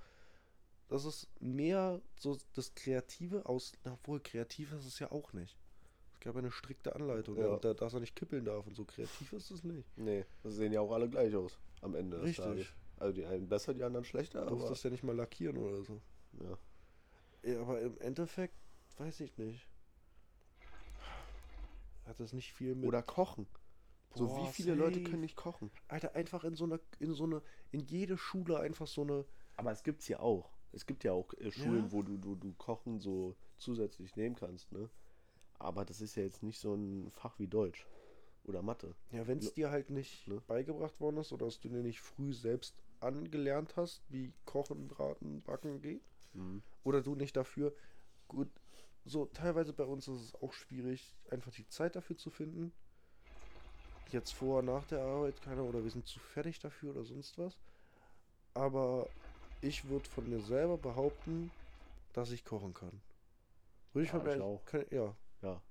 Das 0.89 1.05
ist 1.05 1.29
mehr 1.39 2.01
so 2.17 2.37
das 2.53 2.75
Kreative 2.75 3.45
aus, 3.45 3.71
na, 3.85 3.93
obwohl 3.93 4.19
kreativ 4.19 4.73
ist 4.73 4.85
es 4.85 4.99
ja 4.99 5.11
auch 5.11 5.31
nicht. 5.31 5.57
Es 6.13 6.19
gab 6.19 6.35
eine 6.35 6.51
strikte 6.51 6.93
Anleitung, 6.93 7.37
Ja. 7.37 7.55
da, 7.57 7.73
dass 7.73 7.93
er 7.93 8.01
nicht 8.01 8.15
kippeln 8.15 8.43
darf 8.43 8.67
und 8.67 8.75
so 8.75 8.83
kreativ 8.83 9.31
ist 9.31 9.49
es 9.49 9.63
nicht. 9.63 9.87
Nee, 9.97 10.25
das 10.43 10.55
sehen 10.55 10.73
ja 10.73 10.81
auch 10.81 10.91
alle 10.91 11.09
gleich 11.09 11.33
aus 11.35 11.57
am 11.81 11.95
Ende 11.95 12.17
des 12.17 12.25
Richtig. 12.25 12.43
Tages. 12.43 12.67
Also 12.97 13.13
die 13.13 13.25
einen 13.25 13.47
besser, 13.47 13.73
die 13.73 13.83
anderen 13.83 14.03
schlechter, 14.05 14.41
Du 14.41 14.47
aber 14.47 14.57
durftest 14.57 14.83
ja 14.83 14.89
nicht 14.89 15.03
mal 15.03 15.15
lackieren 15.15 15.57
oder 15.57 15.81
so. 15.83 16.01
ja. 16.43 16.57
Ja, 17.43 17.61
aber 17.61 17.79
im 17.81 17.97
Endeffekt 17.99 18.53
weiß 18.97 19.21
ich 19.21 19.37
nicht. 19.37 19.65
Hat 22.05 22.19
das 22.19 22.33
nicht 22.33 22.51
viel 22.53 22.75
mit. 22.75 22.87
Oder 22.87 23.01
kochen. 23.01 23.47
So 24.13 24.27
Boah, 24.27 24.47
wie 24.49 24.53
viele 24.53 24.75
Leute 24.75 24.99
safe. 24.99 25.09
können 25.09 25.21
nicht 25.21 25.35
kochen? 25.35 25.71
Alter, 25.87 26.15
einfach 26.15 26.43
in 26.43 26.55
so 26.55 26.65
einer, 26.65 26.79
in 26.99 27.13
so 27.13 27.23
eine, 27.23 27.41
in 27.71 27.79
jede 27.81 28.17
Schule 28.17 28.59
einfach 28.59 28.87
so 28.87 29.01
eine. 29.01 29.25
Aber 29.55 29.71
es 29.71 29.83
gibt's 29.83 30.07
ja 30.07 30.19
auch. 30.19 30.51
Es 30.73 30.85
gibt 30.85 31.03
ja 31.03 31.11
auch 31.13 31.33
äh, 31.33 31.51
Schulen, 31.51 31.85
Ja. 31.85 31.91
wo 31.91 32.01
du, 32.01 32.17
du, 32.17 32.35
du 32.35 32.53
Kochen 32.53 32.99
so 32.99 33.35
zusätzlich 33.57 34.15
nehmen 34.15 34.35
kannst, 34.35 34.71
ne? 34.71 34.89
Aber 35.59 35.85
das 35.85 36.01
ist 36.01 36.15
ja 36.15 36.23
jetzt 36.23 36.43
nicht 36.43 36.59
so 36.59 36.73
ein 36.73 37.11
Fach 37.11 37.37
wie 37.39 37.47
Deutsch 37.47 37.85
oder 38.45 38.61
Mathe. 38.61 38.95
Ja, 39.11 39.27
wenn 39.27 39.37
es 39.37 39.53
dir 39.53 39.69
halt 39.69 39.89
nicht 39.89 40.27
Ne? 40.27 40.41
beigebracht 40.47 40.99
worden 40.99 41.17
ist 41.17 41.31
oder 41.31 41.45
dass 41.45 41.59
du 41.59 41.69
dir 41.69 41.83
nicht 41.83 42.01
früh 42.01 42.33
selbst 42.33 42.81
angelernt 42.99 43.75
hast, 43.75 44.01
wie 44.09 44.33
Kochen, 44.45 44.87
Braten, 44.87 45.41
Backen 45.43 45.81
geht, 45.81 46.01
Mhm. 46.33 46.61
oder 46.83 47.01
du 47.01 47.15
nicht 47.15 47.35
dafür, 47.35 47.73
gut, 48.27 48.49
so 49.03 49.25
teilweise 49.25 49.73
bei 49.73 49.83
uns 49.83 50.07
ist 50.07 50.21
es 50.21 50.35
auch 50.35 50.53
schwierig, 50.53 51.15
einfach 51.29 51.51
die 51.51 51.67
Zeit 51.67 51.95
dafür 51.95 52.17
zu 52.17 52.29
finden. 52.29 52.71
Jetzt 54.11 54.33
vor, 54.33 54.61
nach 54.61 54.85
der 54.85 55.01
Arbeit, 55.01 55.41
keine 55.41 55.63
oder 55.63 55.83
wir 55.83 55.89
sind 55.91 56.05
zu 56.07 56.19
fertig 56.19 56.59
dafür 56.59 56.91
oder 56.91 57.03
sonst 57.05 57.37
was. 57.37 57.57
Aber 58.53 59.11
ich 59.61 59.87
würde 59.89 60.09
von 60.09 60.29
mir 60.29 60.41
selber 60.41 60.77
behaupten, 60.77 61.51
dass 62.13 62.31
ich 62.31 62.45
kochen 62.45 62.73
kann. 62.73 63.01
Würde 63.93 64.05
ich 64.05 64.13
Ja, 64.13 64.41
auch. 64.41 64.65
Kann, 64.65 64.85
ja, 64.91 65.15
Ja. 65.41 65.61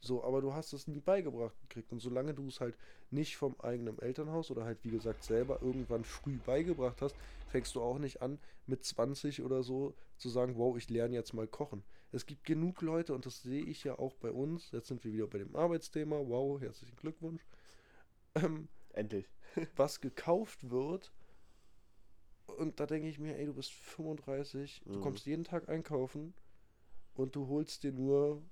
so, 0.00 0.22
aber 0.22 0.42
du 0.42 0.52
hast 0.52 0.72
es 0.74 0.86
nie 0.86 1.00
beigebracht 1.00 1.58
gekriegt. 1.60 1.90
Und 1.92 2.00
solange 2.00 2.34
du 2.34 2.46
es 2.48 2.60
halt 2.60 2.76
nicht 3.10 3.36
vom 3.36 3.58
eigenen 3.60 3.98
Elternhaus 3.98 4.50
oder 4.50 4.64
halt, 4.64 4.84
wie 4.84 4.90
gesagt, 4.90 5.22
selber 5.22 5.62
irgendwann 5.62 6.04
früh 6.04 6.38
beigebracht 6.38 7.00
hast, 7.02 7.16
fängst 7.46 7.74
du 7.74 7.80
auch 7.82 7.98
nicht 7.98 8.20
an, 8.20 8.38
mit 8.66 8.84
20 8.84 9.42
oder 9.42 9.62
so 9.62 9.94
zu 10.18 10.28
sagen, 10.28 10.56
wow, 10.56 10.76
ich 10.76 10.90
lerne 10.90 11.14
jetzt 11.14 11.32
mal 11.32 11.48
kochen. 11.48 11.84
Es 12.12 12.26
gibt 12.26 12.44
genug 12.44 12.82
Leute, 12.82 13.14
und 13.14 13.24
das 13.26 13.42
sehe 13.42 13.62
ich 13.64 13.82
ja 13.84 13.98
auch 13.98 14.14
bei 14.16 14.30
uns, 14.30 14.70
jetzt 14.72 14.88
sind 14.88 15.04
wir 15.04 15.12
wieder 15.12 15.26
bei 15.26 15.38
dem 15.38 15.56
Arbeitsthema, 15.56 16.18
wow, 16.28 16.60
herzlichen 16.60 16.96
Glückwunsch, 16.96 17.46
ähm, 18.34 18.68
Endlich. 18.92 19.28
was 19.76 20.00
gekauft 20.00 20.70
wird. 20.70 21.12
Und 22.58 22.78
da 22.78 22.86
denke 22.86 23.08
ich 23.08 23.18
mir, 23.18 23.36
ey, 23.38 23.46
du 23.46 23.54
bist 23.54 23.72
35, 23.72 24.82
du 24.84 24.98
Mhm. 24.98 25.00
kommst 25.00 25.26
jeden 25.26 25.44
Tag 25.44 25.68
einkaufen 25.68 26.34
und 27.14 27.34
du 27.36 27.48
holst 27.48 27.82
dir 27.82 27.92
nur 27.92 28.42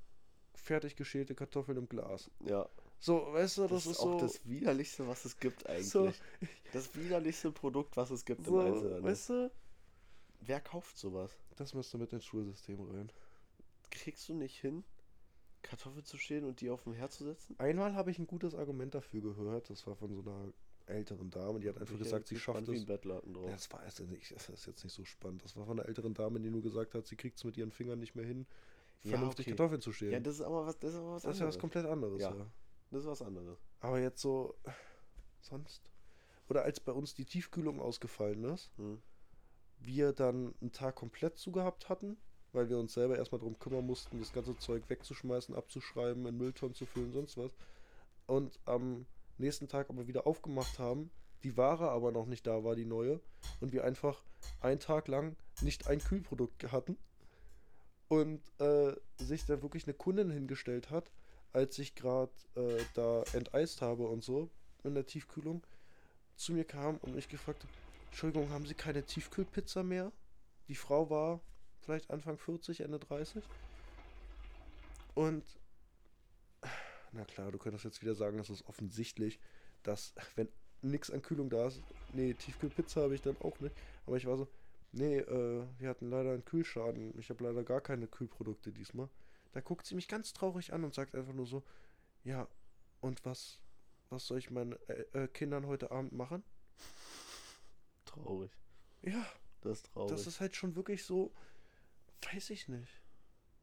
fertig 0.55 0.97
geschälte 0.97 1.35
Kartoffeln 1.35 1.79
im 1.79 1.89
Glas. 1.89 2.31
Ja. 2.47 2.69
So, 2.99 3.33
weißt 3.33 3.59
du, 3.59 3.63
Das, 3.63 3.71
das, 3.71 3.87
ist 3.87 3.93
ist 3.93 4.01
auch 4.01 4.13
so. 4.21 4.27
das 4.27 4.47
widerlichste, 4.49 5.07
was 5.09 5.25
es 5.25 5.39
gibt 5.39 5.67
eigentlich. 5.69 5.89
So. 5.89 6.13
Das 6.73 6.95
widerlichste 6.95 7.51
Produkt, 7.53 7.97
was 7.97 8.11
es 8.11 8.25
gibt 8.25 8.47
so 8.47 8.61
im 8.61 8.67
Einzelhandel. 8.67 9.03
weißt 9.05 9.29
du, 9.31 9.53
Wer 10.41 10.61
kauft 10.61 10.99
sowas? 10.99 11.31
das 11.57 11.75
müsste 11.75 11.99
mit 11.99 12.13
ins 12.13 12.25
Schulsystem 12.25 12.81
rein. 12.91 13.11
Kriegst 13.91 14.29
du 14.29 14.35
nicht 14.35 14.59
hin, 14.59 14.83
Kartoffeln 15.63 16.05
zu 16.05 16.19
schälen 16.19 16.45
und 16.45 16.61
die 16.61 16.71
auf 16.71 16.83
dem 16.85 16.93
Herd 16.95 17.13
zu 17.13 17.25
setzen? 17.25 17.55
Einmal 17.59 17.95
habe 17.95 18.11
ich 18.11 18.19
ein 18.19 18.27
gutes 18.27 18.55
Argument 18.55 18.95
dafür 18.95 19.21
gehört. 19.21 19.71
Das 19.71 19.87
war 19.87 19.95
von 19.97 20.13
so 20.13 20.21
einer 20.21 20.53
älteren 20.87 21.31
Dame, 21.31 21.61
die 21.61 21.69
hat 21.69 21.79
einfach 21.79 21.95
Ich 21.95 21.99
gesagt, 22.03 22.27
sie 22.29 22.37
schafft 22.39 22.69
es. 22.69 22.85
Ja, 22.87 22.97
das 23.51 23.71
war 23.73 23.81
also 23.81 24.05
nicht, 24.05 24.35
das 24.35 24.49
ist 24.49 24.67
jetzt 24.67 24.83
nicht 24.85 24.93
so 24.93 25.05
spannend. 25.05 25.45
Das 25.45 25.57
war 25.57 25.65
von 25.65 25.79
einer 25.79 25.89
älteren 25.89 26.13
Dame, 26.15 26.41
die 26.41 26.51
nur 26.51 26.63
gesagt 26.63 26.95
hat, 26.95 27.07
sie 27.07 27.17
kriegt 27.17 27.39
es 27.39 27.45
mit 27.45 27.57
ihren 27.57 27.71
Fingern 27.71 28.01
nicht 28.01 28.15
mehr 28.17 28.25
hin, 28.27 28.47
Ja, 29.05 29.11
vernünftig 29.13 29.47
okay. 29.47 29.57
Kartoffeln 29.57 29.81
zu 29.81 29.93
schälen. 29.93 30.13
Ja, 30.13 30.21
das 30.21 30.35
ist 30.35 30.41
aber 30.43 30.67
was, 30.67 30.79
das 30.79 30.93
ist 30.95 30.99
aber 30.99 31.13
was 31.13 31.23
das 31.23 31.35
ist 31.37 31.41
ja 31.41 31.47
was 31.47 31.55
anderes. 31.55 31.61
komplett 31.61 31.87
anderes. 31.87 32.21
Ja. 32.23 32.35
Ja. 32.35 32.47
Das 32.91 33.01
ist 33.03 33.07
was 33.07 33.23
anderes. 33.23 33.59
Aber 33.81 34.01
jetzt 34.01 34.21
so 34.21 34.55
sonst. 35.41 35.91
Oder 36.49 36.63
als 36.65 36.81
bei 36.81 36.93
uns 36.93 37.15
die 37.15 37.25
Tiefkühlung 37.25 37.81
ausgefallen 37.81 38.45
ist, 38.45 38.71
Hm. 38.77 39.01
wir 39.79 40.13
dann 40.13 40.55
einen 40.61 40.73
Tag 40.73 40.97
komplett 40.97 41.39
zugehabt 41.39 41.89
hatten, 41.89 42.17
weil 42.53 42.69
wir 42.69 42.79
uns 42.79 42.93
selber 42.93 43.17
erstmal 43.17 43.41
darum 43.41 43.59
kümmern 43.59 43.87
mussten, 43.87 44.19
das 44.19 44.33
ganze 44.33 44.57
Zeug 44.59 44.83
wegzuschmeißen, 44.89 45.55
abzuschreiben, 45.55 46.27
in 46.27 46.37
Mülltonnen 46.37 46.75
zu 46.75 46.87
füllen, 46.87 47.13
sonst 47.13 47.37
was. 47.37 47.53
Und 48.27 48.59
am 48.65 49.07
nächsten 49.39 49.69
Tag 49.69 49.91
aber 49.91 50.07
wieder 50.07 50.27
aufgemacht 50.27 50.79
haben, 50.79 51.11
die 51.43 51.57
Ware 51.57 51.91
aber 51.91 52.13
noch 52.13 52.27
nicht 52.27 52.47
da 52.47 52.63
war, 52.63 52.77
die 52.77 52.85
neue, 52.85 53.21
und 53.61 53.73
wir 53.73 53.85
einfach 53.85 54.23
einen 54.61 54.81
Tag 54.81 55.09
lang 55.09 55.37
nicht 55.61 55.89
ein 55.89 55.99
Kühlprodukt 55.99 56.71
hatten 56.71 56.97
und 58.09 58.41
äh, 58.61 58.95
sich 59.17 59.45
dann 59.47 59.63
wirklich 59.63 59.85
eine 59.85 59.95
Kundin 59.95 60.31
hingestellt 60.31 60.91
hat, 60.91 61.11
als 61.53 61.79
ich 61.79 61.95
gerade 61.95 62.33
äh, 62.55 62.83
da 62.95 63.23
enteist 63.33 63.83
habe 63.83 64.07
und 64.07 64.23
so 64.23 64.51
in 64.85 64.95
der 64.95 65.07
Tiefkühlung, 65.07 65.63
zu 66.37 66.53
mir 66.53 66.65
kam 66.65 66.97
und 66.99 67.15
mich 67.15 67.29
gefragt 67.29 67.63
hat, 67.63 67.71
Entschuldigung, 68.07 68.51
haben 68.51 68.67
Sie 68.67 68.75
keine 68.75 69.05
Tiefkühlpizza 69.05 69.83
mehr? 69.83 70.13
Die 70.69 70.75
Frau 70.75 71.09
war 71.09 71.41
vielleicht 71.83 72.11
Anfang 72.11 72.39
40, 72.39 72.81
Ende 72.81 72.99
30. 72.99 73.45
Und 75.15 75.45
na 77.13 77.25
klar, 77.25 77.53
du 77.53 77.59
könntest 77.59 77.85
jetzt 77.85 78.01
wieder 78.03 78.15
sagen, 78.15 78.39
das 78.39 78.51
ist 78.51 78.67
offensichtlich, 78.67 79.39
dass 79.83 80.15
wenn 80.37 80.49
nichts 80.81 81.11
an 81.11 81.23
Kühlung 81.23 81.51
da 81.51 81.69
ist, 81.69 81.83
nee, 82.13 82.35
Tiefkühlpizza 82.35 83.03
habe 83.03 83.15
ich 83.15 83.23
dann 83.23 83.37
auch 83.41 83.59
nicht. 83.61 83.75
Aber 84.07 84.17
ich 84.17 84.27
war 84.27 84.37
so, 84.37 84.49
nee, 84.93 85.19
äh, 85.19 85.67
wir 85.79 85.89
hatten 85.89 86.11
leider 86.11 86.33
einen 86.33 86.45
Kühlschaden. 86.45 87.19
Ich 87.19 87.31
habe 87.31 87.45
leider 87.45 87.63
gar 87.63 87.81
keine 87.81 88.07
Kühlprodukte 88.07 88.73
diesmal. 88.73 89.09
Da 89.53 89.61
guckt 89.61 89.87
sie 89.87 89.95
mich 89.95 90.09
ganz 90.09 90.33
traurig 90.33 90.73
an 90.73 90.85
und 90.85 90.95
sagt 90.95 91.15
einfach 91.15 91.35
nur 91.35 91.47
so, 91.47 91.63
ja, 92.25 92.49
und 93.01 93.25
was, 93.25 93.61
was 94.09 94.27
soll 94.27 94.39
ich 94.39 94.51
meinen 94.51 94.73
äh, 94.89 95.25
äh, 95.25 95.29
Kindern 95.29 95.67
heute 95.67 95.91
Abend 95.91 96.13
machen? 96.13 96.43
Traurig. 98.07 98.51
Ja, 99.03 99.27
Das 99.61 99.79
ist 99.79 99.93
traurig. 99.93 100.11
das 100.11 100.27
ist 100.27 100.41
halt 100.41 100.57
schon 100.57 100.75
wirklich 100.75 101.05
so, 101.05 101.33
weiß 102.33 102.51
ich 102.51 102.69
nicht. 102.69 103.01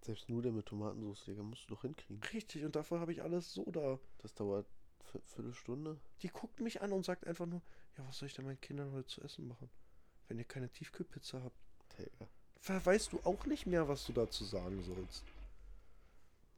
Selbst 0.01 0.29
Nudeln 0.29 0.55
mit 0.55 0.65
Tomatensauce, 0.65 1.25
Digga, 1.25 1.43
musst 1.43 1.65
du 1.65 1.75
doch 1.75 1.81
hinkriegen. 1.81 2.23
Richtig, 2.33 2.63
und 2.63 2.75
dafür 2.75 2.99
habe 2.99 3.11
ich 3.11 3.21
alles 3.21 3.53
so 3.53 3.65
da. 3.65 3.99
Das 4.19 4.33
dauert 4.33 4.65
eine 5.13 5.21
Viertelstunde. 5.23 5.99
Die 6.21 6.29
guckt 6.29 6.61
mich 6.61 6.81
an 6.81 6.91
und 6.91 7.05
sagt 7.05 7.27
einfach 7.27 7.45
nur, 7.45 7.61
ja, 7.97 8.07
was 8.07 8.17
soll 8.17 8.27
ich 8.27 8.33
denn 8.33 8.45
meinen 8.45 8.61
Kindern 8.61 8.91
heute 8.91 9.07
zu 9.07 9.21
essen 9.21 9.47
machen? 9.47 9.69
Wenn 10.27 10.37
ihr 10.37 10.45
keine 10.45 10.69
Tiefkühlpizza 10.69 11.43
habt. 11.43 11.57
Digga. 11.97 12.29
Weißt 12.85 13.13
du 13.13 13.19
auch 13.23 13.45
nicht 13.45 13.65
mehr, 13.65 13.87
was 13.87 14.05
du 14.05 14.13
dazu 14.13 14.43
sagen 14.43 14.81
sollst. 14.83 15.23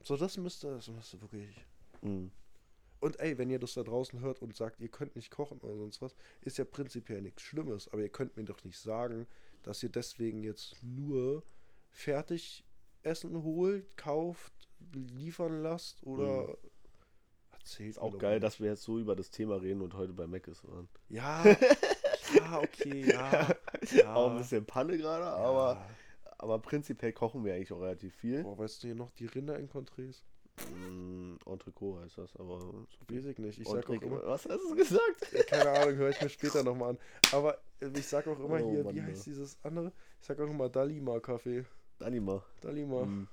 So, 0.04 0.18
das 0.18 0.38
müsste, 0.38 0.76
das 0.76 0.88
müsste 0.88 1.22
wirklich. 1.22 1.56
Mhm. 2.02 2.32
Und 3.00 3.20
ey, 3.20 3.38
wenn 3.38 3.50
ihr 3.50 3.60
das 3.60 3.74
da 3.74 3.84
draußen 3.84 4.20
hört 4.20 4.42
und 4.42 4.56
sagt, 4.56 4.80
ihr 4.80 4.90
könnt 4.90 5.16
nicht 5.16 5.32
kochen 5.32 5.60
oder 5.62 5.76
sonst 5.76 6.02
was, 6.02 6.16
ist 6.42 6.60
ja 6.60 6.66
prinzipiell 6.66 7.22
nichts 7.22 7.42
Schlimmes. 7.42 7.88
Aber 7.88 8.02
ihr 8.02 8.10
könnt 8.10 8.38
mir 8.38 8.44
doch 8.44 8.64
nicht 8.64 8.78
sagen, 8.78 9.28
dass 9.64 9.82
ihr 9.82 9.90
deswegen 9.90 10.44
jetzt 10.44 10.82
nur 10.84 11.44
fertig 11.92 12.66
Essen 13.04 13.44
holt, 13.44 13.98
kauft, 13.98 14.54
liefern 14.94 15.62
lasst 15.62 16.04
oder 16.04 16.48
Mhm. 16.48 16.56
erzählt 17.52 17.90
Ist 17.92 18.00
auch 18.00 18.18
geil, 18.18 18.40
dass 18.40 18.60
wir 18.60 18.70
jetzt 18.70 18.84
so 18.84 18.98
über 19.00 19.16
das 19.16 19.30
Thema 19.32 19.56
reden 19.56 19.82
und 19.82 19.94
heute 19.94 20.14
bei 20.14 20.28
Mac 20.28 20.48
ist 20.48 20.68
waren. 20.68 20.88
Ja, 21.10 21.44
ja, 22.36 22.60
okay, 22.60 23.12
ja. 23.12 23.56
ja 23.92 24.14
Auch 24.16 24.32
ein 24.32 24.38
bisschen 24.38 24.66
Panne 24.66 24.98
gerade, 24.98 25.26
aber, 25.26 25.74
ja. 25.80 26.34
aber 26.38 26.60
prinzipiell 26.60 27.14
kochen 27.14 27.44
wir 27.46 27.54
eigentlich 27.56 27.72
auch 27.74 27.82
relativ 27.82 28.16
viel. 28.16 28.44
Boah, 28.44 28.58
weißt 28.58 28.84
du 28.84 28.88
hier 28.88 28.96
noch 28.96 29.12
die 29.12 29.26
Rinder-Encontrés? 29.26 30.24
Mm, 30.76 31.38
Entrecot 31.46 32.02
heißt 32.04 32.18
das, 32.20 32.36
aber. 32.36 32.60
Weiß 33.08 33.26
ich 33.26 33.38
nicht. 33.40 33.60
Ich 33.60 33.68
sag 33.68 33.90
auch 33.90 34.02
immer, 34.02 34.22
Was 34.28 34.46
hast 34.46 34.70
du 34.70 34.76
gesagt? 34.76 35.32
keine 35.48 35.70
Ahnung, 35.72 35.96
höre 35.96 36.10
ich 36.10 36.22
mir 36.22 36.30
später 36.30 36.62
nochmal 36.64 36.92
an. 36.92 36.98
Aber 37.32 37.58
äh, 37.80 37.88
ich 37.96 38.06
sag 38.06 38.28
auch 38.28 38.38
immer 38.40 38.62
Oh, 38.62 38.72
hier, 38.72 38.84
Mann, 38.84 38.94
wie 38.94 39.00
ja. 39.00 39.06
heißt 39.06 39.26
dieses 39.26 39.58
andere? 39.64 39.92
Ich 40.20 40.28
sag 40.28 40.40
auch 40.40 40.50
immer 40.50 40.70
Dalima-Kaffee. 40.70 41.66
Dalima. 42.02 42.44
Dalima. 42.62 43.06
Mm. 43.06 43.28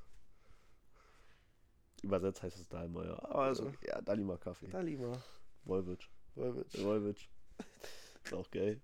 Übersetzt 2.02 2.42
heißt 2.42 2.58
es 2.58 2.68
Dalma, 2.68 3.02
ja. 3.04 3.18
Aber 3.24 3.44
also, 3.44 3.72
ja, 3.82 4.00
Dalima 4.02 4.36
Kaffee. 4.36 4.68
Dalima. 4.68 5.22
Wolwitsch. 5.64 6.08
Wolwitsch. 6.34 6.78
Wolwitsch. 6.78 7.28
Ist 8.24 8.34
auch 8.34 8.50
geil. 8.50 8.80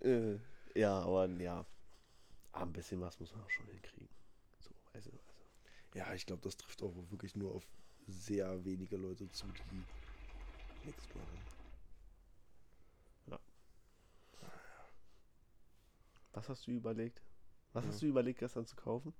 Äh, 0.00 0.38
ja, 0.74 1.00
aber 1.00 1.26
ja. 1.26 1.64
Ah, 2.52 2.62
ein 2.62 2.72
bisschen 2.72 3.00
was 3.00 3.18
muss 3.20 3.32
man 3.32 3.44
auch 3.44 3.50
schon 3.50 3.66
hinkriegen. 3.68 4.08
So, 4.58 4.70
du, 4.70 4.80
also. 4.92 5.10
Ja, 5.94 6.12
ich 6.12 6.26
glaube, 6.26 6.42
das 6.42 6.56
trifft 6.56 6.82
auch 6.82 6.92
wirklich 7.10 7.36
nur 7.36 7.54
auf 7.54 7.66
sehr 8.08 8.64
wenige 8.64 8.96
Leute 8.96 9.30
zu, 9.30 9.46
die 9.70 10.86
nichts 10.86 11.08
machen. 11.14 11.38
Was 16.32 16.48
hast 16.48 16.66
du 16.66 16.72
überlegt? 16.72 17.20
Was 17.78 17.84
Ja. 17.84 17.90
hast 17.92 18.02
du 18.02 18.06
überlegt, 18.06 18.38
gestern 18.40 18.66
zu 18.66 18.76
kaufen? 18.76 19.14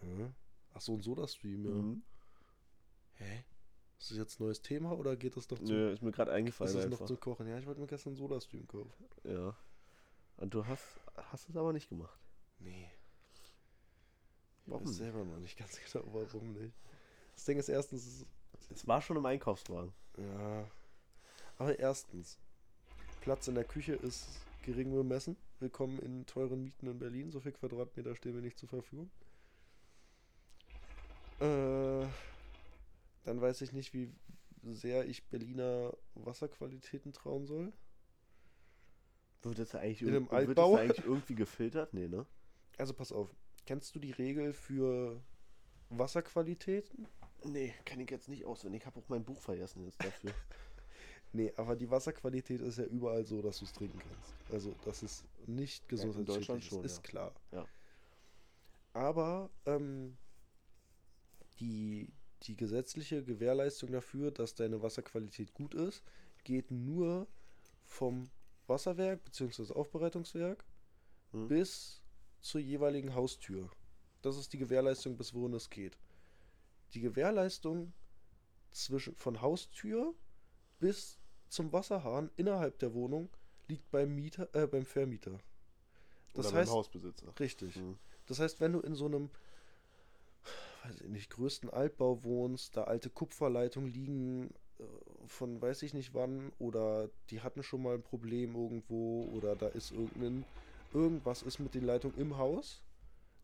Hä? 0.00 0.30
Ach 0.74 0.80
so, 0.80 0.94
ein 0.94 1.00
Soda-Stream, 1.02 1.64
ja. 1.64 1.70
Mhm. 1.70 2.02
Hä? 3.14 3.44
Ist 3.98 4.10
das 4.10 4.18
jetzt 4.18 4.38
ein 4.40 4.44
neues 4.44 4.60
Thema 4.60 4.92
oder 4.92 5.16
geht 5.16 5.36
das 5.36 5.48
noch 5.48 5.58
zu... 5.58 5.72
Nö, 5.72 5.90
ist 5.92 6.02
mir 6.02 6.12
gerade 6.12 6.30
ist 6.32 6.36
eingefallen 6.36 6.74
das 6.74 6.84
einfach. 6.84 7.00
noch 7.00 7.06
zum 7.06 7.18
Kochen? 7.20 7.46
Ja, 7.48 7.58
ich 7.58 7.66
wollte 7.66 7.80
mir 7.80 7.86
gestern 7.86 8.10
einen 8.10 8.16
Soda-Stream 8.16 8.68
kaufen. 8.68 8.92
Ja. 9.24 9.56
Und 10.36 10.52
du 10.52 10.66
hast, 10.66 10.84
hast 11.16 11.48
es 11.48 11.56
aber 11.56 11.72
nicht 11.72 11.88
gemacht. 11.88 12.18
Nee. 12.58 12.90
Ich 13.32 14.70
Warum 14.70 14.82
weiß 14.82 14.88
nicht? 14.90 14.98
selber 14.98 15.24
noch 15.24 15.38
nicht 15.38 15.58
ganz 15.58 15.78
genau, 15.92 16.04
warum 16.12 16.52
nicht. 16.52 16.74
Das 17.34 17.44
Ding 17.46 17.58
ist 17.58 17.68
erstens, 17.70 18.04
es 18.06 18.20
ist 18.20 18.26
Es 18.70 18.86
war 18.86 19.00
schon 19.00 19.16
im 19.16 19.24
Einkaufswagen. 19.24 19.94
Ja. 20.18 20.68
Aber 21.56 21.78
erstens, 21.78 22.38
Platz 23.22 23.48
in 23.48 23.54
der 23.54 23.64
Küche 23.64 23.94
ist 23.94 24.26
gering 24.62 24.92
bemessen. 24.92 25.36
Willkommen 25.58 25.98
in 26.00 26.26
teuren 26.26 26.62
Mieten 26.62 26.86
in 26.86 26.98
Berlin. 26.98 27.30
So 27.30 27.40
viel 27.40 27.52
Quadratmeter 27.52 28.14
stehen 28.14 28.34
mir 28.34 28.42
nicht 28.42 28.58
zur 28.58 28.68
Verfügung. 28.68 29.10
Äh, 31.40 32.06
dann 33.24 33.40
weiß 33.40 33.62
ich 33.62 33.72
nicht, 33.72 33.94
wie 33.94 34.12
sehr 34.64 35.06
ich 35.06 35.24
Berliner 35.28 35.96
Wasserqualitäten 36.14 37.14
trauen 37.14 37.46
soll. 37.46 37.72
Wird 39.42 39.58
das 39.58 39.74
eigentlich, 39.74 40.02
In 40.02 40.08
einem 40.08 40.30
wird 40.30 40.58
das 40.58 40.74
eigentlich 40.74 41.06
irgendwie 41.06 41.34
gefiltert? 41.34 41.94
Nee, 41.94 42.08
ne? 42.08 42.26
Also 42.76 42.92
pass 42.92 43.10
auf. 43.10 43.34
Kennst 43.64 43.94
du 43.94 43.98
die 43.98 44.12
Regel 44.12 44.52
für 44.52 45.22
Wasserqualitäten? 45.88 47.08
Nee, 47.44 47.72
kann 47.86 48.00
ich 48.00 48.10
jetzt 48.10 48.28
nicht 48.28 48.44
auswendig. 48.44 48.82
Ich 48.82 48.86
habe 48.86 48.98
auch 49.00 49.08
mein 49.08 49.24
Buch 49.24 49.40
vergessen 49.40 49.84
jetzt 49.84 50.04
dafür. 50.04 50.32
Nee, 51.32 51.52
aber 51.56 51.76
die 51.76 51.90
Wasserqualität 51.90 52.62
ist 52.62 52.78
ja 52.78 52.84
überall 52.84 53.24
so, 53.24 53.42
dass 53.42 53.58
du 53.58 53.66
es 53.66 53.72
trinken 53.72 53.98
kannst. 53.98 54.34
Also, 54.50 54.74
das 54.84 55.02
ist 55.02 55.24
nicht 55.48 55.88
gesundheitsschädlich. 55.88 56.46
Deutschland 56.46 56.64
schon, 56.64 56.84
ist 56.84 56.96
ja. 56.96 57.02
klar. 57.02 57.34
Ja. 57.52 57.66
Aber 58.92 59.50
ähm, 59.66 60.16
die, 61.60 62.12
die 62.42 62.56
gesetzliche 62.56 63.22
Gewährleistung 63.22 63.92
dafür, 63.92 64.30
dass 64.30 64.54
deine 64.54 64.82
Wasserqualität 64.82 65.52
gut 65.54 65.74
ist, 65.74 66.02
geht 66.44 66.70
nur 66.70 67.26
vom 67.84 68.30
Wasserwerk 68.66 69.22
bzw. 69.24 69.72
Aufbereitungswerk 69.74 70.64
Hm. 71.32 71.48
bis 71.48 72.02
zur 72.40 72.60
jeweiligen 72.60 73.14
Haustür. 73.14 73.70
Das 74.22 74.36
ist 74.36 74.52
die 74.52 74.58
Gewährleistung, 74.58 75.16
bis 75.16 75.34
wohin 75.34 75.54
es 75.54 75.70
geht. 75.70 75.98
Die 76.94 77.00
Gewährleistung 77.00 77.92
zwischen 78.70 79.14
von 79.16 79.40
Haustür 79.40 80.14
bis 80.78 81.18
zum 81.48 81.72
Wasserhahn 81.72 82.30
innerhalb 82.36 82.78
der 82.78 82.94
Wohnung 82.94 83.28
liegt 83.68 83.90
beim 83.90 84.14
Mieter, 84.14 84.48
äh, 84.54 84.66
beim 84.66 84.84
Vermieter. 84.84 85.38
Das 86.34 86.48
Oder 86.48 86.58
heißt, 86.58 86.70
beim 86.70 86.78
Hausbesitzer. 86.78 87.26
richtig. 87.40 87.76
Mhm. 87.76 87.98
Das 88.26 88.40
heißt, 88.40 88.60
wenn 88.60 88.72
du 88.72 88.80
in 88.80 88.94
so 88.94 89.06
einem, 89.06 89.30
weiß 90.84 91.00
ich 91.00 91.08
nicht, 91.08 91.30
größten 91.30 91.70
Altbau 91.70 92.22
wohnst, 92.24 92.76
da 92.76 92.84
alte 92.84 93.10
Kupferleitungen 93.10 93.90
liegen 93.92 94.50
äh, 94.78 94.84
von 95.26 95.60
weiß 95.60 95.82
ich 95.82 95.94
nicht 95.94 96.14
wann 96.14 96.52
oder 96.58 97.08
die 97.30 97.40
hatten 97.40 97.62
schon 97.62 97.82
mal 97.82 97.94
ein 97.94 98.02
Problem 98.02 98.54
irgendwo 98.54 99.24
oder 99.34 99.56
da 99.56 99.68
ist 99.68 99.90
irgendein, 99.90 100.44
irgendwas 100.92 101.42
ist 101.42 101.58
mit 101.58 101.74
den 101.74 101.84
Leitungen 101.84 102.18
im 102.18 102.36
Haus, 102.36 102.84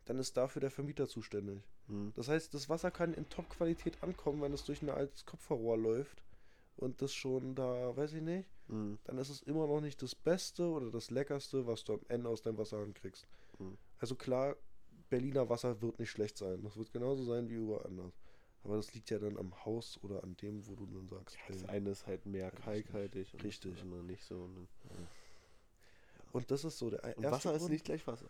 dann 0.04 0.18
ist 0.18 0.36
dafür 0.36 0.60
der 0.60 0.70
Vermieter 0.70 1.08
zuständig. 1.08 1.62
Mhm. 1.88 2.12
Das 2.14 2.28
heißt, 2.28 2.54
das 2.54 2.68
Wasser 2.68 2.90
kann 2.90 3.14
in 3.14 3.28
Top-Qualität 3.28 4.02
ankommen, 4.02 4.42
wenn 4.42 4.52
es 4.52 4.64
durch 4.64 4.82
ein 4.82 4.90
altes 4.90 5.26
Kupferrohr 5.26 5.76
läuft 5.76 6.22
und 6.76 7.02
das 7.02 7.12
schon 7.12 7.54
da, 7.54 7.96
weiß 7.96 8.14
ich 8.14 8.22
nicht, 8.22 8.48
Mhm. 8.68 8.98
dann 9.04 9.18
ist 9.18 9.28
es 9.28 9.42
immer 9.42 9.66
noch 9.66 9.80
nicht 9.80 10.00
das 10.02 10.14
Beste 10.14 10.64
oder 10.68 10.90
das 10.90 11.10
Leckerste, 11.10 11.66
was 11.66 11.84
du 11.84 11.94
am 11.94 12.00
Ende 12.08 12.28
aus 12.28 12.42
deinem 12.42 12.58
Wasserhahn 12.58 12.94
kriegst. 12.94 13.26
Mhm. 13.58 13.76
Also 13.98 14.14
klar, 14.14 14.56
Berliner 15.10 15.48
Wasser 15.48 15.80
wird 15.82 15.98
nicht 15.98 16.10
schlecht 16.10 16.38
sein. 16.38 16.62
Das 16.62 16.76
wird 16.76 16.92
genauso 16.92 17.24
sein 17.24 17.48
wie 17.50 17.54
überall 17.54 17.86
anders. 17.86 18.14
Aber 18.64 18.76
das 18.76 18.94
liegt 18.94 19.10
ja 19.10 19.18
dann 19.18 19.36
am 19.36 19.64
Haus 19.64 19.98
oder 20.02 20.22
an 20.22 20.36
dem, 20.36 20.66
wo 20.68 20.74
du 20.76 20.86
dann 20.86 21.08
sagst, 21.08 21.36
Das 21.48 21.62
hey, 21.64 21.68
eine 21.70 21.90
ist 21.90 22.06
halt 22.06 22.24
mehr 22.26 22.50
kalkhaltig 22.52 23.34
und 23.34 23.42
Richtig. 23.42 23.72
das 23.74 23.82
andere 23.82 24.04
nicht 24.04 24.24
so. 24.24 24.46
Ne? 24.46 24.66
Und 26.32 26.50
das 26.50 26.64
ist 26.64 26.78
so 26.78 26.88
der 26.88 27.02
Und 27.04 27.24
erste 27.24 27.30
Wasser 27.30 27.52
ist 27.54 27.58
Grund. 27.62 27.72
nicht 27.72 27.84
gleich 27.84 28.06
Wasser. 28.06 28.28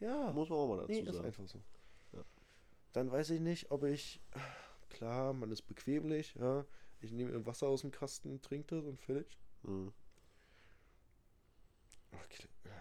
Ja, 0.00 0.32
Muss 0.32 0.48
man 0.48 0.58
auch 0.58 0.68
mal 0.68 0.76
dazu 0.78 0.92
nee, 0.92 1.00
ist 1.00 1.12
sagen. 1.14 1.26
einfach 1.26 1.46
so. 1.46 1.60
Ja. 2.12 2.24
Dann 2.92 3.10
weiß 3.10 3.30
ich 3.30 3.40
nicht, 3.40 3.70
ob 3.70 3.84
ich. 3.84 4.20
Klar, 4.88 5.32
man 5.32 5.50
ist 5.50 5.62
bequemlich, 5.62 6.34
ja. 6.34 6.64
Ich 7.00 7.12
nehme 7.12 7.32
mir 7.32 7.46
Wasser 7.46 7.66
aus 7.66 7.80
dem 7.82 7.90
Kasten, 7.90 8.40
trinke 8.40 8.76
das 8.76 8.84
und 8.84 9.00
fertig. 9.00 9.26
Mhm. 9.64 9.92
Okay, 12.14 12.48
ja. 12.64 12.72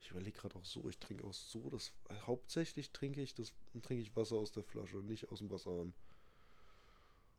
Ich 0.00 0.10
überlege 0.10 0.38
gerade 0.38 0.56
auch 0.56 0.64
so, 0.64 0.86
ich 0.88 0.98
trinke 0.98 1.24
auch 1.24 1.32
so 1.32 1.70
das. 1.70 1.92
Hauptsächlich 2.26 2.92
trinke 2.92 3.22
ich 3.22 3.34
das 3.34 3.52
trinke 3.82 4.02
ich 4.02 4.14
Wasser 4.16 4.36
aus 4.36 4.52
der 4.52 4.62
Flasche, 4.64 4.98
nicht 4.98 5.30
aus 5.30 5.38
dem 5.38 5.50
Wasserhahn. 5.50 5.94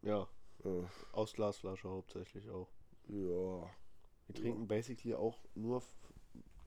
Ja, 0.01 0.27
Äh, 0.63 0.83
aus 1.11 1.33
Glasflasche 1.33 1.89
hauptsächlich 1.89 2.49
auch. 2.49 2.69
ja. 3.07 3.69
Wir 4.27 4.35
Ja. 4.35 4.41
trinken 4.41 4.67
basically 4.67 5.13
auch 5.15 5.37
nur, 5.55 5.83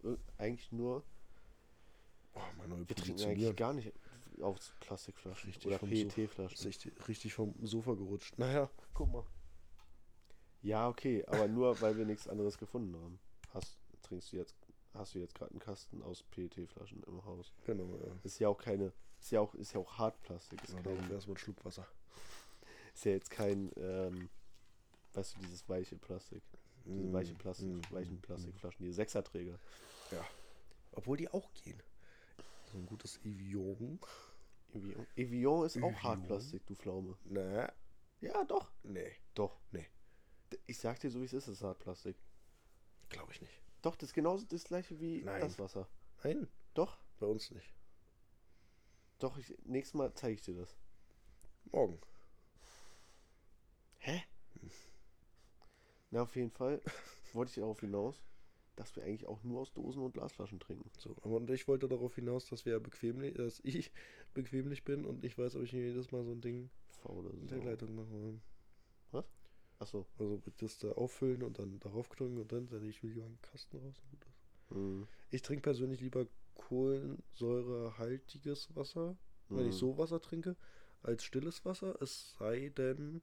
äh, 0.04 0.16
eigentlich 0.38 0.70
nur, 0.72 1.02
Oh, 2.34 2.40
neue 2.68 2.88
wir 2.88 2.96
trinken 2.96 3.22
eigentlich 3.24 3.56
gar 3.56 3.72
nicht 3.72 3.92
aus 4.42 4.72
Plastikflaschen 4.80 5.48
Richtig 5.48 5.66
oder 5.66 5.78
PET-Flaschen. 5.78 6.66
richtig, 6.66 7.08
richtig 7.08 7.32
vom 7.34 7.54
Sofa 7.66 7.94
gerutscht. 7.94 8.38
Naja, 8.38 8.70
guck 8.92 9.10
mal. 9.10 9.24
Ja, 10.62 10.88
okay, 10.88 11.24
aber 11.26 11.46
nur, 11.48 11.80
weil 11.80 11.96
wir 11.96 12.04
nichts 12.04 12.28
anderes 12.28 12.58
gefunden 12.58 12.96
haben. 12.96 13.18
Hast, 13.54 13.76
trinkst 14.02 14.32
du 14.32 14.36
jetzt, 14.36 14.54
hast 14.94 15.14
du 15.14 15.18
jetzt 15.18 15.34
gerade 15.34 15.50
einen 15.52 15.60
Kasten 15.60 16.02
aus 16.02 16.22
PET-Flaschen 16.24 17.02
im 17.04 17.24
Haus. 17.24 17.52
Genau, 17.66 17.96
ja. 18.04 18.12
Ist 18.24 18.38
ja 18.38 18.48
auch 18.48 18.58
keine, 18.58 18.92
ist 19.20 19.30
ja 19.30 19.40
auch, 19.40 19.54
ist 19.54 19.72
ja 19.74 19.80
auch 19.80 19.98
Hartplastik. 19.98 20.62
Ist, 20.64 20.70
Genau, 20.70 20.82
kein, 20.82 20.94
darum 20.96 21.12
erstmal 21.12 21.32
einen 21.36 21.38
Schluck 21.38 21.64
Wasser. 21.64 21.86
ist 22.94 23.04
ja 23.04 23.12
jetzt 23.12 23.30
kein, 23.30 23.70
ähm, 23.76 24.28
weißt 25.12 25.36
du, 25.36 25.40
dieses 25.40 25.68
weiche 25.68 25.96
Plastik. 25.96 26.42
Diese 26.84 27.08
Mm, 27.08 27.12
weiche 27.12 27.34
Plastik, 27.34 27.68
mm, 27.68 27.80
weichen 27.94 28.16
mm, 28.16 28.22
Plastikflaschen, 28.22 28.84
die 28.86 28.92
Sechserträger. 28.92 29.58
Obwohl 30.92 31.16
die 31.16 31.28
auch 31.28 31.52
gehen. 31.54 31.82
So 32.72 32.78
ein 32.78 32.86
gutes 32.86 33.18
Evian. 33.24 33.98
Evian, 34.72 35.06
Evian 35.16 35.64
ist 35.66 35.76
auch 35.76 35.80
Evian? 35.88 36.02
Hartplastik, 36.02 36.64
du 36.66 36.74
Pflaume. 36.74 37.16
Na, 37.24 37.72
Ja, 38.20 38.44
doch. 38.44 38.70
nee, 38.84 39.12
Doch. 39.34 39.58
Nee. 39.72 39.86
Ich 40.66 40.78
sag 40.78 41.00
dir 41.00 41.10
so, 41.10 41.20
wie 41.20 41.24
es 41.24 41.32
ist, 41.32 41.48
das 41.48 41.54
ist 41.56 41.62
Hartplastik. 41.62 42.16
glaube 43.08 43.32
ich 43.32 43.40
nicht. 43.40 43.60
Doch, 43.82 43.96
das 43.96 44.10
ist 44.10 44.14
genauso 44.14 44.46
das 44.46 44.64
gleiche 44.64 44.98
wie 45.00 45.22
Nein. 45.22 45.40
das 45.40 45.58
Wasser. 45.58 45.88
Nein, 46.24 46.48
Doch, 46.74 46.98
bei 47.20 47.26
uns 47.26 47.50
nicht. 47.50 47.72
doch, 49.18 49.38
ich, 49.38 49.54
nächstes 49.64 49.94
Mal 49.94 50.12
zeige 50.14 50.34
ich 50.34 50.42
dir 50.42 50.54
das. 50.54 50.76
Morgen. 51.72 51.98
Hä? 53.98 54.22
Na, 56.10 56.22
auf 56.22 56.36
jeden 56.36 56.50
Fall 56.50 56.80
wollte 57.32 57.50
ich 57.50 57.56
darauf 57.56 57.80
hinaus, 57.80 58.22
dass 58.76 58.94
wir 58.96 59.04
eigentlich 59.04 59.26
auch 59.26 59.42
nur 59.42 59.60
aus 59.62 59.72
Dosen 59.72 60.02
und 60.02 60.12
Glasflaschen 60.14 60.60
trinken. 60.60 60.90
So, 60.98 61.10
aber 61.22 61.36
und 61.36 61.50
ich 61.50 61.66
wollte 61.68 61.88
darauf 61.88 62.14
hinaus, 62.14 62.46
dass 62.46 62.64
wir 62.64 62.74
ja 62.74 62.78
bequemlich, 62.78 63.34
dass 63.34 63.60
ich 63.64 63.90
bequemlich 64.34 64.84
bin 64.84 65.04
und 65.04 65.24
ich 65.24 65.36
weiß, 65.38 65.56
ob 65.56 65.62
ich 65.62 65.72
jedes 65.72 66.12
Mal 66.12 66.24
so 66.24 66.32
ein 66.32 66.40
Ding 66.40 66.70
Faule 66.88 67.30
in 67.30 67.46
der. 67.48 67.58
Leitung 67.62 67.94
mache. 67.94 68.40
Achso. 69.78 70.06
Also 70.18 70.40
das 70.58 70.78
da 70.78 70.92
auffüllen 70.92 71.42
und 71.42 71.58
dann 71.58 71.78
darauf 71.80 72.08
drücken 72.08 72.38
und 72.38 72.50
dann 72.52 72.66
sende 72.66 72.88
ich 72.88 73.02
lieber 73.02 73.24
einen 73.24 73.40
Kasten 73.42 73.76
raus. 73.78 73.96
Mhm. 74.70 75.06
Ich 75.30 75.42
trinke 75.42 75.62
persönlich 75.62 76.00
lieber 76.00 76.26
kohlensäurehaltiges 76.54 78.74
Wasser, 78.74 79.16
wenn 79.48 79.66
ich 79.68 79.74
Mhm. 79.74 79.78
so 79.78 79.98
Wasser 79.98 80.20
trinke, 80.20 80.56
als 81.02 81.24
stilles 81.24 81.64
Wasser. 81.64 82.00
Es 82.00 82.34
sei 82.38 82.70
denn, 82.70 83.22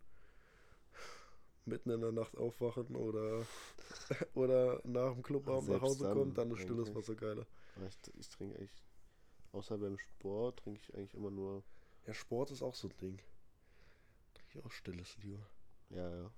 mitten 1.66 1.90
in 1.90 2.02
der 2.02 2.12
Nacht 2.12 2.38
aufwachen 2.38 2.96
oder, 2.96 3.46
oder 4.36 4.80
nach 4.84 5.14
dem 5.14 5.24
Clubabend 5.24 5.70
nach 5.70 5.82
Hause 5.82 6.04
dann 6.06 6.14
kommen, 6.14 6.34
dann 6.34 6.52
ist 6.52 6.62
stilles. 6.62 6.94
Wasser 6.96 7.16
geiler. 7.16 7.48
Ich, 7.88 7.98
ich 8.20 8.30
trinke 8.30 8.58
eigentlich, 8.58 8.84
außer 9.54 9.78
beim 9.78 9.98
Sport, 9.98 10.60
trinke 10.60 10.80
ich 10.82 10.94
eigentlich 10.96 11.14
immer 11.16 11.32
nur. 11.32 11.64
Ja, 12.06 12.14
Sport 12.14 12.52
ist 12.52 12.62
auch 12.62 12.76
so 12.76 12.90
ein 12.90 12.98
Ding. 12.98 13.20
Trinke 14.34 14.60
ich 14.60 14.66
auch 14.66 14.72
stilles 14.72 15.18
lieber. 15.18 15.50
Ja, 15.90 16.10
ja. 16.16 16.32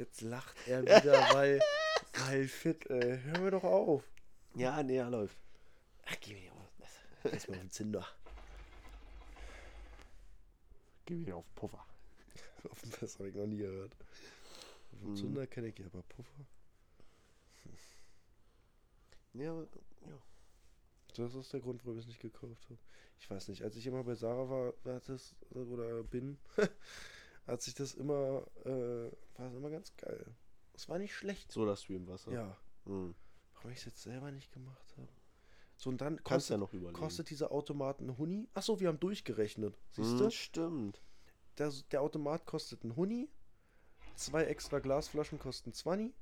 Jetzt 0.00 0.22
lacht 0.22 0.56
er 0.66 0.82
wieder, 0.82 1.12
weil, 1.34 1.60
weil 2.14 2.48
fit, 2.48 2.86
ey. 2.88 3.18
Hör 3.20 3.38
mir 3.40 3.50
doch 3.50 3.64
auf. 3.64 4.02
Ja, 4.54 4.82
nee, 4.82 4.96
er 4.96 5.10
läuft. 5.10 5.36
Ach, 6.06 6.16
geh 6.20 6.32
mir 6.32 6.50
auf. 6.54 6.72
Erstmal 7.30 7.58
auf 7.58 7.64
den 7.64 7.70
Zinder. 7.70 8.06
Geh 11.04 11.18
wieder 11.18 11.36
auf 11.36 11.54
Puffer. 11.54 11.84
Auf 12.70 12.80
den 12.80 12.92
Das 12.98 13.18
habe 13.18 13.28
ich 13.28 13.34
noch 13.34 13.46
nie 13.46 13.58
gehört. 13.58 13.92
Auf 14.92 15.00
den 15.00 15.10
Mhm. 15.10 15.16
Zinder 15.16 15.46
kenne 15.46 15.68
ich 15.68 15.78
ja, 15.78 15.84
aber 15.86 16.02
Puffer. 16.04 16.46
Ja, 19.34 19.50
aber, 19.50 19.62
ja. 20.06 20.18
Das 21.14 21.34
ist 21.34 21.52
der 21.52 21.60
Grund, 21.60 21.84
warum 21.84 21.98
ich 21.98 22.04
es 22.04 22.08
nicht 22.08 22.20
gekauft 22.22 22.64
habe. 22.70 22.78
Ich 23.18 23.30
weiß 23.30 23.48
nicht, 23.48 23.62
als 23.64 23.76
ich 23.76 23.86
immer 23.86 24.02
bei 24.04 24.14
Sarah 24.14 24.48
war, 24.48 24.72
war 24.84 25.00
das, 25.00 25.34
oder 25.50 26.02
bin, 26.04 26.38
hat 27.50 27.62
sich 27.62 27.74
das 27.74 27.94
immer, 27.94 28.46
äh, 28.64 29.10
war 29.38 29.48
es 29.48 29.54
immer 29.54 29.70
ganz 29.70 29.96
geil. 29.96 30.26
Es 30.74 30.88
war 30.88 30.98
nicht 30.98 31.14
schlecht. 31.14 31.52
So 31.52 31.66
das 31.66 31.82
Stream 31.82 32.06
Wasser. 32.06 32.32
Ja. 32.32 32.56
Mhm. 32.84 33.14
Warum 33.54 33.70
ich 33.70 33.78
es 33.78 33.84
jetzt 33.84 34.02
selber 34.02 34.30
nicht 34.30 34.52
gemacht 34.52 34.94
habe. 34.96 35.08
So, 35.76 35.90
und 35.90 36.00
dann 36.00 36.22
Kannst 36.22 36.50
ja 36.50 36.58
kostet, 36.58 36.92
kostet 36.92 37.30
dieser 37.30 37.52
Automat 37.52 38.00
einen 38.00 38.18
Huni. 38.18 38.48
Achso, 38.54 38.80
wir 38.80 38.88
haben 38.88 39.00
durchgerechnet. 39.00 39.78
Siehst 39.92 40.20
du? 40.20 40.30
Stimmt. 40.30 41.00
Der, 41.58 41.72
der 41.90 42.02
Automat 42.02 42.46
kostet 42.46 42.82
einen 42.82 42.96
Huni. 42.96 43.28
Zwei 44.14 44.44
extra 44.44 44.78
Glasflaschen 44.78 45.38
kosten 45.38 45.72
20. 45.72 46.14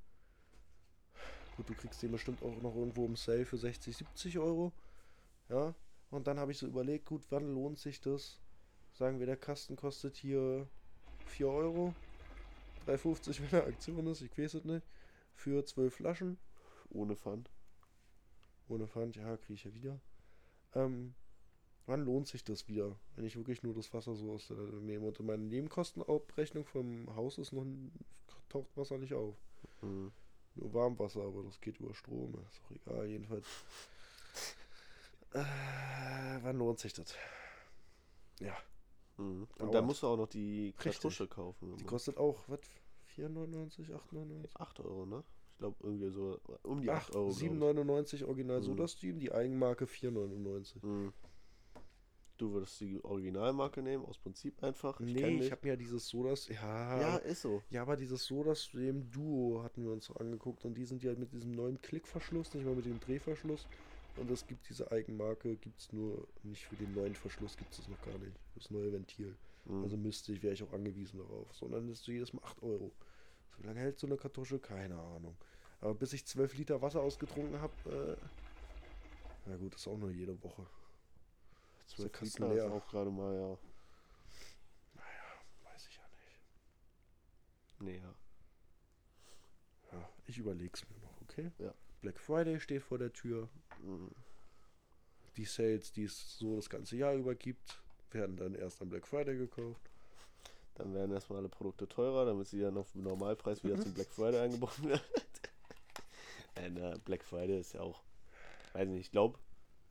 Gut, 1.56 1.68
du 1.68 1.74
kriegst 1.74 2.00
den 2.02 2.12
bestimmt 2.12 2.40
auch 2.44 2.62
noch 2.62 2.76
irgendwo 2.76 3.04
im 3.04 3.16
Sale 3.16 3.44
für 3.44 3.58
60, 3.58 3.96
70 3.96 4.38
Euro. 4.38 4.72
Ja. 5.48 5.74
Und 6.10 6.28
dann 6.28 6.38
habe 6.38 6.52
ich 6.52 6.58
so 6.58 6.66
überlegt, 6.66 7.06
gut, 7.06 7.24
wann 7.30 7.52
lohnt 7.52 7.78
sich 7.78 8.00
das? 8.00 8.40
Sagen 8.92 9.18
wir, 9.18 9.26
der 9.26 9.36
Kasten 9.36 9.74
kostet 9.74 10.16
hier 10.16 10.68
4 11.28 11.48
Euro. 11.48 11.94
3,50 12.86 13.40
wenn 13.40 13.60
er 13.60 13.66
Aktion 13.66 14.06
ist, 14.06 14.22
ich 14.22 14.36
weiß 14.36 14.54
es 14.54 14.64
nicht. 14.64 14.86
Für 15.34 15.64
12 15.64 15.94
Flaschen. 15.94 16.38
Ohne 16.90 17.16
Pfand. 17.16 17.50
Ohne 18.68 18.86
Pfand, 18.86 19.16
ja, 19.16 19.36
kriege 19.36 19.54
ich 19.54 19.64
ja 19.64 19.74
wieder. 19.74 20.00
Ähm, 20.74 21.14
wann 21.86 22.04
lohnt 22.04 22.28
sich 22.28 22.44
das 22.44 22.68
wieder, 22.68 22.98
wenn 23.16 23.24
ich 23.24 23.36
wirklich 23.36 23.62
nur 23.62 23.74
das 23.74 23.92
Wasser 23.94 24.14
so 24.14 24.32
aus 24.32 24.48
der 24.48 24.56
nehme? 24.56 25.06
Und 25.06 25.20
in 25.20 25.26
meiner 25.26 25.42
Nebenkostenabrechnung 25.42 26.64
vom 26.64 27.14
Haus 27.14 27.38
ist 27.38 27.52
noch 27.52 27.62
ein, 27.62 27.92
taucht 28.48 28.76
Wasser 28.76 28.98
nicht 28.98 29.14
auf. 29.14 29.36
Mhm. 29.82 30.12
Nur 30.54 30.74
Warmwasser, 30.74 31.22
aber 31.22 31.42
das 31.44 31.60
geht 31.60 31.78
über 31.78 31.94
Strom. 31.94 32.34
Ist 32.48 32.60
auch 32.64 32.70
egal, 32.70 33.06
jedenfalls. 33.06 33.46
Äh, 35.34 35.44
wann 36.42 36.56
lohnt 36.56 36.78
sich 36.78 36.94
das? 36.94 37.14
Ja, 38.40 38.56
Mhm. 39.18 39.42
Und 39.42 39.60
Dauert. 39.60 39.74
dann 39.74 39.84
musst 39.86 40.02
du 40.02 40.06
auch 40.06 40.16
noch 40.16 40.28
die. 40.28 40.72
Kartusche 40.78 41.26
kaufen. 41.28 41.76
die 41.76 41.84
kostet 41.84 42.16
auch, 42.16 42.40
was? 42.48 42.60
4,99, 43.16 43.90
8,99? 43.90 44.48
8 44.54 44.80
Euro, 44.80 45.06
ne? 45.06 45.24
Ich 45.52 45.58
glaube 45.58 45.76
irgendwie 45.82 46.10
so 46.10 46.38
um 46.62 46.80
die 46.80 46.88
8 46.90 47.10
Ach, 47.10 47.14
Euro. 47.16 47.28
glaub 47.30 47.42
ich. 47.42 47.48
7,99 47.50 48.24
Original 48.26 48.58
Mhm. 48.60 48.62
SodaStream, 48.64 49.18
die 49.18 49.32
Eigenmarke 49.32 49.86
4,99. 49.86 50.76
Mhm. 50.84 51.12
Du 52.36 52.52
würdest 52.52 52.80
die 52.80 53.02
Originalmarke 53.04 53.82
nehmen, 53.82 54.04
aus 54.04 54.16
Prinzip 54.18 54.62
einfach. 54.62 55.00
Nee, 55.00 55.14
kenn 55.14 55.42
ich 55.42 55.50
habe 55.50 55.62
mir 55.64 55.70
ja 55.72 55.76
dieses 55.76 56.06
Sodas. 56.06 56.46
Ja, 56.48 57.00
Ja, 57.00 57.16
ist 57.16 57.42
so. 57.42 57.60
Ja, 57.70 57.82
aber 57.82 57.96
dieses 57.96 58.24
SodaStream 58.26 59.10
Duo 59.10 59.64
hatten 59.64 59.82
wir 59.82 59.90
uns 59.90 60.04
so 60.04 60.14
angeguckt 60.14 60.64
und 60.64 60.74
die 60.74 60.84
sind 60.84 61.02
ja 61.02 61.12
mit 61.16 61.32
diesem 61.32 61.50
neuen 61.50 61.82
Klickverschluss, 61.82 62.54
nicht 62.54 62.64
mal 62.64 62.76
mit 62.76 62.84
dem 62.84 63.00
Drehverschluss. 63.00 63.66
Und 64.18 64.30
es 64.30 64.46
gibt 64.46 64.68
diese 64.68 64.90
Eigenmarke, 64.90 65.56
gibt 65.56 65.80
es 65.80 65.92
nur 65.92 66.26
nicht 66.42 66.64
für 66.64 66.76
den 66.76 66.92
neuen 66.94 67.14
Verschluss, 67.14 67.56
gibt 67.56 67.70
es 67.72 67.78
das 67.78 67.88
noch 67.88 68.00
gar 68.02 68.18
nicht. 68.18 68.36
Das 68.54 68.70
neue 68.70 68.92
Ventil. 68.92 69.36
Mhm. 69.64 69.84
Also 69.84 69.96
müsste 69.96 70.32
ich, 70.32 70.42
wäre 70.42 70.54
ich 70.54 70.62
auch 70.62 70.72
angewiesen 70.72 71.18
darauf. 71.18 71.54
Sondern 71.54 71.88
ist 71.88 72.06
du 72.06 72.12
jedes 72.12 72.32
Mal 72.32 72.42
8 72.44 72.62
Euro. 72.62 72.92
So 73.56 73.66
lange 73.66 73.80
hält 73.80 73.98
so 73.98 74.06
eine 74.06 74.16
Kartusche? 74.16 74.58
Keine 74.58 74.98
Ahnung. 74.98 75.36
Aber 75.80 75.94
bis 75.94 76.12
ich 76.12 76.26
12 76.26 76.58
Liter 76.58 76.82
Wasser 76.82 77.00
ausgetrunken 77.00 77.60
habe, 77.60 77.72
äh, 77.86 78.16
na 79.46 79.56
gut, 79.56 79.74
ist 79.74 79.86
auch 79.86 79.96
nur 79.96 80.10
jede 80.10 80.42
Woche. 80.42 80.66
12 81.86 81.96
der 81.96 82.10
Kasten 82.10 82.42
Liter 82.42 82.54
ist 82.54 82.64
leer. 82.64 82.72
auch 82.72 82.86
gerade 82.88 83.10
mal, 83.10 83.34
ja. 83.34 83.58
Weiß 85.64 85.86
ich 85.88 85.96
ja 85.96 86.02
nicht. 86.02 86.40
Nee, 87.80 87.98
ja. 87.98 88.14
Ja, 89.92 90.08
ich 90.26 90.38
überleg's 90.38 90.84
mir 90.88 90.98
noch, 91.00 91.20
okay? 91.22 91.50
Ja. 91.58 91.72
Black 92.00 92.18
Friday 92.18 92.60
steht 92.60 92.82
vor 92.82 92.98
der 92.98 93.12
Tür. 93.12 93.48
Mhm. 93.82 94.10
Die 95.36 95.44
Sales, 95.44 95.92
die 95.92 96.04
es 96.04 96.38
so 96.38 96.56
das 96.56 96.68
ganze 96.68 96.96
Jahr 96.96 97.14
über 97.14 97.34
gibt, 97.34 97.80
werden 98.10 98.36
dann 98.36 98.54
erst 98.54 98.82
am 98.82 98.88
Black 98.88 99.06
Friday 99.06 99.36
gekauft. 99.36 99.88
Dann 100.74 100.94
werden 100.94 101.12
erstmal 101.12 101.40
alle 101.40 101.48
Produkte 101.48 101.88
teurer, 101.88 102.24
damit 102.24 102.48
sie 102.48 102.60
dann 102.60 102.76
auf 102.76 102.94
Normalpreis 102.94 103.62
wieder 103.64 103.80
zum 103.80 103.94
Black 103.94 104.10
Friday 104.10 104.40
angeboten 104.40 104.88
werden. 104.88 105.02
äh, 106.56 106.70
na, 106.70 106.96
Black 107.04 107.24
Friday 107.24 107.58
ist 107.58 107.74
ja 107.74 107.80
auch, 107.80 108.02
weiß 108.72 108.88
nicht, 108.88 109.06
ich 109.06 109.10
glaube, 109.10 109.38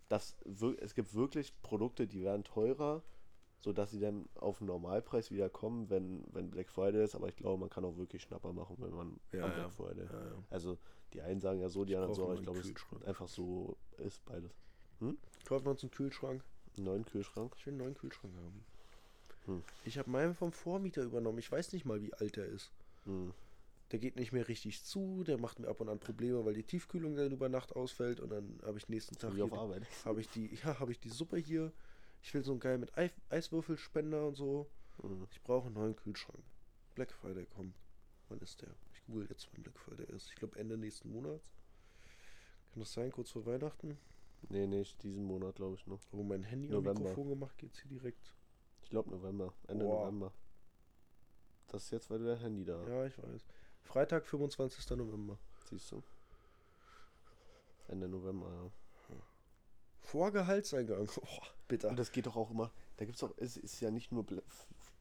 es 0.09 0.95
gibt 0.95 1.13
wirklich 1.13 1.53
Produkte, 1.61 2.07
die 2.07 2.23
werden 2.23 2.43
teurer 2.43 3.03
sodass 3.59 3.91
sie 3.91 3.99
dann 3.99 4.27
auf 4.35 4.59
den 4.59 4.67
Normalpreis 4.67 5.31
wieder 5.31 5.49
kommen, 5.49 5.89
wenn, 5.89 6.23
wenn 6.31 6.49
Black 6.49 6.69
Friday 6.69 7.03
ist. 7.03 7.15
Aber 7.15 7.27
ich 7.27 7.35
glaube, 7.35 7.59
man 7.59 7.69
kann 7.69 7.85
auch 7.85 7.97
wirklich 7.97 8.21
Schnapper 8.21 8.53
machen, 8.53 8.77
wenn 8.79 8.91
man 8.93 9.19
Ja, 9.31 9.45
am 9.45 9.51
ja. 9.51 9.55
Black 9.55 9.71
Friday. 9.71 10.05
Ja, 10.05 10.25
ja. 10.25 10.43
Also 10.49 10.77
die 11.13 11.21
einen 11.21 11.41
sagen 11.41 11.59
ja 11.59 11.69
so, 11.69 11.85
die 11.85 11.95
anderen 11.95 12.13
brauche 12.13 12.21
so, 12.21 12.25
aber 12.25 12.35
ich 12.35 12.43
glaube, 12.43 12.59
es 12.59 12.67
Kühlschrank. 12.67 13.07
einfach 13.07 13.27
so 13.27 13.77
ist 13.97 14.23
beides. 14.25 14.51
Kauft 15.45 15.65
man 15.65 15.73
uns 15.73 15.83
einen 15.83 15.91
Kühlschrank? 15.91 16.43
Einen 16.75 16.85
neuen 16.85 17.05
Kühlschrank. 17.05 17.53
Ich 17.57 17.65
will 17.65 17.73
einen 17.73 17.83
neuen 17.83 17.95
Kühlschrank 17.95 18.33
haben. 18.35 18.65
Hm. 19.45 19.63
Ich 19.85 19.97
habe 19.97 20.09
meinen 20.09 20.35
vom 20.35 20.51
Vormieter 20.51 21.03
übernommen. 21.03 21.39
Ich 21.39 21.51
weiß 21.51 21.73
nicht 21.73 21.85
mal, 21.85 22.01
wie 22.01 22.13
alt 22.13 22.35
der 22.35 22.45
ist. 22.45 22.71
Hm. 23.05 23.33
Der 23.91 23.99
geht 23.99 24.17
nicht 24.17 24.33
mehr 24.33 24.47
richtig 24.49 24.83
zu. 24.83 25.23
Der 25.23 25.37
macht 25.37 25.59
mir 25.59 25.69
ab 25.69 25.79
und 25.79 25.87
an 25.87 25.99
Probleme, 25.99 26.43
weil 26.45 26.53
die 26.53 26.63
Tiefkühlung 26.63 27.15
dann 27.15 27.31
über 27.31 27.47
Nacht 27.47 27.75
ausfällt. 27.75 28.19
Und 28.19 28.29
dann 28.29 28.59
habe 28.65 28.77
ich 28.77 28.89
nächsten 28.89 29.15
Tag 29.15 29.31
habe 30.05 30.21
ich 30.21 30.29
die, 30.29 30.53
ja, 30.55 30.79
habe 30.79 30.91
ich 30.91 30.99
die 30.99 31.09
Suppe 31.09 31.37
hier. 31.37 31.71
Ich 32.27 32.33
will 32.33 32.43
so 32.43 32.51
einen 32.51 32.59
geil 32.59 32.77
mit 32.77 32.97
Eis 32.97 33.11
Eiswürfelspender 33.29 34.27
und 34.27 34.35
so. 34.35 34.67
Hm. 35.01 35.25
Ich 35.31 35.41
brauche 35.43 35.67
einen 35.67 35.75
neuen 35.75 35.95
Kühlschrank. 35.95 36.43
Black 36.93 37.13
Friday 37.13 37.45
kommt. 37.45 37.73
Wann 38.27 38.39
ist 38.39 38.61
der? 38.61 38.75
Ich 38.91 39.05
google 39.05 39.27
jetzt, 39.29 39.47
wann 39.53 39.63
Black 39.63 39.79
Friday 39.79 40.13
ist. 40.13 40.27
Ich 40.31 40.35
glaube 40.35 40.59
Ende 40.59 40.77
nächsten 40.77 41.09
Monats. 41.09 41.53
Kann 42.69 42.81
das 42.81 42.91
sein, 42.91 43.13
kurz 43.13 43.31
vor 43.31 43.45
Weihnachten? 43.45 43.97
Nee, 44.49 44.67
nicht 44.67 45.01
diesen 45.03 45.23
Monat, 45.23 45.55
glaube 45.55 45.75
ich 45.75 45.87
noch. 45.87 46.01
Wo 46.11 46.21
mein 46.21 46.43
Handy 46.43 46.67
am 46.67 46.83
November. 46.83 46.99
Mikrofon 46.99 47.29
gemacht, 47.29 47.57
geht's 47.59 47.79
hier 47.79 47.91
direkt. 47.91 48.35
Ich 48.83 48.89
glaube 48.89 49.09
November. 49.09 49.53
Ende 49.69 49.85
Boah. 49.85 50.01
November. 50.01 50.33
Das 51.67 51.85
ist 51.85 51.91
jetzt, 51.91 52.09
weil 52.09 52.19
du 52.19 52.25
dein 52.25 52.39
Handy 52.39 52.65
da 52.65 52.85
Ja, 52.89 53.05
ich 53.05 53.17
weiß. 53.17 53.45
Freitag, 53.83 54.25
25. 54.25 54.97
November. 54.97 55.39
siehst 55.69 55.93
du. 55.93 56.03
Ende 57.87 58.09
November, 58.09 58.51
ja. 58.51 58.69
Vor 60.07 60.31
Gehaltseingang. 60.31 61.09
Oh, 61.21 61.41
bitter. 61.67 61.89
Und 61.89 61.99
das 61.99 62.11
geht 62.11 62.25
doch 62.25 62.35
auch 62.37 62.49
immer. 62.51 62.71
Da 62.95 63.05
gibt's 63.05 63.19
doch, 63.19 63.33
es 63.37 63.57
ist 63.57 63.79
ja 63.81 63.91
nicht 63.91 64.11
nur 64.11 64.23
Bla- 64.25 64.41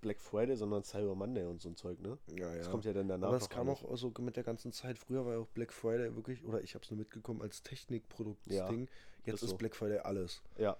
Black 0.00 0.20
Friday, 0.20 0.56
sondern 0.56 0.82
Cyber 0.82 1.14
Monday 1.14 1.44
und 1.44 1.60
so 1.62 1.68
ein 1.68 1.76
Zeug, 1.76 2.00
ne? 2.00 2.18
ja, 2.36 2.50
ja. 2.50 2.56
Das 2.58 2.70
kommt 2.70 2.84
ja 2.84 2.92
dann 2.92 3.08
danach. 3.08 3.28
Aber 3.28 3.36
es 3.36 3.44
noch 3.44 3.50
kam 3.50 3.68
auch 3.68 3.96
so 3.96 4.12
mit 4.18 4.36
der 4.36 4.42
ganzen 4.42 4.72
Zeit. 4.72 4.98
Früher 4.98 5.24
war 5.24 5.34
ja 5.34 5.38
auch 5.38 5.46
Black 5.48 5.72
Friday 5.72 6.14
wirklich, 6.16 6.44
oder 6.44 6.60
ich 6.60 6.74
habe 6.74 6.84
es 6.84 6.90
nur 6.90 6.98
mitgekommen 6.98 7.40
als 7.40 7.62
Technikproduktsding. 7.62 8.88
Jetzt 9.24 9.42
ist 9.42 9.50
so. 9.50 9.56
Black 9.56 9.74
Friday 9.76 9.98
alles. 10.00 10.42
Ja. 10.58 10.76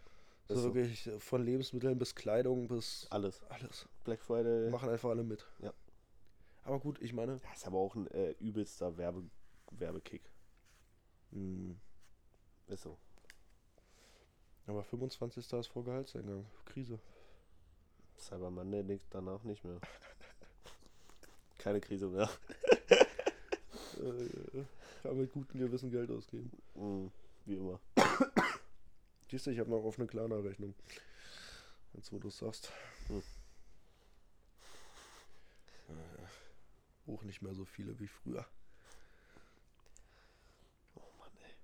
So 0.49 0.75
wirklich 0.75 1.09
von 1.19 1.45
Lebensmitteln 1.45 1.99
bis 1.99 2.15
Kleidung 2.15 2.69
bis 2.69 3.07
Alles. 3.11 3.43
alles. 3.49 3.89
Black 4.05 4.23
Friday. 4.23 4.71
Machen 4.71 4.89
einfach 4.91 5.11
alle 5.11 5.25
mit. 5.25 5.45
Ja. 5.61 5.73
Aber 6.65 6.79
gut, 6.81 7.01
ich 7.01 7.13
meine, 7.13 7.33
Ja, 7.43 7.53
ist 7.53 7.67
aber 7.67 7.79
auch 7.79 7.95
ein 7.97 8.07
äh, 8.09 8.31
übelster 8.41 8.97
Werbe 8.97 9.23
Werbekick. 9.71 10.31
mh, 11.33 11.75
Ist 12.69 12.83
so. 12.83 12.97
Aber 14.67 14.83
25. 14.83 15.53
ist 15.53 15.67
vor 15.69 15.85
Gehaltseingang. 15.85 16.47
Krise. 16.65 16.99
Cyber 18.19 18.51
Monday 18.51 18.83
liegt 18.83 19.15
danach 19.15 19.43
nicht 19.45 19.65
mehr. 19.65 19.81
Keine 21.59 21.81
Krise 21.81 22.09
mehr. 22.09 22.31
Äh, 23.97 24.65
kann 25.03 25.19
mit 25.19 25.33
gutem 25.33 25.61
Gewissen 25.61 25.91
Geld 25.91 26.11
ausgeben. 26.11 26.51
Mhm, 26.75 27.11
wie 27.45 27.55
immer. 27.55 27.81
Siehst 29.31 29.47
du, 29.47 29.51
ich 29.51 29.59
habe 29.59 29.71
noch 29.71 29.85
offene 29.85 30.07
Klarna-Rechnung. 30.07 30.75
Jetzt, 31.95 32.13
wo 32.13 32.19
du 32.19 32.29
es 32.29 32.39
sagst. 32.39 32.71
Hm. 33.09 33.23
Äh, 35.89 37.07
Hoch 37.07 37.23
nicht 37.23 37.41
mehr 37.41 37.55
so 37.55 37.65
viele 37.65 37.99
wie 37.99 38.09
früher. 38.09 38.45
Oh 40.97 41.09
Mann, 41.19 41.31
ey. 41.39 41.55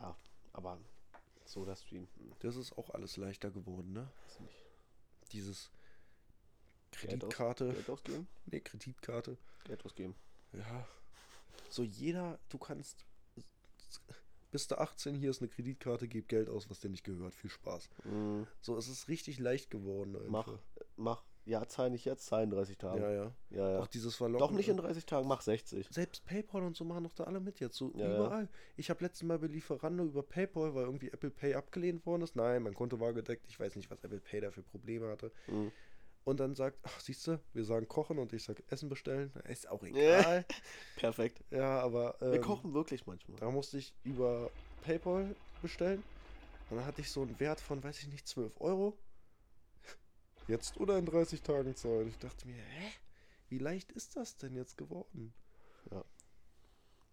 Ja, 0.00 0.16
aber 0.52 0.78
so 1.54 1.64
das 1.64 1.82
Stream. 1.82 2.06
Hm, 2.18 2.32
Das 2.40 2.56
ist 2.56 2.76
auch 2.76 2.90
alles 2.90 3.16
leichter 3.16 3.50
geworden, 3.50 3.92
ne? 3.92 4.08
weiß 4.26 4.40
nicht. 4.40 4.54
Dieses 5.32 5.70
Geld 6.90 7.24
aus- 7.24 7.30
Kreditkarte. 7.30 7.72
Geld 7.72 7.90
ausgeben? 7.90 8.28
Nee, 8.46 8.60
Kreditkarte. 8.60 9.38
Geld 9.64 9.84
ausgeben. 9.84 10.14
Ja. 10.52 10.86
So 11.70 11.82
jeder, 11.82 12.38
du 12.50 12.58
kannst. 12.58 13.04
Bist 14.50 14.70
du 14.70 14.78
18, 14.78 15.16
hier 15.16 15.30
ist 15.30 15.40
eine 15.40 15.48
Kreditkarte, 15.48 16.06
gib 16.06 16.28
Geld 16.28 16.48
aus, 16.48 16.70
was 16.70 16.78
dir 16.78 16.88
nicht 16.90 17.02
gehört. 17.02 17.34
Viel 17.34 17.50
Spaß. 17.50 17.88
Mhm. 18.04 18.46
So, 18.60 18.76
es 18.76 18.86
ist 18.86 19.08
richtig 19.08 19.38
leicht 19.40 19.70
geworden. 19.70 20.12
Mach, 20.28 20.46
einfach. 20.46 20.60
mach. 20.96 21.22
Ja, 21.22 21.24
zahl 21.68 21.90
nicht 21.90 22.04
jetzt, 22.04 22.26
zahl 22.26 22.44
in 22.44 22.50
30 22.50 22.78
Tagen. 22.78 23.02
Ja, 23.02 23.10
ja. 23.10 23.32
ja. 23.50 23.70
ja. 23.72 23.80
Auch 23.80 23.86
dieses 23.86 24.16
Verlocken. 24.16 24.46
Doch 24.46 24.52
nicht 24.52 24.68
in 24.68 24.76
30 24.76 25.04
Tagen, 25.04 25.28
mach 25.28 25.42
60. 25.42 25.88
Selbst 25.90 26.24
PayPal 26.24 26.62
und 26.62 26.76
so 26.76 26.84
machen 26.84 27.04
doch 27.04 27.12
da 27.12 27.24
alle 27.24 27.40
mit 27.40 27.60
jetzt. 27.60 27.76
So 27.76 27.92
Ja, 27.94 28.08
ja. 28.08 28.16
überall. 28.16 28.48
Ich 28.76 28.90
habe 28.90 29.04
letztes 29.04 29.22
Mal 29.24 29.38
bei 29.38 29.46
Lieferando 29.46 30.04
über 30.04 30.22
PayPal, 30.22 30.74
weil 30.74 30.84
irgendwie 30.84 31.08
Apple 31.08 31.30
Pay 31.30 31.54
abgelehnt 31.54 32.06
worden 32.06 32.22
ist. 32.22 32.36
Nein, 32.36 32.62
mein 32.62 32.74
Konto 32.74 32.98
war 33.00 33.12
gedeckt. 33.12 33.44
Ich 33.48 33.60
weiß 33.60 33.76
nicht, 33.76 33.90
was 33.90 34.02
Apple 34.02 34.20
Pay 34.20 34.40
da 34.40 34.50
für 34.50 34.62
Probleme 34.62 35.08
hatte. 35.08 35.30
Mhm. 35.46 35.70
Und 36.24 36.40
dann 36.40 36.54
sagt, 36.54 36.78
ach, 36.84 37.00
siehst 37.00 37.26
du, 37.26 37.38
wir 37.52 37.64
sagen 37.64 37.86
kochen 37.86 38.18
und 38.18 38.32
ich 38.32 38.42
sag 38.44 38.62
Essen 38.70 38.88
bestellen. 38.88 39.30
Ist 39.46 39.68
auch 39.68 39.82
egal. 39.82 40.46
Perfekt. 40.96 41.44
ja, 41.50 41.80
aber. 41.80 42.16
Wir 42.20 42.34
ähm, 42.34 42.40
kochen 42.40 42.72
wirklich 42.72 43.06
manchmal. 43.06 43.38
Da 43.38 43.50
musste 43.50 43.76
ich 43.76 43.94
über 44.04 44.50
PayPal 44.82 45.36
bestellen. 45.60 46.02
Und 46.70 46.78
dann 46.78 46.86
hatte 46.86 47.02
ich 47.02 47.10
so 47.10 47.20
einen 47.20 47.38
Wert 47.40 47.60
von, 47.60 47.84
weiß 47.84 48.00
ich 48.00 48.08
nicht, 48.08 48.26
12 48.26 48.58
Euro. 48.60 48.96
Jetzt 50.46 50.78
oder 50.78 50.98
in 50.98 51.06
30 51.06 51.42
Tagen 51.42 51.74
zahlen. 51.74 52.08
Ich 52.08 52.18
dachte 52.18 52.46
mir, 52.46 52.56
hä? 52.62 52.90
Wie 53.48 53.58
leicht 53.58 53.92
ist 53.92 54.16
das 54.16 54.36
denn 54.36 54.54
jetzt 54.54 54.76
geworden? 54.76 55.32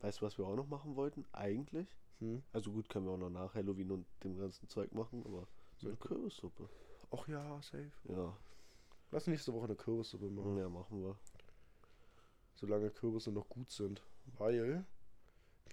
Weißt 0.02 0.20
du, 0.20 0.26
was 0.26 0.38
wir 0.40 0.48
auch 0.48 0.56
noch 0.56 0.68
machen 0.68 0.96
wollten? 0.96 1.26
Eigentlich? 1.32 1.88
Hm? 2.20 2.42
Also 2.54 2.72
gut, 2.72 2.90
können 2.90 3.06
wir 3.06 3.14
auch 3.14 3.18
noch 3.18 3.30
nach 3.30 3.54
Halloween 3.54 3.92
und 3.92 4.08
dem 4.24 4.36
ganzen 4.36 4.68
Zeug 4.68 4.92
machen, 4.94 5.24
aber 5.26 5.48
so 5.78 5.88
eine 5.88 5.96
Ja. 5.98 6.08
Kürbissuppe. 6.08 6.68
Ach 7.12 7.28
ja, 7.28 7.62
safe. 7.62 7.92
Ja. 8.06 8.36
Lass 9.12 9.28
nächste 9.28 9.54
Woche 9.54 9.66
eine 9.66 9.76
Kürbissuppe 9.76 10.32
machen. 10.32 10.58
Ja, 10.58 10.70
machen 10.70 11.04
wir. 11.04 11.20
Solange 12.56 12.90
Kürbisse 12.90 13.32
noch 13.32 13.48
gut 13.48 13.70
sind. 13.70 14.02
Weil 14.38 14.86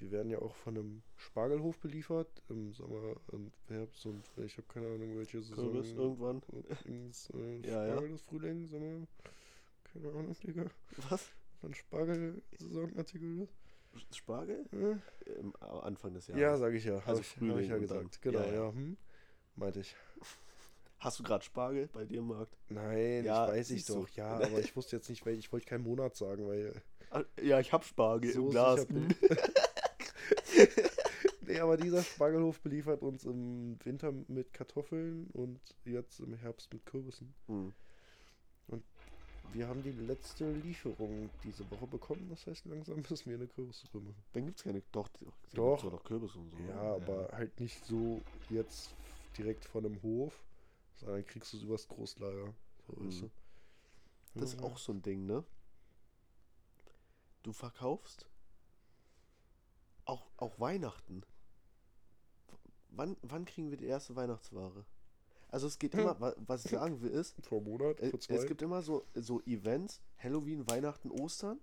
wir 0.00 0.10
werden 0.10 0.30
ja 0.30 0.38
auch 0.40 0.54
von 0.54 0.76
einem 0.76 1.02
Spargelhof 1.16 1.78
beliefert 1.78 2.42
im 2.48 2.72
Sommer 2.72 3.16
und 3.28 3.52
Herbst 3.68 4.06
und 4.06 4.22
ich 4.44 4.56
habe 4.56 4.66
keine 4.68 4.86
Ahnung, 4.86 5.16
welche 5.18 5.40
Saison. 5.42 5.72
Kürbis 5.72 5.92
irgendwann. 5.92 6.42
Übrigens, 6.52 7.30
äh, 7.30 7.58
Ja, 7.66 7.86
ja. 7.86 7.92
Spargel 7.92 8.10
des 8.12 8.22
Frühling, 8.22 8.66
Sommer. 8.66 9.06
Keine 9.92 10.08
Ahnung, 10.10 10.36
Digga. 10.42 10.66
Was? 11.08 11.28
Wann 11.62 11.74
Spargel-Saisonartikel 11.74 13.42
ist. 13.42 14.16
Spargel? 14.16 14.64
Äh? 14.72 15.30
Im 15.40 15.54
A- 15.60 15.80
Anfang 15.80 16.14
des 16.14 16.28
Ja, 16.28 16.36
Jahres. 16.36 16.60
sage 16.60 16.76
ich 16.76 16.84
ja. 16.84 16.96
Habe 17.00 17.06
Also 17.08 17.20
ich, 17.22 17.30
hab 17.30 17.38
Frühling 17.38 17.58
ich 17.60 17.68
ja 17.68 17.76
und 17.76 17.90
dann- 17.90 17.98
gesagt. 17.98 18.22
Genau, 18.22 18.38
ja, 18.40 18.46
ja. 18.46 18.52
ja. 18.66 18.72
Hm? 18.72 18.96
Meinte 19.56 19.80
ich. 19.80 19.96
Hast 21.00 21.18
du 21.18 21.22
gerade 21.22 21.44
Spargel 21.44 21.88
bei 21.92 22.04
dir 22.04 22.18
im 22.18 22.26
Markt? 22.28 22.56
Nein, 22.68 23.24
Ja, 23.24 23.46
ich 23.46 23.52
weiß 23.52 23.70
ich 23.70 23.86
doch. 23.86 24.08
Ja, 24.10 24.34
aber 24.36 24.58
ich 24.60 24.74
wusste 24.76 24.96
jetzt 24.96 25.08
nicht, 25.08 25.24
weil 25.26 25.38
ich 25.38 25.50
wollte 25.52 25.66
keinen 25.66 25.84
Monat 25.84 26.16
sagen, 26.16 26.46
weil. 26.46 26.72
Ah, 27.10 27.22
Ja, 27.40 27.58
ich 27.60 27.72
hab 27.72 27.84
Spargel 27.84 28.32
So 28.32 28.44
im 28.46 28.50
Glas. 28.50 28.86
Nee, 31.40 31.60
aber 31.60 31.78
dieser 31.78 32.02
Spargelhof 32.02 32.60
beliefert 32.60 33.00
uns 33.02 33.24
im 33.24 33.78
Winter 33.82 34.12
mit 34.12 34.52
Kartoffeln 34.52 35.28
und 35.32 35.58
jetzt 35.84 36.20
im 36.20 36.34
Herbst 36.34 36.72
mit 36.74 36.84
Kürbissen. 36.84 37.34
Hm. 37.46 37.72
Wir 39.52 39.66
haben 39.66 39.82
die 39.82 39.92
letzte 39.92 40.52
Lieferung 40.52 41.30
diese 41.42 41.68
Woche 41.70 41.86
bekommen, 41.86 42.28
das 42.28 42.46
heißt, 42.46 42.66
langsam 42.66 42.96
müssen 43.08 43.30
wir 43.30 43.36
eine 43.36 43.46
Kürbissuppe 43.46 43.98
machen. 43.98 44.22
Dann 44.32 44.44
gibt's 44.44 44.62
keine. 44.62 44.82
Doch, 44.92 45.08
Doch. 45.54 45.80
gibt's 45.80 45.82
doch 45.94 46.04
Kürbis 46.04 46.34
und 46.36 46.50
so. 46.50 46.58
Ja, 46.68 46.94
aber 46.94 47.30
halt 47.32 47.58
nicht 47.58 47.84
so 47.86 48.20
jetzt 48.50 48.94
direkt 49.38 49.64
von 49.64 49.86
einem 49.86 50.02
Hof, 50.02 50.44
sondern 50.96 51.24
kriegst 51.26 51.52
du 51.52 51.56
es 51.56 51.62
übers 51.62 51.88
Großlager. 51.88 52.52
So, 52.86 52.92
Mhm. 52.92 53.06
weißt 53.06 53.22
du? 53.22 53.30
Das 54.34 54.52
ist 54.52 54.58
Ja. 54.60 54.64
auch 54.66 54.78
so 54.78 54.92
ein 54.92 55.02
Ding, 55.02 55.24
ne? 55.24 55.44
Du 57.42 57.52
verkaufst 57.52 58.26
auch, 60.08 60.30
auch 60.36 60.58
Weihnachten. 60.58 61.22
Wann, 62.90 63.16
wann 63.22 63.44
kriegen 63.44 63.70
wir 63.70 63.76
die 63.76 63.86
erste 63.86 64.16
Weihnachtsware? 64.16 64.84
Also 65.48 65.66
es 65.66 65.78
geht 65.78 65.92
Hm. 65.94 66.00
immer, 66.00 66.20
wa- 66.20 66.34
was 66.38 66.64
ich 66.64 66.72
sagen 66.72 67.00
will 67.00 67.10
ist, 67.10 67.36
Vor 67.46 67.60
Monat, 67.62 68.00
äh, 68.00 68.10
vor 68.10 68.20
zwei. 68.20 68.34
es 68.34 68.46
gibt 68.46 68.60
immer 68.62 68.82
so, 68.82 69.06
so 69.14 69.40
Events, 69.42 70.00
Halloween, 70.18 70.68
Weihnachten, 70.68 71.10
Ostern 71.10 71.60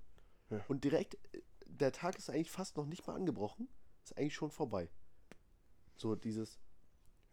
Ja. 0.50 0.64
und 0.68 0.84
direkt, 0.84 1.16
äh, 1.34 1.42
der 1.68 1.92
Tag 1.92 2.18
ist 2.18 2.30
eigentlich 2.30 2.52
fast 2.52 2.78
noch 2.78 2.86
nicht 2.86 3.06
mal 3.06 3.16
angebrochen, 3.16 3.68
ist 4.04 4.18
eigentlich 4.18 4.36
schon 4.36 4.52
vorbei. 4.52 4.90
So 5.98 6.16
dieses, 6.16 6.60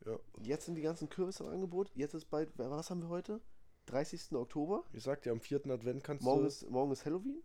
ja. 0.04 0.18
jetzt 0.42 0.66
sind 0.66 0.74
die 0.74 0.82
ganzen 0.82 1.08
Kürbisse 1.08 1.44
im 1.44 1.50
Angebot, 1.50 1.90
jetzt 1.94 2.14
ist 2.14 2.26
bald, 2.26 2.50
was 2.58 2.90
haben 2.90 3.00
wir 3.02 3.08
heute? 3.08 3.40
30. 3.86 4.32
Oktober? 4.36 4.84
Ich 4.92 5.02
sag 5.02 5.22
dir, 5.22 5.32
am 5.32 5.40
vierten 5.40 5.70
Advent 5.70 6.04
kannst 6.04 6.24
Morgen 6.24 6.42
du. 6.42 6.46
ist, 6.48 6.68
morgen 6.70 6.92
ist 6.92 7.04
Halloween 7.04 7.42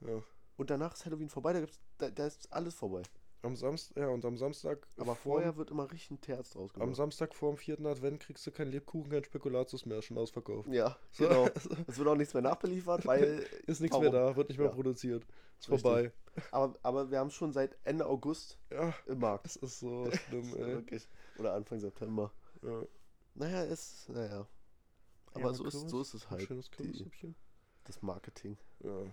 ja. 0.00 0.22
Und 0.60 0.70
danach 0.70 0.92
ist 0.94 1.06
Halloween 1.06 1.28
vorbei, 1.30 1.52
da, 1.54 1.60
gibt's, 1.60 1.80
da, 1.98 2.10
da 2.10 2.26
ist 2.26 2.52
alles 2.52 2.74
vorbei. 2.74 3.02
Am 3.42 3.56
Samstag, 3.56 3.96
ja, 3.96 4.08
und 4.08 4.22
am 4.26 4.36
Samstag. 4.36 4.86
Aber 4.98 5.16
vorher 5.16 5.56
wird 5.56 5.70
immer 5.70 5.90
richtig 5.90 6.10
ein 6.10 6.20
Terz 6.20 6.50
draus 6.50 6.74
Am 6.74 6.80
gemacht. 6.80 6.96
Samstag 6.96 7.34
vor 7.34 7.50
dem 7.52 7.56
vierten 7.56 7.86
Advent 7.86 8.20
kriegst 8.20 8.46
du 8.46 8.50
kein 8.50 8.68
Lebkuchen, 8.68 9.10
kein 9.10 9.24
Spekulatius 9.24 9.86
mehr, 9.86 10.02
schon 10.02 10.18
ausverkauft. 10.18 10.68
Ja, 10.70 10.98
So. 11.10 11.26
genau. 11.26 11.48
Es 11.88 11.96
wird 11.96 12.06
auch 12.06 12.16
nichts 12.16 12.34
mehr 12.34 12.42
nachbeliefert, 12.42 13.06
weil. 13.06 13.38
Ist 13.66 13.80
nichts 13.80 13.94
Warum? 13.96 14.12
mehr 14.12 14.28
da, 14.28 14.36
wird 14.36 14.50
nicht 14.50 14.58
mehr 14.58 14.68
Ja. 14.68 14.74
produziert. 14.74 15.24
Ist 15.58 15.70
Richtig. 15.70 15.80
vorbei. 15.80 16.12
Aber, 16.50 16.74
aber 16.82 17.10
wir 17.10 17.18
haben 17.18 17.30
schon 17.30 17.54
seit 17.54 17.78
Ende 17.84 18.04
August 18.06 18.58
Ja, 18.70 18.92
im 19.06 19.18
Markt. 19.20 19.46
es 19.46 19.56
ist 19.56 19.80
so 19.80 20.10
schlimm, 20.28 20.54
ey. 20.56 20.66
Wirklich. 20.74 21.08
Oder 21.38 21.54
Anfang 21.54 21.80
September. 21.80 22.30
Ja. 22.62 22.82
Naja, 23.34 23.62
ist. 23.62 24.06
Naja. 24.10 24.46
Aber 25.32 25.40
Ja, 25.48 25.54
so, 25.54 25.64
ist, 25.64 25.88
so 25.88 26.02
ist 26.02 26.12
es 26.12 26.24
Ein 26.26 26.30
halt. 26.32 26.42
schönes 26.42 26.70
Die, 26.78 27.34
das 27.84 28.02
Marketing. 28.02 28.58
Ja. 28.80 29.04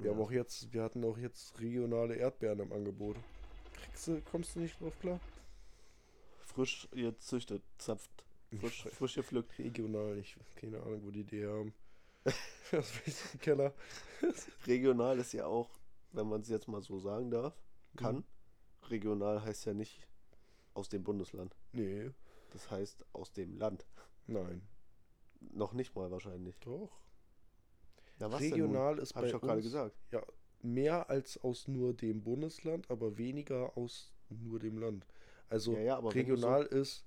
Wir 0.00 0.10
haben 0.12 0.20
auch 0.20 0.30
jetzt, 0.30 0.72
wir 0.72 0.82
hatten 0.82 1.04
auch 1.04 1.18
jetzt 1.18 1.58
regionale 1.60 2.14
Erdbeeren 2.16 2.60
im 2.60 2.72
Angebot. 2.72 3.16
Kriegst 3.82 4.08
du, 4.08 4.20
kommst 4.22 4.54
du 4.54 4.60
nicht 4.60 4.80
drauf 4.80 4.98
klar? 5.00 5.20
frisch 6.58 6.88
gezüchtet, 6.90 7.62
zapft, 7.78 8.10
frisch, 8.58 8.82
frisch 8.92 9.14
gepflückt. 9.14 9.56
Regional, 9.58 10.18
ich 10.18 10.36
keine 10.56 10.80
Ahnung, 10.82 11.02
wo 11.04 11.10
die 11.10 11.24
die 11.24 11.46
haben. 11.46 11.72
weiß 12.72 13.34
im 13.34 13.40
Keller. 13.40 13.74
Regional 14.66 15.18
ist 15.18 15.32
ja 15.32 15.46
auch, 15.46 15.70
wenn 16.12 16.28
man 16.28 16.40
es 16.40 16.48
jetzt 16.48 16.66
mal 16.68 16.82
so 16.82 16.98
sagen 16.98 17.30
darf, 17.30 17.54
kann. 17.96 18.24
Regional 18.90 19.42
heißt 19.42 19.66
ja 19.66 19.74
nicht 19.74 20.08
aus 20.74 20.88
dem 20.88 21.04
Bundesland. 21.04 21.54
Nee, 21.72 22.10
Das 22.50 22.70
heißt 22.70 23.04
aus 23.12 23.32
dem 23.32 23.56
Land. 23.56 23.86
nein. 24.26 24.62
Noch 25.52 25.72
nicht 25.72 25.94
mal 25.94 26.10
wahrscheinlich. 26.10 26.58
Doch. 26.58 26.90
Na, 28.18 28.26
Regional 28.26 28.98
ist 28.98 29.14
Habe 29.14 29.24
bei 29.24 29.26
ich 29.28 29.32
doch 29.32 29.40
gerade 29.40 29.62
gesagt. 29.62 29.96
mehr 30.62 31.08
als 31.08 31.38
aus 31.42 31.68
nur 31.68 31.94
dem 31.94 32.22
Bundesland, 32.22 32.90
aber 32.90 33.16
weniger 33.16 33.76
aus 33.76 34.12
nur 34.28 34.58
dem 34.58 34.78
Land. 34.78 35.06
Also 35.48 35.72
ja, 35.72 35.80
ja, 35.80 35.98
regional 35.98 36.64
ist 36.64 37.04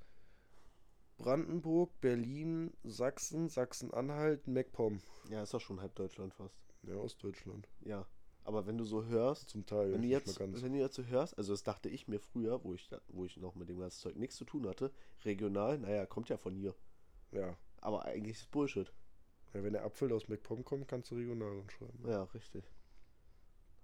Brandenburg, 1.18 1.92
Berlin, 2.02 2.74
Sachsen, 2.84 3.50
Sachsen-Anhalt, 3.50 4.48
MacPom. 4.48 5.00
So, 5.00 5.34
ja, 5.34 5.44
ist 5.44 5.54
doch 5.54 5.62
schon 5.62 5.80
halb 5.80 5.96
Deutschland 5.96 6.34
fast. 6.34 6.58
Ja, 6.84 6.96
Ostdeutschland. 6.96 7.68
Ja. 7.82 8.08
Aber 8.44 8.66
wenn 8.66 8.78
du 8.78 8.86
so 8.86 9.06
hörst, 9.06 9.50
Zum 9.50 9.68
Teil. 9.68 9.94
wenn 9.94 10.02
du, 10.02 10.08
jetzt, 10.08 10.40
wenn 10.40 10.74
du 10.74 10.80
jetzt 10.80 10.96
so 10.96 11.04
hörst, 11.04 11.38
also 11.38 11.54
das 11.54 11.62
dachte 11.62 11.90
ich 11.90 12.08
mir 12.08 12.20
früher, 12.20 12.64
wo 12.64 12.74
ich, 12.74 12.90
wo 13.10 13.24
ich 13.24 13.38
noch 13.38 13.54
mit 13.54 13.70
dem 13.70 13.78
ganzen 13.80 14.00
Zeug 14.00 14.16
nichts 14.16 14.36
zu 14.36 14.46
tun 14.46 14.68
hatte, 14.68 14.92
regional, 15.24 15.78
naja, 15.78 16.08
kommt 16.08 16.30
ja 16.30 16.38
von 16.38 16.56
hier. 16.56 16.74
Ja. 17.32 17.56
Aber 17.82 18.06
eigentlich 18.06 18.38
ist 18.38 18.50
Bullshit. 18.50 18.92
Ja. 19.54 19.64
Wenn 19.64 19.74
der 19.74 19.84
Apfel 19.84 20.12
aus 20.14 20.28
MacPom 20.28 20.64
kommt, 20.66 20.88
kannst 20.88 21.12
du 21.12 21.16
regional 21.16 21.60
anschreiben. 21.62 22.08
Ja, 22.08 22.24
richtig. 22.24 22.64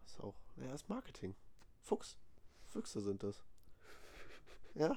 Das 0.04 0.14
ist 0.14 0.22
auch, 0.22 0.36
das 0.56 0.82
ist 0.82 0.90
Marketing. 0.90 1.36
Fuchs. 1.82 2.18
Füchse 2.68 3.02
sind 3.02 3.24
das. 3.24 3.44
Ja. 4.76 4.96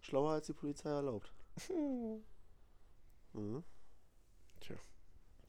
Schlauer 0.00 0.32
als 0.32 0.46
die 0.46 0.52
Polizei 0.52 0.90
erlaubt. 0.90 1.32
Mhm. 3.34 3.62
Tja. 4.60 4.76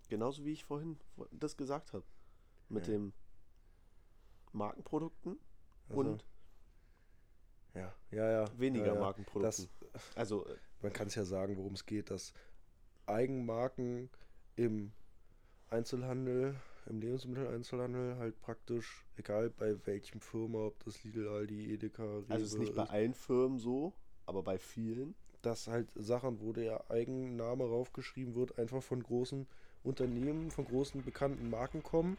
Genauso 0.10 0.44
wie 0.44 0.52
ich 0.52 0.66
vorhin 0.66 1.00
das 1.32 1.56
gesagt 1.56 1.94
habe. 1.94 2.04
Mit 2.68 2.88
Ja. 2.88 2.94
dem 2.94 3.14
Markenprodukten 4.52 5.40
Also, 5.88 6.00
und 6.02 6.26
ja, 7.74 7.96
ja, 8.12 8.30
ja. 8.32 8.60
weniger 8.60 8.88
ja, 8.88 8.94
ja. 8.96 9.00
Markenprodukten. 9.00 9.70
also, 10.16 10.46
äh, 10.48 10.58
Man 10.82 10.92
kann 10.94 11.08
es 11.08 11.16
ja 11.16 11.24
sagen, 11.24 11.56
worum 11.58 11.74
es 11.74 11.86
geht, 11.86 12.10
dass 12.12 12.34
Eigenmarken 13.10 14.10
im 14.56 14.92
Einzelhandel, 15.70 16.56
im 16.88 17.02
Lebensmitteleinzelhandel 17.02 18.18
halt 18.18 18.40
praktisch, 18.42 19.06
egal 19.18 19.50
bei 19.50 19.76
welchem 19.86 20.22
Firma, 20.22 20.68
ob 20.68 20.84
das 20.84 21.04
Lidl, 21.04 21.28
Aldi, 21.28 21.74
Edeka, 21.74 22.04
Rewe 22.04 22.26
also 22.30 22.46
es 22.46 22.54
ist 22.54 22.60
nicht 22.60 22.76
bei 22.76 22.86
allen 22.86 23.14
Firmen 23.14 23.60
so, 23.60 23.94
aber 24.26 24.44
bei 24.44 24.58
vielen. 24.58 25.16
dass 25.42 25.68
halt 25.68 25.90
Sachen, 25.96 26.42
wo 26.42 26.52
der 26.52 26.90
Eigenname 26.92 27.64
raufgeschrieben 27.66 28.36
wird, 28.36 28.58
einfach 28.60 28.84
von 28.84 29.02
großen 29.02 29.48
Unternehmen, 29.84 30.52
von 30.52 30.66
großen 30.66 31.04
bekannten 31.04 31.50
Marken 31.50 31.84
kommen, 31.84 32.18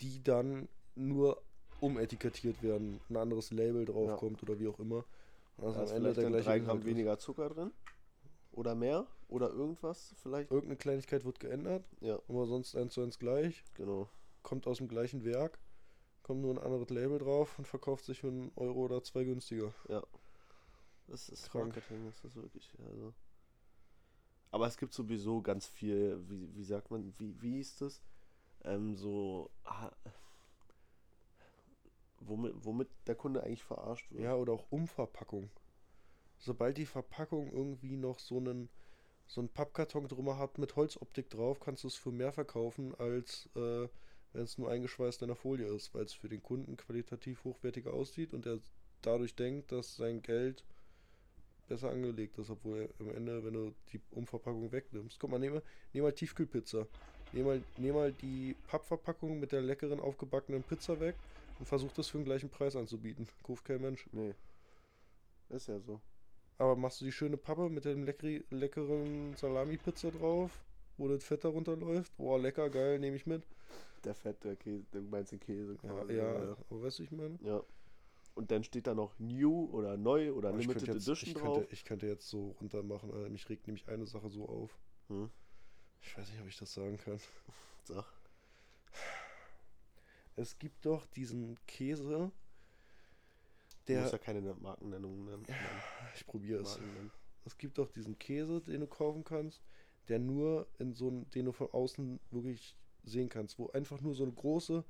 die 0.00 0.22
dann 0.22 0.68
nur 0.96 1.40
umetikettiert 1.80 2.62
werden, 2.62 3.00
ein 3.08 3.16
anderes 3.16 3.50
Label 3.50 3.84
draufkommt 3.84 4.42
oder 4.42 4.58
wie 4.58 4.68
auch 4.68 4.78
immer. 4.78 5.04
Also 5.58 5.78
Da 5.78 5.84
ist 5.84 5.90
am 5.90 5.96
Ende 5.98 6.12
der 6.14 6.30
gleiche 6.30 6.44
drei 6.44 6.58
Gramm 6.58 6.64
Inhalt 6.64 6.80
ist. 6.80 6.86
weniger 6.86 7.18
Zucker 7.18 7.48
drin. 7.50 7.70
Oder 8.52 8.74
mehr. 8.74 9.06
Oder 9.28 9.48
irgendwas 9.50 10.14
vielleicht. 10.22 10.50
Irgendeine 10.50 10.76
Kleinigkeit 10.76 11.24
wird 11.24 11.40
geändert, 11.40 11.84
Ja, 12.00 12.18
aber 12.28 12.46
sonst 12.46 12.76
eins 12.76 12.92
zu 12.94 13.02
eins 13.02 13.18
gleich. 13.18 13.64
genau. 13.74 14.08
Kommt 14.42 14.66
aus 14.66 14.78
dem 14.78 14.88
gleichen 14.88 15.24
Werk, 15.24 15.58
kommt 16.22 16.42
nur 16.42 16.52
ein 16.54 16.58
anderes 16.58 16.90
Label 16.90 17.18
drauf 17.18 17.58
und 17.58 17.66
verkauft 17.66 18.04
sich 18.04 18.20
für 18.20 18.28
einen 18.28 18.52
Euro 18.56 18.80
oder 18.84 19.02
zwei 19.02 19.24
günstiger. 19.24 19.72
Das 21.06 21.28
ist 21.28 21.50
Krank. 21.50 21.74
Marketing, 21.74 22.04
das 22.06 22.24
ist 22.24 22.36
wirklich, 22.36 22.70
also. 22.84 23.14
Aber 24.50 24.66
es 24.66 24.76
gibt 24.76 24.92
sowieso 24.92 25.40
ganz 25.40 25.66
viel, 25.66 26.18
wie, 26.28 26.54
wie 26.54 26.64
sagt 26.64 26.90
man, 26.90 27.14
wie, 27.18 27.40
wie 27.40 27.52
hieß 27.56 27.76
das? 27.78 28.02
Ähm, 28.64 28.96
so, 28.96 29.50
ah, 29.64 29.90
womit, 32.20 32.52
womit 32.64 32.88
der 33.06 33.14
Kunde 33.14 33.42
eigentlich 33.42 33.64
verarscht 33.64 34.10
wird. 34.10 34.22
Ja, 34.22 34.34
oder 34.34 34.52
auch 34.52 34.66
Umverpackung. 34.70 35.48
Sobald 36.44 36.76
die 36.76 36.86
Verpackung 36.86 37.52
irgendwie 37.52 37.96
noch 37.96 38.18
so 38.18 38.36
einen, 38.36 38.68
so 39.28 39.40
einen 39.40 39.48
Pappkarton 39.48 40.08
drüber 40.08 40.38
hat 40.38 40.58
mit 40.58 40.74
Holzoptik 40.74 41.30
drauf, 41.30 41.60
kannst 41.60 41.84
du 41.84 41.88
es 41.88 41.94
für 41.94 42.10
mehr 42.10 42.32
verkaufen, 42.32 42.96
als 42.96 43.48
äh, 43.54 43.86
wenn 44.32 44.42
es 44.42 44.58
nur 44.58 44.68
eingeschweißt 44.68 45.22
in 45.22 45.28
der 45.28 45.36
Folie 45.36 45.66
ist, 45.66 45.94
weil 45.94 46.04
es 46.04 46.12
für 46.12 46.28
den 46.28 46.42
Kunden 46.42 46.76
qualitativ 46.76 47.44
hochwertiger 47.44 47.94
aussieht 47.94 48.34
und 48.34 48.44
er 48.44 48.58
dadurch 49.02 49.36
denkt, 49.36 49.70
dass 49.70 49.94
sein 49.94 50.20
Geld 50.20 50.64
besser 51.68 51.90
angelegt 51.90 52.36
ist, 52.38 52.50
obwohl 52.50 52.92
am 52.98 53.10
Ende, 53.10 53.44
wenn 53.44 53.54
du 53.54 53.72
die 53.92 54.00
Umverpackung 54.10 54.72
wegnimmst. 54.72 55.20
Guck 55.20 55.30
mal, 55.30 55.38
nehm 55.38 55.54
mal, 55.54 55.62
nehm 55.92 56.02
mal 56.02 56.12
Tiefkühlpizza. 56.12 56.88
Nehm 57.32 57.46
mal, 57.46 57.62
nehm 57.76 57.94
mal 57.94 58.12
die 58.12 58.56
Pappverpackung 58.66 59.38
mit 59.38 59.52
der 59.52 59.62
leckeren 59.62 60.00
aufgebackenen 60.00 60.64
Pizza 60.64 60.98
weg 60.98 61.14
und 61.60 61.66
versuch 61.66 61.92
das 61.92 62.08
für 62.08 62.18
den 62.18 62.24
gleichen 62.24 62.50
Preis 62.50 62.74
anzubieten. 62.74 63.28
Kauft 63.44 63.64
kein 63.64 63.80
Mensch. 63.80 64.08
Nee. 64.12 64.34
Ist 65.48 65.68
ja 65.68 65.78
so. 65.78 66.00
Aber 66.62 66.76
machst 66.76 67.00
du 67.00 67.04
die 67.04 67.10
schöne 67.10 67.36
Pappe 67.36 67.68
mit 67.68 67.84
dem 67.84 68.04
leckeri, 68.04 68.44
leckeren 68.50 69.34
Salami-Pizza 69.34 70.12
drauf, 70.12 70.62
wo 70.96 71.08
das 71.08 71.24
Fett 71.24 71.42
darunter 71.42 71.74
läuft? 71.74 72.16
Boah, 72.16 72.38
lecker, 72.38 72.70
geil, 72.70 73.00
nehme 73.00 73.16
ich 73.16 73.26
mit. 73.26 73.44
Der 74.04 74.14
Fett, 74.14 74.44
der 74.44 74.54
Käse, 74.54 74.84
du 74.92 75.00
meinst 75.00 75.32
den 75.32 75.40
Käse 75.40 75.72
Ja, 75.82 75.88
quasi. 75.88 76.12
ja, 76.12 76.44
ja. 76.44 76.56
aber 76.70 76.82
weißt 76.84 77.00
du, 77.00 77.02
ich 77.02 77.10
meine? 77.10 77.36
ja. 77.42 77.64
Und 78.36 78.52
dann 78.52 78.62
steht 78.62 78.86
da 78.86 78.94
noch 78.94 79.18
New 79.18 79.70
oder 79.72 79.96
Neu 79.96 80.32
oder 80.34 80.50
ich, 80.50 80.60
Limited 80.68 80.86
jetzt, 80.86 81.08
Edition 81.08 81.30
ich, 81.30 81.34
drauf. 81.34 81.58
könnte, 81.58 81.72
ich 81.72 81.84
könnte 81.84 82.06
jetzt 82.06 82.28
so 82.28 82.54
runter 82.60 82.84
machen, 82.84 83.10
Alter. 83.10 83.28
mich 83.28 83.48
regt 83.48 83.66
nämlich 83.66 83.88
eine 83.88 84.06
Sache 84.06 84.30
so 84.30 84.48
auf. 84.48 84.78
Hm. 85.08 85.30
Ich 86.00 86.16
weiß 86.16 86.30
nicht, 86.30 86.40
ob 86.40 86.46
ich 86.46 86.58
das 86.58 86.72
sagen 86.72 86.96
kann. 86.96 87.18
Sag. 87.82 88.04
Es 90.36 90.60
gibt 90.60 90.86
doch 90.86 91.06
diesen 91.06 91.58
Käse, 91.66 92.30
Du 93.86 93.92
der. 93.92 94.02
musst 94.02 94.12
ja 94.12 94.18
keine 94.18 94.40
Markennennung 94.54 95.24
nennen. 95.24 95.44
Ich 96.14 96.26
probiere 96.26 96.62
es. 96.62 96.78
Es 97.44 97.58
gibt 97.58 97.78
doch 97.78 97.88
diesen 97.88 98.18
Käse, 98.18 98.60
den 98.60 98.80
du 98.80 98.86
kaufen 98.86 99.24
kannst, 99.24 99.62
der 100.08 100.18
nur 100.18 100.68
in 100.78 100.92
so 100.92 101.08
einem, 101.08 101.28
den 101.30 101.46
du 101.46 101.52
von 101.52 101.68
außen 101.72 102.20
wirklich 102.30 102.76
sehen 103.02 103.28
kannst, 103.28 103.58
wo 103.58 103.68
einfach 103.70 104.00
nur 104.00 104.14
so 104.14 104.22
eine 104.22 104.32
große, 104.32 104.84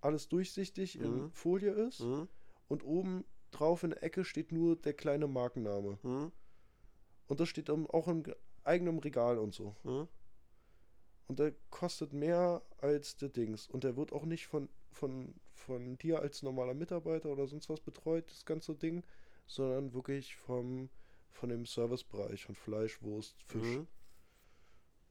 alles 0.00 0.28
durchsichtig 0.28 0.98
in 0.98 1.24
Mhm. 1.24 1.32
Folie 1.32 1.72
ist 1.72 2.00
Hm? 2.00 2.26
und 2.68 2.84
oben 2.84 3.24
drauf 3.50 3.82
in 3.82 3.90
der 3.90 4.02
Ecke 4.02 4.24
steht 4.24 4.50
nur 4.52 4.76
der 4.76 4.94
kleine 4.94 5.26
Markenname. 5.26 5.98
Hm? 6.02 6.32
Und 7.26 7.40
das 7.40 7.48
steht 7.50 7.68
auch 7.68 8.08
im 8.08 8.22
ge- 8.22 8.36
eigenen 8.64 8.98
Regal 8.98 9.38
und 9.38 9.54
so. 9.54 9.76
Hm? 9.82 10.08
Und 11.26 11.38
der 11.38 11.54
kostet 11.70 12.12
mehr 12.14 12.62
als 12.78 13.16
der 13.16 13.28
Dings. 13.28 13.68
Und 13.68 13.84
der 13.84 13.96
wird 13.96 14.12
auch 14.12 14.24
nicht 14.24 14.46
von, 14.46 14.68
von, 14.90 15.34
von 15.60 15.96
dir 15.98 16.20
als 16.20 16.42
normaler 16.42 16.74
Mitarbeiter 16.74 17.28
oder 17.30 17.46
sonst 17.46 17.68
was 17.68 17.80
betreut, 17.80 18.24
das 18.30 18.44
ganze 18.44 18.74
Ding, 18.74 19.02
sondern 19.46 19.92
wirklich 19.92 20.36
vom, 20.36 20.88
von 21.30 21.48
dem 21.50 21.66
Servicebereich, 21.66 22.44
von 22.44 22.54
Fleisch, 22.54 23.00
Wurst, 23.02 23.36
Fisch, 23.46 23.76
Hm? 23.76 23.86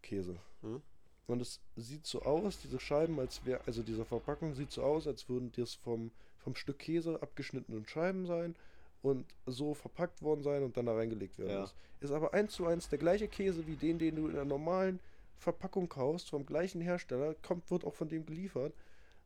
Käse. 0.01 0.39
Hm? 0.61 0.81
Und 1.27 1.41
es 1.41 1.61
sieht 1.75 2.05
so 2.07 2.23
aus, 2.23 2.59
diese 2.59 2.79
Scheiben, 2.79 3.19
als 3.19 3.45
wäre, 3.45 3.61
also 3.67 3.83
diese 3.83 4.03
Verpackung 4.05 4.53
sieht 4.55 4.71
so 4.71 4.81
aus, 4.83 5.07
als 5.07 5.29
würden 5.29 5.51
das 5.55 5.75
vom, 5.75 6.11
vom 6.39 6.55
Stück 6.55 6.79
Käse 6.79 7.21
abgeschnittenen 7.21 7.85
Scheiben 7.85 8.25
sein 8.25 8.55
und 9.01 9.25
so 9.45 9.73
verpackt 9.73 10.21
worden 10.23 10.41
sein 10.41 10.63
und 10.63 10.75
dann 10.75 10.87
da 10.87 10.93
reingelegt 10.95 11.37
werden 11.37 11.51
Ja. 11.51 11.61
muss. 11.61 11.75
Ist 11.99 12.11
aber 12.11 12.33
eins 12.33 12.53
zu 12.53 12.65
eins 12.65 12.89
der 12.89 12.97
gleiche 12.97 13.27
Käse 13.27 13.67
wie 13.67 13.75
den, 13.75 13.99
den 13.99 14.15
du 14.15 14.27
in 14.27 14.35
der 14.35 14.45
normalen 14.45 14.99
Verpackung 15.37 15.87
kaufst, 15.87 16.29
vom 16.29 16.45
gleichen 16.45 16.81
Hersteller, 16.81 17.35
kommt, 17.35 17.69
wird 17.69 17.85
auch 17.85 17.93
von 17.93 18.09
dem 18.09 18.25
geliefert. 18.25 18.73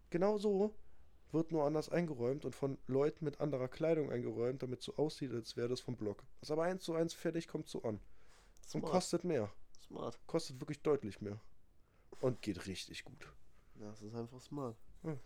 Genau 0.09 0.37
so 0.37 0.73
wird 1.33 1.51
nur 1.51 1.65
anders 1.65 1.89
eingeräumt 1.89 2.45
und 2.45 2.55
von 2.55 2.77
Leuten 2.87 3.25
mit 3.25 3.41
anderer 3.41 3.67
Kleidung 3.67 4.11
eingeräumt, 4.11 4.63
damit 4.63 4.79
es 4.79 4.85
so 4.85 4.95
aussieht, 4.95 5.31
als 5.31 5.57
wäre 5.57 5.67
das 5.69 5.81
vom 5.81 5.97
Block. 5.97 6.23
Ist 6.41 6.51
aber 6.51 6.63
eins 6.63 6.83
zu 6.83 6.93
eins 6.93 7.13
fertig, 7.13 7.47
kommt 7.47 7.67
so 7.67 7.81
an. 7.83 7.95
Und 7.95 8.01
Smart. 8.81 8.91
kostet 8.91 9.23
mehr. 9.23 9.51
Smart. 9.81 10.19
Kostet 10.27 10.59
wirklich 10.61 10.81
deutlich 10.81 11.21
mehr. 11.21 11.39
Und 12.19 12.41
geht 12.41 12.67
richtig 12.67 13.03
gut. 13.03 13.27
Ja, 13.79 13.89
das 13.89 14.01
ist 14.01 14.15
einfach 14.15 14.39
smart. 14.41 14.77
Ja. 15.03 15.17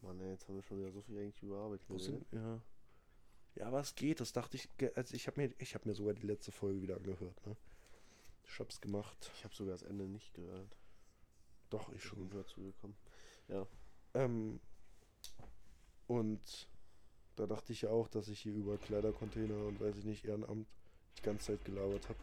Mann, 0.00 0.20
ey, 0.20 0.30
jetzt 0.30 0.48
haben 0.48 0.56
wir 0.56 0.62
schon 0.62 0.78
wieder 0.78 0.90
so 0.90 1.00
viel 1.02 1.18
eigentlich 1.18 1.42
über 1.42 1.58
Arbeit 1.58 1.86
geredet. 1.86 2.26
ja. 2.32 2.60
Ja, 3.54 3.66
aber 3.66 3.80
es 3.80 3.94
geht, 3.94 4.18
das 4.20 4.32
dachte 4.32 4.56
ich, 4.56 4.68
also 4.96 5.14
ich 5.14 5.26
habe 5.26 5.40
mir, 5.40 5.54
ich 5.58 5.74
habe 5.74 5.86
mir 5.86 5.94
sogar 5.94 6.14
die 6.14 6.26
letzte 6.26 6.50
Folge 6.52 6.80
wieder 6.80 6.96
angehört, 6.96 7.46
ne? 7.46 7.54
Ich 8.44 8.58
hab's 8.58 8.80
gemacht. 8.80 9.30
Ich 9.36 9.44
habe 9.44 9.54
sogar 9.54 9.72
das 9.72 9.82
Ende 9.82 10.08
nicht 10.08 10.32
gehört. 10.32 10.74
Doch, 11.68 11.90
ich 11.90 11.96
Ich 11.96 12.04
schon 12.04 12.30
dazu 12.30 12.62
gekommen. 12.62 12.96
Ähm, 14.14 14.60
und 16.06 16.68
da 17.36 17.46
dachte 17.46 17.72
ich 17.72 17.82
ja 17.82 17.90
auch, 17.90 18.08
dass 18.08 18.28
ich 18.28 18.40
hier 18.40 18.52
über 18.54 18.76
Kleidercontainer 18.78 19.56
und 19.66 19.80
weiß 19.80 19.96
ich 19.98 20.04
nicht, 20.04 20.24
Ehrenamt 20.24 20.66
die 21.18 21.22
ganze 21.22 21.52
Zeit 21.52 21.64
gelabert 21.64 22.08
habe. 22.08 22.18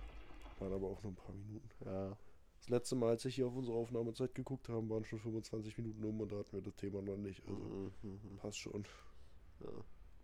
Waren 0.59 0.73
aber 0.73 0.87
auch 0.87 1.01
nur 1.03 1.13
ein 1.13 1.15
paar 1.15 1.33
Minuten. 1.35 1.69
Ja. 1.85 2.17
Das 2.59 2.69
letzte 2.69 2.95
Mal, 2.95 3.09
als 3.11 3.25
ich 3.25 3.35
hier 3.35 3.47
auf 3.47 3.55
unsere 3.55 3.77
Aufnahmezeit 3.77 4.35
geguckt 4.35 4.67
habe, 4.69 4.87
waren 4.89 5.05
schon 5.05 5.19
25 5.19 5.77
Minuten 5.77 6.03
um 6.03 6.19
und 6.21 6.31
da 6.31 6.37
hatten 6.37 6.51
wir 6.51 6.61
das 6.61 6.75
Thema 6.75 7.01
noch 7.01 7.17
nicht. 7.17 7.41
Also 7.47 7.57
Mhm, 7.59 7.91
mhm. 8.03 8.37
passt 8.37 8.57
schon. 8.59 8.85
ja. 9.61 9.69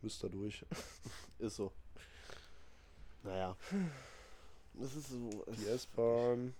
Müsst 0.01 0.23
da 0.23 0.27
durch. 0.27 0.63
Ist 1.39 1.55
so. 1.55 1.71
Naja. 3.23 3.55
Das 4.73 4.95
ist 4.95 5.07
so. 5.09 5.45
Die 5.57 5.65
S-Bahn. 5.67 6.53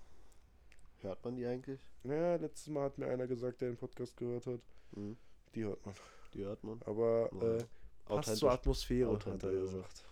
Hört 1.02 1.24
man 1.24 1.36
die 1.36 1.46
eigentlich? 1.46 1.80
Ja, 2.04 2.36
letztes 2.36 2.68
Mal 2.68 2.86
hat 2.86 2.98
mir 2.98 3.08
einer 3.08 3.28
gesagt, 3.28 3.62
der 3.62 3.70
den 3.70 3.78
Podcast 3.78 4.16
gehört 4.18 4.48
hat. 4.48 4.62
Mhm. 4.92 5.18
Die 5.54 5.64
hört 5.64 5.86
man. 5.86 5.96
Die 6.34 6.44
hört 6.44 6.64
man. 6.64 6.82
Aber 6.86 7.30
Ja. 7.42 7.58
äh, 7.58 7.66
passt 8.06 8.38
zur 8.38 8.52
Atmosphäre, 8.52 9.14
hat 9.14 9.44
er 9.44 9.52
gesagt. 9.52 10.06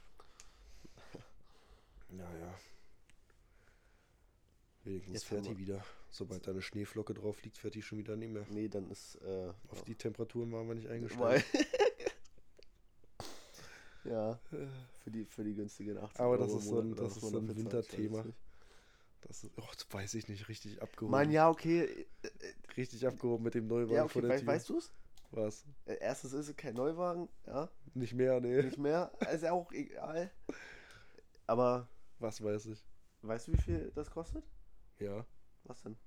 Naja. 2.09 2.53
Wenigstens 4.83 5.13
Jetzt 5.13 5.25
fährt 5.25 5.45
die 5.45 5.57
wieder. 5.57 5.83
Sobald 6.09 6.45
da 6.45 6.51
eine 6.51 6.61
Schneeflocke 6.61 7.13
drauf 7.13 7.41
liegt, 7.43 7.57
fährt 7.57 7.73
die 7.75 7.81
schon 7.81 7.97
wieder 7.97 8.15
nicht 8.15 8.31
mehr. 8.31 8.45
Nee, 8.49 8.67
dann 8.67 8.89
ist. 8.91 9.15
Äh, 9.23 9.51
Auf 9.69 9.79
ja. 9.79 9.83
die 9.85 9.95
Temperaturen 9.95 10.51
waren 10.51 10.67
wir 10.67 10.75
nicht 10.75 10.87
eingestellt. 10.89 11.21
Weil- 11.21 11.43
ja, 14.03 14.39
für 15.03 15.09
die, 15.11 15.25
für 15.25 15.43
die 15.43 15.55
günstigen 15.55 15.97
80 15.97 16.19
Aber 16.19 16.37
das 16.37 16.49
Euro 16.49 16.59
ist 16.59 16.65
so 16.67 16.79
ein- 16.79 16.95
das 16.95 17.15
ist 17.17 17.21
so 17.21 17.37
ein 17.37 17.55
Winterthema. 17.55 18.25
Das 19.27 19.43
ist, 19.43 19.53
oh, 19.57 19.63
das 19.73 19.87
weiß 19.91 20.13
ich 20.15 20.27
nicht, 20.27 20.47
richtig 20.49 20.81
abgehoben. 20.81 21.11
Mann, 21.11 21.31
ja, 21.31 21.49
okay. 21.49 22.05
Richtig 22.77 23.05
abgehoben 23.07 23.43
mit 23.43 23.53
dem 23.53 23.67
Neuwagen 23.67 23.95
Ja, 23.95 24.07
vor 24.07 24.21
okay, 24.21 24.27
der 24.27 24.29
wei 24.29 24.39
Tür. 24.39 24.47
weißt 24.47 24.69
du 24.69 24.77
es? 24.77 24.91
Was? 25.31 25.65
Erstens 25.85 26.33
ist 26.33 26.49
es 26.49 26.55
kein 26.55 26.75
Neuwagen, 26.75 27.27
ja, 27.47 27.69
Nicht 27.93 28.13
mehr, 28.13 28.39
nee. 28.39 28.61
nicht 28.61 28.77
mehr. 28.77 29.11
Ist 29.33 29.41
ja 29.43 29.51
auch 29.51 29.71
egal. 29.71 30.31
Aber 31.47 31.89
Was 32.19 32.41
weiß 32.43 32.67
ich? 32.67 32.85
weißt 33.21 33.47
du, 33.47 33.53
wie 33.53 33.57
viel 33.61 33.91
das 33.95 34.11
kostet? 34.11 34.43
Ja. 34.99 35.25
Was 35.63 35.81
denn? 35.83 35.97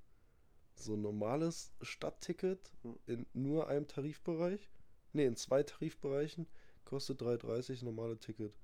So 0.75 0.95
ein 0.95 1.01
normales 1.03 1.73
Stadtticket 1.81 2.71
Hm. 2.83 2.99
in 3.07 3.27
nur 3.33 3.69
einem 3.69 3.89
Tarifbereich. 3.89 4.71
Ne, 5.13 5.25
in 5.25 5.37
zwei 5.37 5.63
Tarifbereichen 5.63 6.47
kostet 6.85 7.23
3,30 7.23 7.85
normale 7.85 8.19
Ticket. 8.19 8.55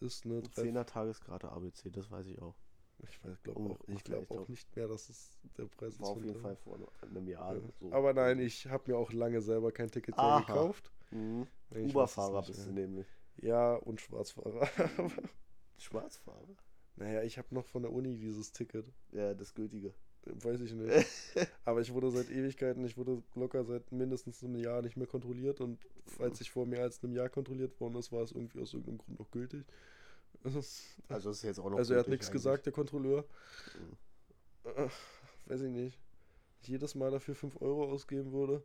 Ist 0.00 0.24
eine 0.24 0.40
3, 0.42 0.62
10er 0.62 0.84
Tagesgrade 0.84 1.50
ABC, 1.50 1.90
das 1.90 2.10
weiß 2.10 2.26
ich 2.28 2.40
auch. 2.40 2.54
Ich 3.02 3.20
glaube 3.42 3.60
Oh, 3.60 3.70
auch, 3.72 3.88
ich 3.88 4.02
vielleicht 4.02 4.30
auch 4.30 4.48
nicht 4.48 4.74
mehr, 4.74 4.88
dass 4.88 5.08
es 5.08 5.38
der 5.56 5.64
Preis 5.64 6.00
War 6.00 6.08
auf 6.08 6.24
jeden. 6.24 6.40
Fall 6.40 6.56
vor 6.56 6.78
einem 7.02 7.28
Jahr. 7.28 7.54
Ja. 7.54 7.60
So. 7.80 7.92
Aber 7.92 8.12
nein, 8.14 8.38
ich 8.38 8.66
habe 8.66 8.90
mir 8.90 8.96
auch 8.96 9.12
lange 9.12 9.40
selber 9.42 9.70
kein 9.72 9.90
Ticket 9.90 10.16
mehr 10.16 10.44
gekauft. 10.46 10.90
Mhm. 11.10 11.46
Uberfahrer 11.70 12.42
bist 12.42 12.66
du 12.66 12.72
nämlich. 12.72 13.06
Ja, 13.36 13.74
und 13.74 14.00
Schwarzfahrer. 14.00 14.66
Schwarzfahrer? 15.78 16.56
naja, 16.96 17.22
ich 17.22 17.36
habe 17.38 17.54
noch 17.54 17.66
von 17.66 17.82
der 17.82 17.92
Uni 17.92 18.16
dieses 18.16 18.52
Ticket. 18.52 18.90
Ja, 19.12 19.34
das 19.34 19.54
gültige. 19.54 19.92
Weiß 20.24 20.60
ich 20.60 20.72
nicht. 20.72 21.06
Aber 21.64 21.80
ich 21.80 21.92
wurde 21.92 22.10
seit 22.10 22.30
Ewigkeiten, 22.30 22.84
ich 22.84 22.96
wurde 22.96 23.22
locker 23.34 23.62
seit 23.64 23.92
mindestens 23.92 24.42
einem 24.42 24.56
Jahr 24.56 24.82
nicht 24.82 24.96
mehr 24.96 25.06
kontrolliert 25.06 25.60
und 25.60 25.78
falls 26.06 26.40
ich 26.40 26.50
vor 26.50 26.66
mehr 26.66 26.82
als 26.82 27.02
einem 27.04 27.12
Jahr 27.12 27.28
kontrolliert 27.28 27.78
worden 27.80 27.94
ist, 27.96 28.10
war 28.10 28.22
es 28.22 28.32
irgendwie 28.32 28.60
aus 28.60 28.72
irgendeinem 28.72 28.98
Grund 28.98 29.18
noch 29.20 29.30
gültig. 29.30 29.64
Also, 30.44 30.60
Also 31.08 31.30
ist 31.30 31.42
jetzt 31.42 31.58
auch 31.58 31.70
noch 31.70 31.78
also 31.78 31.94
er 31.94 32.00
hat 32.00 32.08
nichts 32.08 32.30
gesagt, 32.30 32.66
der 32.66 32.72
Kontrolleur. 32.72 33.24
Mhm. 34.64 34.70
Äh, 34.70 34.88
weiß 35.46 35.60
ich 35.62 35.70
nicht. 35.70 35.98
Ich 36.60 36.68
jedes 36.68 36.94
Mal 36.94 37.10
dafür 37.10 37.34
5 37.34 37.60
Euro 37.60 37.90
ausgeben 37.92 38.32
würde. 38.32 38.62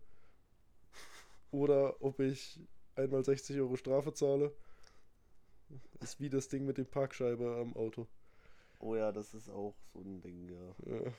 Oder 1.52 2.02
ob 2.02 2.20
ich 2.20 2.60
einmal 2.96 3.24
60 3.24 3.58
Euro 3.60 3.76
Strafe 3.76 4.14
zahle. 4.14 4.56
Ist 6.00 6.20
wie 6.20 6.30
das 6.30 6.48
Ding 6.48 6.66
mit 6.66 6.78
dem 6.78 6.86
Parkscheibe 6.86 7.58
am 7.62 7.76
Auto. 7.76 8.08
Oh 8.80 8.96
ja, 8.96 9.12
das 9.12 9.34
ist 9.34 9.50
auch 9.50 9.76
so 9.94 10.00
ein 10.02 10.22
Ding, 10.22 10.50
ja. 10.50 10.76
Ja. 10.86 11.02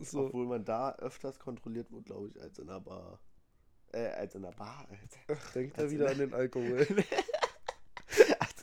So. 0.00 0.26
Obwohl 0.26 0.46
man 0.46 0.64
da 0.64 0.94
öfters 0.96 1.38
kontrolliert 1.38 1.92
wird, 1.92 2.06
glaube 2.06 2.28
ich, 2.28 2.40
als 2.40 2.58
in 2.58 2.70
einer 2.70 2.80
Bar. 2.80 3.20
Äh, 3.92 4.06
als 4.06 4.34
in 4.34 4.42
einer 4.42 4.54
Bar, 4.56 4.88
Alter. 4.88 5.40
Denkt 5.54 5.76
er 5.76 5.84
Also- 5.84 5.94
wieder 5.94 6.08
an 6.10 6.18
den 6.18 6.32
Alkohol. 6.32 6.86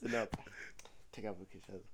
in 0.02 0.08
einer 0.08 0.28
Digga, 1.16 1.38
wirklich, 1.38 1.64
also. 1.70 1.86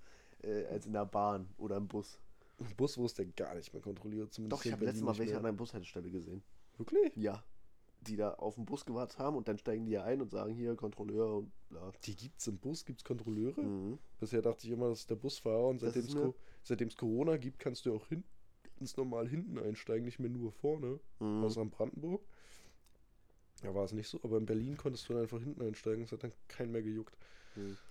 Äh, 0.44 0.66
als 0.66 0.86
in 0.86 0.94
der 0.94 1.06
Bahn 1.06 1.50
oder 1.58 1.78
im 1.78 1.88
Bus. 1.88 2.20
Im 2.60 2.76
Bus 2.76 2.98
wurde 2.98 3.14
der 3.16 3.26
gar 3.26 3.56
nicht 3.56 3.74
mehr 3.74 3.82
kontrolliert. 3.82 4.34
Zumindest 4.34 4.62
Doch, 4.62 4.66
ich 4.66 4.72
habe 4.72 4.86
letztes 4.86 5.04
Mal 5.04 5.18
welche 5.18 5.32
mehr. 5.32 5.40
an 5.40 5.46
einer 5.46 5.58
Bushaltestelle 5.58 6.10
gesehen. 6.10 6.44
Wirklich? 6.78 7.16
Ja. 7.16 7.44
Die 8.02 8.16
da 8.16 8.34
auf 8.36 8.56
den 8.56 8.66
Bus 8.66 8.86
gewartet 8.86 9.18
haben 9.18 9.36
und 9.36 9.48
dann 9.48 9.58
steigen 9.58 9.86
die 9.86 9.92
ja 9.92 10.04
ein 10.04 10.22
und 10.22 10.30
sagen, 10.32 10.54
hier, 10.54 10.76
Kontrolleur 10.76 11.38
und 11.38 11.52
bla. 11.70 11.92
Die 12.04 12.16
gibt's 12.16 12.46
im 12.48 12.58
Bus, 12.58 12.86
gibt's 12.86 13.04
Kontrolleure? 13.04 13.62
Mhm. 13.62 13.98
Bisher 14.20 14.42
dachte 14.42 14.66
ich 14.68 14.74
immer, 14.74 14.90
das 14.90 15.00
ist 15.00 15.10
der 15.10 15.16
Busfahrer 15.16 15.68
und 15.68 15.80
seitdem 15.80 16.06
es 16.88 16.96
Co 16.96 17.08
Corona 17.08 17.38
gibt, 17.38 17.60
kannst 17.60 17.86
du 17.86 17.96
auch 17.96 18.08
hin 18.08 18.24
ins 18.80 18.96
normal 18.96 19.28
hinten 19.28 19.58
einsteigen, 19.58 20.06
nicht 20.06 20.20
mehr 20.20 20.30
nur 20.30 20.52
vorne. 20.52 21.00
Mhm. 21.20 21.44
Außer 21.44 21.62
in 21.62 21.72
Brandenburg. 21.72 22.22
Da 23.64 23.74
war 23.74 23.86
es 23.86 23.92
nicht 23.92 24.08
so, 24.08 24.20
aber 24.24 24.38
in 24.38 24.46
Berlin 24.46 24.78
konntest 24.78 25.10
du 25.10 25.14
dann 25.14 25.24
einfach 25.24 25.40
hinten 25.40 25.64
einsteigen. 25.64 26.04
Es 26.04 26.12
hat 26.12 26.24
dann 26.24 26.34
keinen 26.48 26.72
mehr 26.72 26.84
gejuckt. 26.84 27.18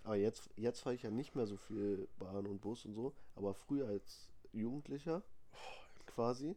Aber 0.04 0.16
jetzt, 0.16 0.50
jetzt 0.56 0.80
fahre 0.80 0.94
ich 0.94 1.02
ja 1.02 1.10
nicht 1.10 1.34
mehr 1.34 1.46
so 1.46 1.56
viel 1.56 2.08
Bahn 2.18 2.46
und 2.46 2.60
Bus 2.60 2.84
und 2.84 2.94
so. 2.94 3.14
Aber 3.34 3.54
früher 3.54 3.88
als 3.88 4.30
Jugendlicher 4.52 5.22
quasi 6.06 6.56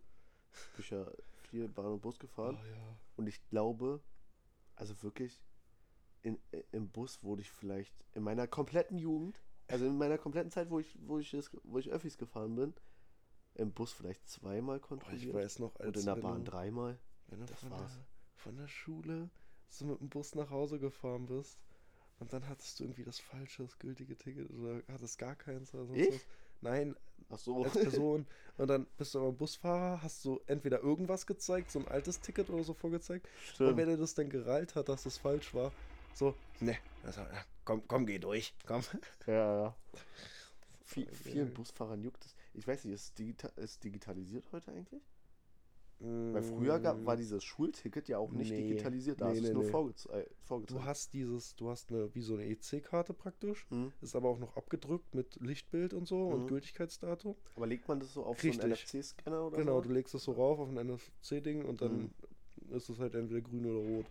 bin 0.76 0.80
ich 0.80 0.90
ja 0.90 1.06
viel 1.50 1.68
Bahn 1.68 1.94
und 1.94 2.02
Bus 2.02 2.20
gefahren. 2.20 2.58
Oh, 2.60 2.66
ja. 2.66 2.96
Und 3.18 3.28
ich 3.28 3.44
glaube, 3.50 4.02
also 4.76 5.02
wirklich, 5.04 5.42
in, 6.22 6.40
im 6.72 6.90
Bus 6.90 7.24
wurde 7.24 7.42
ich 7.42 7.52
vielleicht 7.52 7.94
in 8.14 8.24
meiner 8.24 8.48
kompletten 8.48 8.98
Jugend, 8.98 9.42
also 9.68 9.86
in 9.86 9.98
meiner 9.98 10.18
kompletten 10.18 10.52
Zeit, 10.52 10.70
wo 10.70 10.80
ich, 10.80 10.98
wo 11.02 11.20
ich, 11.20 11.34
es, 11.34 11.52
wo 11.64 11.80
ich 11.80 11.90
Öffis 11.90 12.18
gefahren 12.18 12.56
bin, 12.56 12.74
im 13.56 13.72
Bus 13.72 13.92
vielleicht 13.92 14.28
zweimal 14.28 14.80
kontrolliert. 14.80 15.24
ich 15.24 15.34
weiß 15.34 15.60
noch, 15.60 15.76
als 15.78 15.88
und 15.88 15.98
in 15.98 16.06
der 16.06 16.16
Bahn 16.16 16.46
du, 16.46 16.52
dreimal. 16.52 17.00
wenn 17.28 17.40
du 17.40 17.46
das 17.46 17.60
von, 17.60 17.72
war's. 17.72 17.94
der, 17.94 18.06
von 18.36 18.58
der 18.58 18.68
Schule 18.68 19.30
so 19.68 19.86
mit 19.86 20.00
dem 20.00 20.10
Bus 20.10 20.36
nach 20.36 20.50
Hause 20.50 20.80
gefahren 20.80 21.26
bist 21.26 21.60
und 22.20 22.34
dann 22.34 22.48
hattest 22.48 22.80
du 22.80 22.84
irgendwie 22.84 23.04
das 23.04 23.20
falsche, 23.20 23.64
das 23.64 23.80
gültige 23.80 24.18
Ticket 24.18 24.50
oder 24.52 24.82
hattest 24.92 25.18
gar 25.18 25.36
keins 25.36 25.74
oder 25.74 25.86
sonst 25.86 26.02
Ich? 26.02 26.10
was. 26.10 26.28
Nein, 26.62 26.96
Ach 27.30 27.38
so. 27.38 27.64
als 27.64 27.74
Person. 27.74 28.28
und 28.58 28.68
dann 28.68 28.86
bist 28.98 29.14
du 29.16 29.20
aber 29.20 29.32
Busfahrer, 29.32 30.02
hast 30.02 30.26
du 30.26 30.42
entweder 30.48 30.82
irgendwas 30.82 31.26
gezeigt, 31.26 31.72
so 31.72 31.80
ein 31.80 31.88
altes 31.88 32.22
Ticket 32.22 32.50
oder 32.50 32.64
so 32.64 32.74
vorgezeigt. 32.74 33.28
Und 33.28 33.56
Stimmt. 33.56 33.78
wenn 33.78 33.90
er 33.90 33.98
das 33.98 34.14
dann 34.14 34.30
gerallt 34.30 34.76
hat, 34.76 34.90
dass 34.90 35.04
das 35.04 35.18
falsch 35.18 35.54
war, 35.54 35.74
so, 36.14 36.36
ne, 36.60 36.78
also, 37.02 37.22
komm, 37.64 37.88
komm, 37.88 38.06
geh 38.06 38.20
durch, 38.20 38.54
komm. 38.66 38.82
Ja, 39.28 39.34
ja. 39.62 39.76
Viel, 40.86 41.08
vielen. 41.12 41.54
Busfahrern 41.54 42.02
juckt 42.02 42.26
es. 42.26 42.36
Ich 42.54 42.68
weiß 42.68 42.84
nicht, 42.86 42.96
ist, 42.96 43.18
digita 43.20 43.48
ist 43.50 43.84
digitalisiert 43.84 44.52
heute 44.52 44.72
eigentlich? 44.72 45.04
Weil 46.02 46.44
früher 46.44 46.80
gab, 46.80 47.06
war 47.06 47.18
dieses 47.18 47.44
Schulticket 47.44 48.08
ja 48.08 48.18
auch 48.18 48.32
nicht. 48.32 48.52
Nee. 48.52 48.58
digitalisiert, 48.58 49.20
da 49.20 49.26
Nee, 49.26 49.32
hast 49.32 49.40
du 49.40 49.44
es 49.44 49.50
nee, 49.50 49.54
nur 49.56 49.64
nee. 49.64 49.70
vorgeze 49.72 50.10
äh, 50.14 50.26
vorgezeigt. 50.46 50.80
Du 50.82 50.86
hast 50.86 51.14
dieses, 51.14 51.56
du 51.56 51.70
hast 51.70 51.92
eine, 51.92 52.14
wie 52.16 52.22
so 52.22 52.36
eine 52.36 52.46
EC-Karte 52.46 53.14
praktisch, 53.14 53.66
Hm? 53.70 53.92
ist 54.02 54.16
aber 54.16 54.30
auch 54.30 54.40
noch 54.40 54.56
abgedrückt 54.56 55.14
mit 55.14 55.36
Lichtbild 55.42 55.94
und 55.94 56.08
so 56.08 56.28
und 56.28 56.44
Mhm. 56.44 56.48
Gültigkeitsdatum. 56.48 57.36
Aber 57.56 57.68
legt 57.68 57.88
man 57.88 58.00
das 58.00 58.14
so 58.14 58.24
auf 58.24 58.40
so 58.40 58.48
einen 58.48 58.60
Richtig. 58.60 58.84
NFC-Scanner 58.86 59.46
oder 59.46 59.58
Genau, 59.58 59.82
so? 59.82 59.88
du 59.88 59.94
legst 59.94 60.14
es 60.16 60.24
so 60.24 60.32
rauf 60.32 60.60
auf 60.60 60.70
ein 60.70 60.78
NFC-Ding 60.78 61.66
und 61.66 61.82
dann 61.82 62.12
Mhm. 62.70 62.76
ist 62.76 62.90
es 62.90 63.00
halt 63.00 63.16
entweder 63.16 63.42
grün 63.42 63.66
oder 63.66 63.80
rot. 63.80 64.08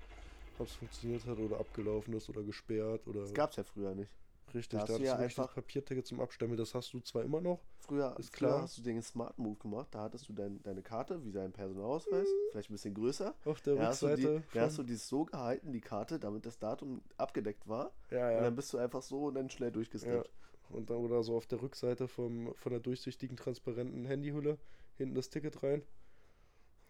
Ob 0.59 0.67
es 0.67 0.75
funktioniert 0.75 1.25
hat 1.25 1.39
oder 1.39 1.59
abgelaufen 1.61 2.15
ist 2.15 2.29
oder 2.29 2.43
gesperrt 2.43 3.07
oder. 3.07 3.21
Das 3.23 3.33
gab's 3.35 3.57
ja 3.57 3.63
früher 3.65 3.95
nicht. 3.95 4.11
Richtig, 4.55 4.81
da 4.81 4.87
da 4.87 4.93
hast 4.93 5.01
du 5.01 5.05
ja 5.05 5.17
einfach- 5.17 5.55
Papierticket 5.55 6.07
zum 6.07 6.21
Abstempeln. 6.21 6.59
Das 6.59 6.75
hast 6.75 6.93
du 6.93 7.01
zwar 7.01 7.23
immer 7.25 7.41
noch. 7.41 7.61
Früher, 7.81 8.15
Ist 8.19 8.37
früher 8.37 8.49
klar. 8.51 8.63
hast 8.63 8.79
du 8.79 8.83
den 8.83 9.01
Smart 9.03 9.39
Move 9.39 9.57
gemacht, 9.57 9.89
da 9.93 10.03
hattest 10.03 10.29
du 10.29 10.33
dein, 10.33 10.63
deine 10.63 10.83
Karte, 10.83 11.25
wie 11.25 11.33
dein 11.33 11.53
Personalausweis, 11.53 12.29
vielleicht 12.51 12.71
ein 12.71 12.75
bisschen 12.75 12.95
größer. 12.95 13.35
Auf 13.45 13.61
der 13.63 13.77
Da 13.77 13.87
hast, 13.89 14.03
du 14.03 14.07
die, 14.15 14.25
Rückseite. 14.27 14.43
da 14.55 14.61
hast 14.63 14.79
du 14.79 14.83
dies 14.83 15.09
so 15.09 15.25
gehalten, 15.25 15.73
die 15.73 15.81
Karte, 15.81 16.19
damit 16.19 16.45
das 16.47 16.59
Datum 16.59 17.01
abgedeckt 17.17 17.67
war. 17.69 17.93
ja, 18.11 18.27
Und 18.29 18.35
ja. 18.35 18.41
dann 18.43 18.57
bist 18.57 18.73
du 18.73 18.79
einfach 18.79 19.03
so 19.03 19.27
und 19.27 19.35
dann 19.35 19.49
schnell 19.51 19.71
durchgeskippt. 19.73 20.31
Und 20.71 20.91
dann 20.91 20.99
oder 20.99 21.23
so 21.23 21.35
auf 21.37 21.47
der 21.47 21.63
Rückseite 21.63 22.09
vom, 22.09 22.55
von 22.57 22.71
der 22.73 22.81
durchsichtigen, 22.81 23.39
transparenten 23.39 24.05
Handyhülle 24.05 24.59
hinten 24.99 25.15
das 25.15 25.31
Ticket 25.31 25.63
rein. 25.63 25.83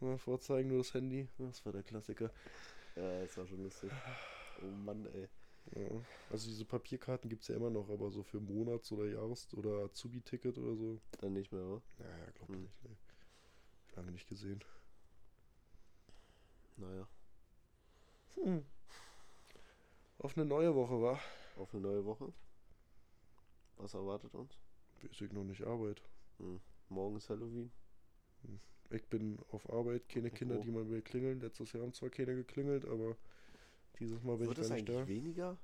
Ja, 0.00 0.16
vorzeigen 0.16 0.68
nur 0.68 0.78
das 0.78 0.94
Handy. 0.94 1.28
Das 1.38 1.64
war 1.64 1.72
der 1.72 1.82
Klassiker. 1.84 2.30
Ja, 2.96 3.20
das 3.20 3.36
war 3.36 3.46
schon 3.46 3.62
lustig. 3.62 3.90
Oh 4.62 4.66
Mann, 4.84 5.06
ey. 5.14 5.28
Ja. 5.74 6.02
Also 6.30 6.48
diese 6.48 6.64
Papierkarten 6.64 7.28
gibt 7.28 7.42
es 7.42 7.48
ja 7.48 7.56
immer 7.56 7.70
noch, 7.70 7.88
aber 7.90 8.10
so 8.10 8.22
für 8.22 8.40
Monats- 8.40 8.90
oder 8.92 9.06
Jahres- 9.06 9.52
oder 9.54 9.84
Azubi-Ticket 9.84 10.58
oder 10.58 10.74
so. 10.76 11.00
Dann 11.20 11.34
nicht 11.34 11.52
mehr, 11.52 11.62
oder? 11.64 11.82
Naja, 11.98 12.30
glaub 12.34 12.48
Hm. 12.48 12.62
nicht. 12.62 12.82
Nee. 12.84 12.96
Lange 13.96 14.12
nicht 14.12 14.28
gesehen. 14.28 14.62
Naja, 16.76 17.08
Hm. 18.36 18.64
Auf 20.18 20.36
eine 20.36 20.46
neue 20.46 20.74
Woche 20.74 21.00
war. 21.02 21.20
auf 21.56 21.72
eine 21.74 21.82
neue 21.82 22.04
Woche. 22.04 22.32
Was 23.76 23.94
erwartet 23.94 24.32
uns? 24.34 24.56
Weiß 25.02 25.20
ich 25.20 25.32
noch 25.32 25.44
nicht 25.44 25.64
Arbeit. 25.64 26.02
Hm. 26.38 26.60
Morgen 26.88 27.16
ist 27.16 27.30
Halloween. 27.30 27.70
Ich 28.90 29.06
bin 29.08 29.38
auf 29.50 29.68
Arbeit, 29.70 30.08
keine 30.08 30.28
Ich 30.28 30.34
Kinder, 30.34 30.56
auch. 30.58 30.62
die 30.62 30.70
mal 30.70 30.88
will 30.88 31.02
klingeln. 31.02 31.40
Letztes 31.40 31.72
Jahr 31.72 31.82
haben 31.82 31.92
zwar 31.92 32.10
keine 32.10 32.34
geklingelt, 32.36 32.84
aber 32.86 33.16
dieses 34.01 34.22
Mal 34.22 34.36
bin 34.38 34.49
Wird 34.49 34.59
ich 34.59 34.64
es 34.64 34.68
gar 34.68 34.76
nicht 34.76 34.88
eigentlich 34.88 35.03
da. 35.03 35.09
weniger? 35.09 35.59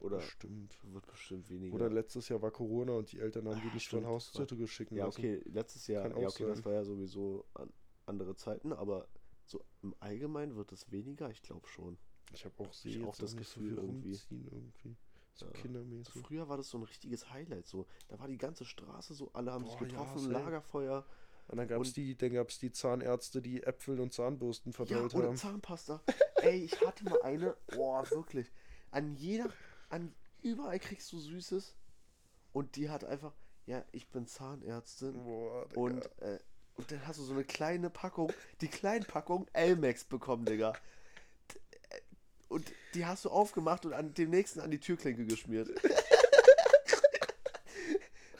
Oder 0.00 0.18
Bestimmt. 0.18 0.78
wird 0.84 1.06
bestimmt 1.06 1.50
weniger. 1.50 1.74
Oder 1.74 1.90
letztes 1.90 2.28
Jahr 2.28 2.40
war 2.40 2.52
Corona 2.52 2.92
und 2.92 3.10
die 3.10 3.18
Eltern 3.18 3.48
haben 3.48 3.60
die 3.60 3.68
Ah, 3.68 3.74
nicht 3.74 3.86
stimmt, 3.86 4.04
von 4.04 4.12
Haus 4.12 4.30
zur 4.32 4.46
Tür 4.46 4.66
schicken 4.68 4.96
ja, 4.96 5.06
lassen. 5.06 5.18
okay, 5.20 5.42
letztes 5.46 5.86
Jahr, 5.88 6.08
ja, 6.20 6.28
okay, 6.28 6.44
das 6.46 6.64
war 6.64 6.72
ja 6.72 6.84
sowieso 6.84 7.44
an, 7.54 7.72
andere 8.06 8.36
Zeiten, 8.36 8.72
aber 8.72 9.08
so 9.44 9.64
im 9.82 9.94
Allgemeinen 9.98 10.54
wird 10.54 10.70
es 10.72 10.90
weniger, 10.92 11.30
ich 11.30 11.42
glaube 11.42 11.66
schon. 11.66 11.98
Ich 12.32 12.44
habe 12.44 12.54
auch, 12.62 12.72
Ich 12.84 13.02
auch 13.04 13.16
das 13.16 13.34
nicht 13.34 13.48
so 13.48 13.60
Gefühl 13.60 13.74
viel 13.74 13.76
irgendwie. 13.78 14.20
irgendwie. 14.52 14.96
So 15.34 15.46
Ja. 15.46 15.52
kindermäßig. 15.52 16.14
Früher 16.22 16.48
war 16.48 16.56
das 16.58 16.68
so 16.68 16.78
ein 16.78 16.84
richtiges 16.84 17.30
Highlight, 17.30 17.66
so. 17.66 17.86
Da 18.06 18.18
war 18.20 18.28
die 18.28 18.38
ganze 18.38 18.64
Straße 18.64 19.14
so, 19.14 19.32
alle 19.32 19.52
haben 19.52 19.64
sich 19.64 19.74
Boah, 19.74 19.82
ja, 19.82 19.88
getroffen, 19.88 20.18
safe. 20.20 20.32
Lagerfeuer. 20.32 21.06
Und 21.48 21.56
dann 21.58 21.66
gab 21.66 21.80
es 21.82 21.92
die, 21.94 22.16
dann 22.16 22.34
gab's 22.34 22.58
die 22.58 22.70
Zahnärzte, 22.72 23.40
die 23.42 23.62
Äpfel 23.62 24.00
und 24.00 24.12
Zahnbürsten 24.12 24.72
Ja, 24.72 24.76
verteilt 24.76 25.14
oder 25.14 25.28
haben. 25.28 25.36
Zahnpasta. 25.36 26.02
Ey, 26.42 26.64
ich 26.64 26.80
hatte 26.86 27.04
mal 27.04 27.20
eine, 27.22 27.56
boah, 27.74 28.08
wirklich. 28.10 28.52
An 28.90 29.16
jeder, 29.16 29.50
an 29.88 30.14
überall 30.42 30.78
kriegst 30.78 31.10
du 31.12 31.18
Süßes. 31.18 31.74
Und 32.52 32.76
die 32.76 32.90
hat 32.90 33.04
einfach, 33.04 33.34
ja, 33.66 33.82
ich 33.92 34.08
bin 34.10 34.26
Zahnärztin. 34.26 35.24
Boah, 35.24 35.66
Digga. 35.68 35.80
Und, 35.80 36.04
äh, 36.20 36.38
und 36.76 36.92
dann 36.92 37.06
hast 37.06 37.18
du 37.18 37.24
so 37.24 37.32
eine 37.32 37.44
kleine 37.44 37.88
Packung, 37.90 38.30
die 38.60 38.68
kleine 38.68 39.04
Packung 39.06 39.46
Elmex 39.54 40.04
bekommen, 40.04 40.44
Digga. 40.44 40.74
Äh, 41.90 42.00
Und 42.48 42.70
die 42.94 43.06
hast 43.06 43.24
du 43.24 43.30
aufgemacht 43.30 43.86
und 43.86 43.94
an 43.94 44.12
dem 44.14 44.30
nächsten 44.30 44.60
an 44.60 44.70
die 44.70 44.80
Türklinke 44.80 45.24
geschmiert. 45.24 45.70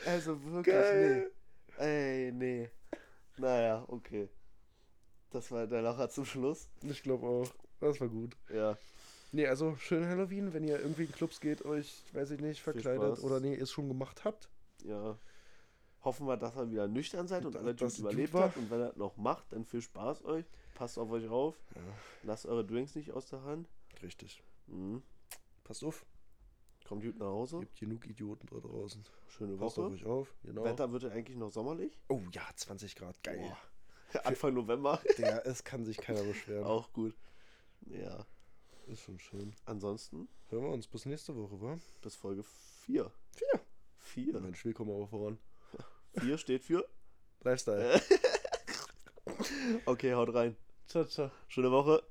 also 0.07 0.43
wirklich, 0.45 0.75
Geil. 0.75 1.31
nee. 1.79 1.85
Ey, 1.85 2.33
nee. 2.33 2.71
Naja, 3.39 3.85
okay. 3.89 4.29
Das 5.31 5.51
war 5.51 5.67
der 5.67 5.83
Lacher 5.83 6.09
zum 6.09 6.25
Schluss. 6.25 6.69
Ich 6.83 7.03
glaube 7.03 7.27
auch. 7.27 7.49
Das 7.81 8.01
war 8.01 8.09
gut. 8.09 8.37
Ja. 8.53 8.77
Nee, 9.31 9.47
also 9.47 9.77
schön 9.77 10.07
Halloween, 10.07 10.53
wenn 10.55 10.65
ihr 10.65 10.81
irgendwie 10.81 11.05
in 11.05 11.13
Clubs 11.13 11.41
geht, 11.41 11.65
euch, 11.65 12.03
weiß 12.13 12.31
ich 12.33 12.41
nicht, 12.41 12.61
verkleidet 12.63 13.19
oder 13.23 13.41
nee, 13.41 13.55
ihr 13.55 13.63
es 13.63 13.71
schon 13.71 13.87
gemacht 13.89 14.25
habt. 14.25 14.49
Ja. 14.85 15.19
Hoffen 16.03 16.27
wir, 16.27 16.37
dass 16.39 16.57
ihr 16.57 16.71
wieder 16.71 16.89
nüchtern 16.89 17.29
seid 17.29 17.45
und 17.45 17.55
Da- 17.55 17.59
alle 17.59 17.77
Typen 17.77 17.89
es 17.89 17.99
überlebt 17.99 18.33
habt. 18.35 18.57
Und 18.57 18.71
wenn 18.71 18.81
ihr 18.81 18.87
das 18.87 18.97
noch 18.97 19.17
macht, 19.19 19.53
dann 19.53 19.65
viel 19.67 19.83
Spaß 19.83 20.25
euch. 20.25 20.47
Passt 20.77 20.99
auf 20.99 21.11
euch 21.11 21.29
auf. 21.29 21.57
Ja, 21.75 21.81
Lasst 22.23 22.47
eure 22.47 22.65
Drinks 22.65 22.95
nicht 22.95 23.11
aus 23.13 23.27
der 23.27 23.43
Hand. 23.43 23.69
richtig. 24.03 24.43
Mhm. 24.69 25.03
Passt 25.65 25.85
auf, 25.85 26.07
Kommt 26.89 27.03
gut 27.05 27.19
nach 27.19 27.27
Hause. 27.27 27.61
gibt 27.61 27.79
genug 27.79 28.07
Idioten 28.07 28.47
da 28.51 28.57
draußen. 28.61 29.05
Schöne 29.29 29.57
Passt 29.57 29.79
auf 29.79 29.85
Woche. 29.85 29.95
euch 29.95 30.07
auf, 30.07 30.35
genau. 30.43 30.65
Wetter 30.65 30.91
wird 30.91 31.03
ja 31.03 31.11
eigentlich 31.11 31.37
noch 31.37 31.53
sommerlich. 31.53 31.99
Oh 32.09 32.23
ja, 32.33 32.43
20 32.57 32.97
Grad, 32.97 33.23
geil. 33.23 33.39
Boah. 33.39 34.25
Anfang 34.25 34.55
November. 34.55 35.01
Der, 35.19 35.47
es 35.47 35.65
kann 35.65 35.85
sich 35.85 35.99
keiner 35.99 36.23
beschweren. 36.23 36.65
Auch 36.65 36.91
gut. 36.95 37.15
Ja. 37.83 38.25
Ist 38.87 39.03
schon 39.03 39.19
schön. 39.19 39.55
Ansonsten 39.67 40.29
Hören 40.49 40.63
wir 40.65 40.71
uns 40.71 40.87
bis 40.87 41.05
nächste 41.05 41.37
Woche, 41.37 41.61
wa? 41.61 41.79
bis 42.01 42.15
Folge 42.17 42.43
4. 42.43 43.13
Vier. 43.33 43.61
4. 43.99 44.41
Mensch, 44.41 44.65
wir 44.65 44.73
kommen 44.73 44.91
aber 44.91 45.07
voran. 45.07 45.39
4 46.21 46.39
steht 46.39 46.65
für. 46.65 46.89
Lifestyle. 47.43 48.01
Okay, 49.85 50.15
haut 50.15 50.33
rein. 50.35 50.57
ciao, 50.87 51.05
ciao. 51.05 51.31
Schöne 51.49 51.71
Woche. 51.71 52.03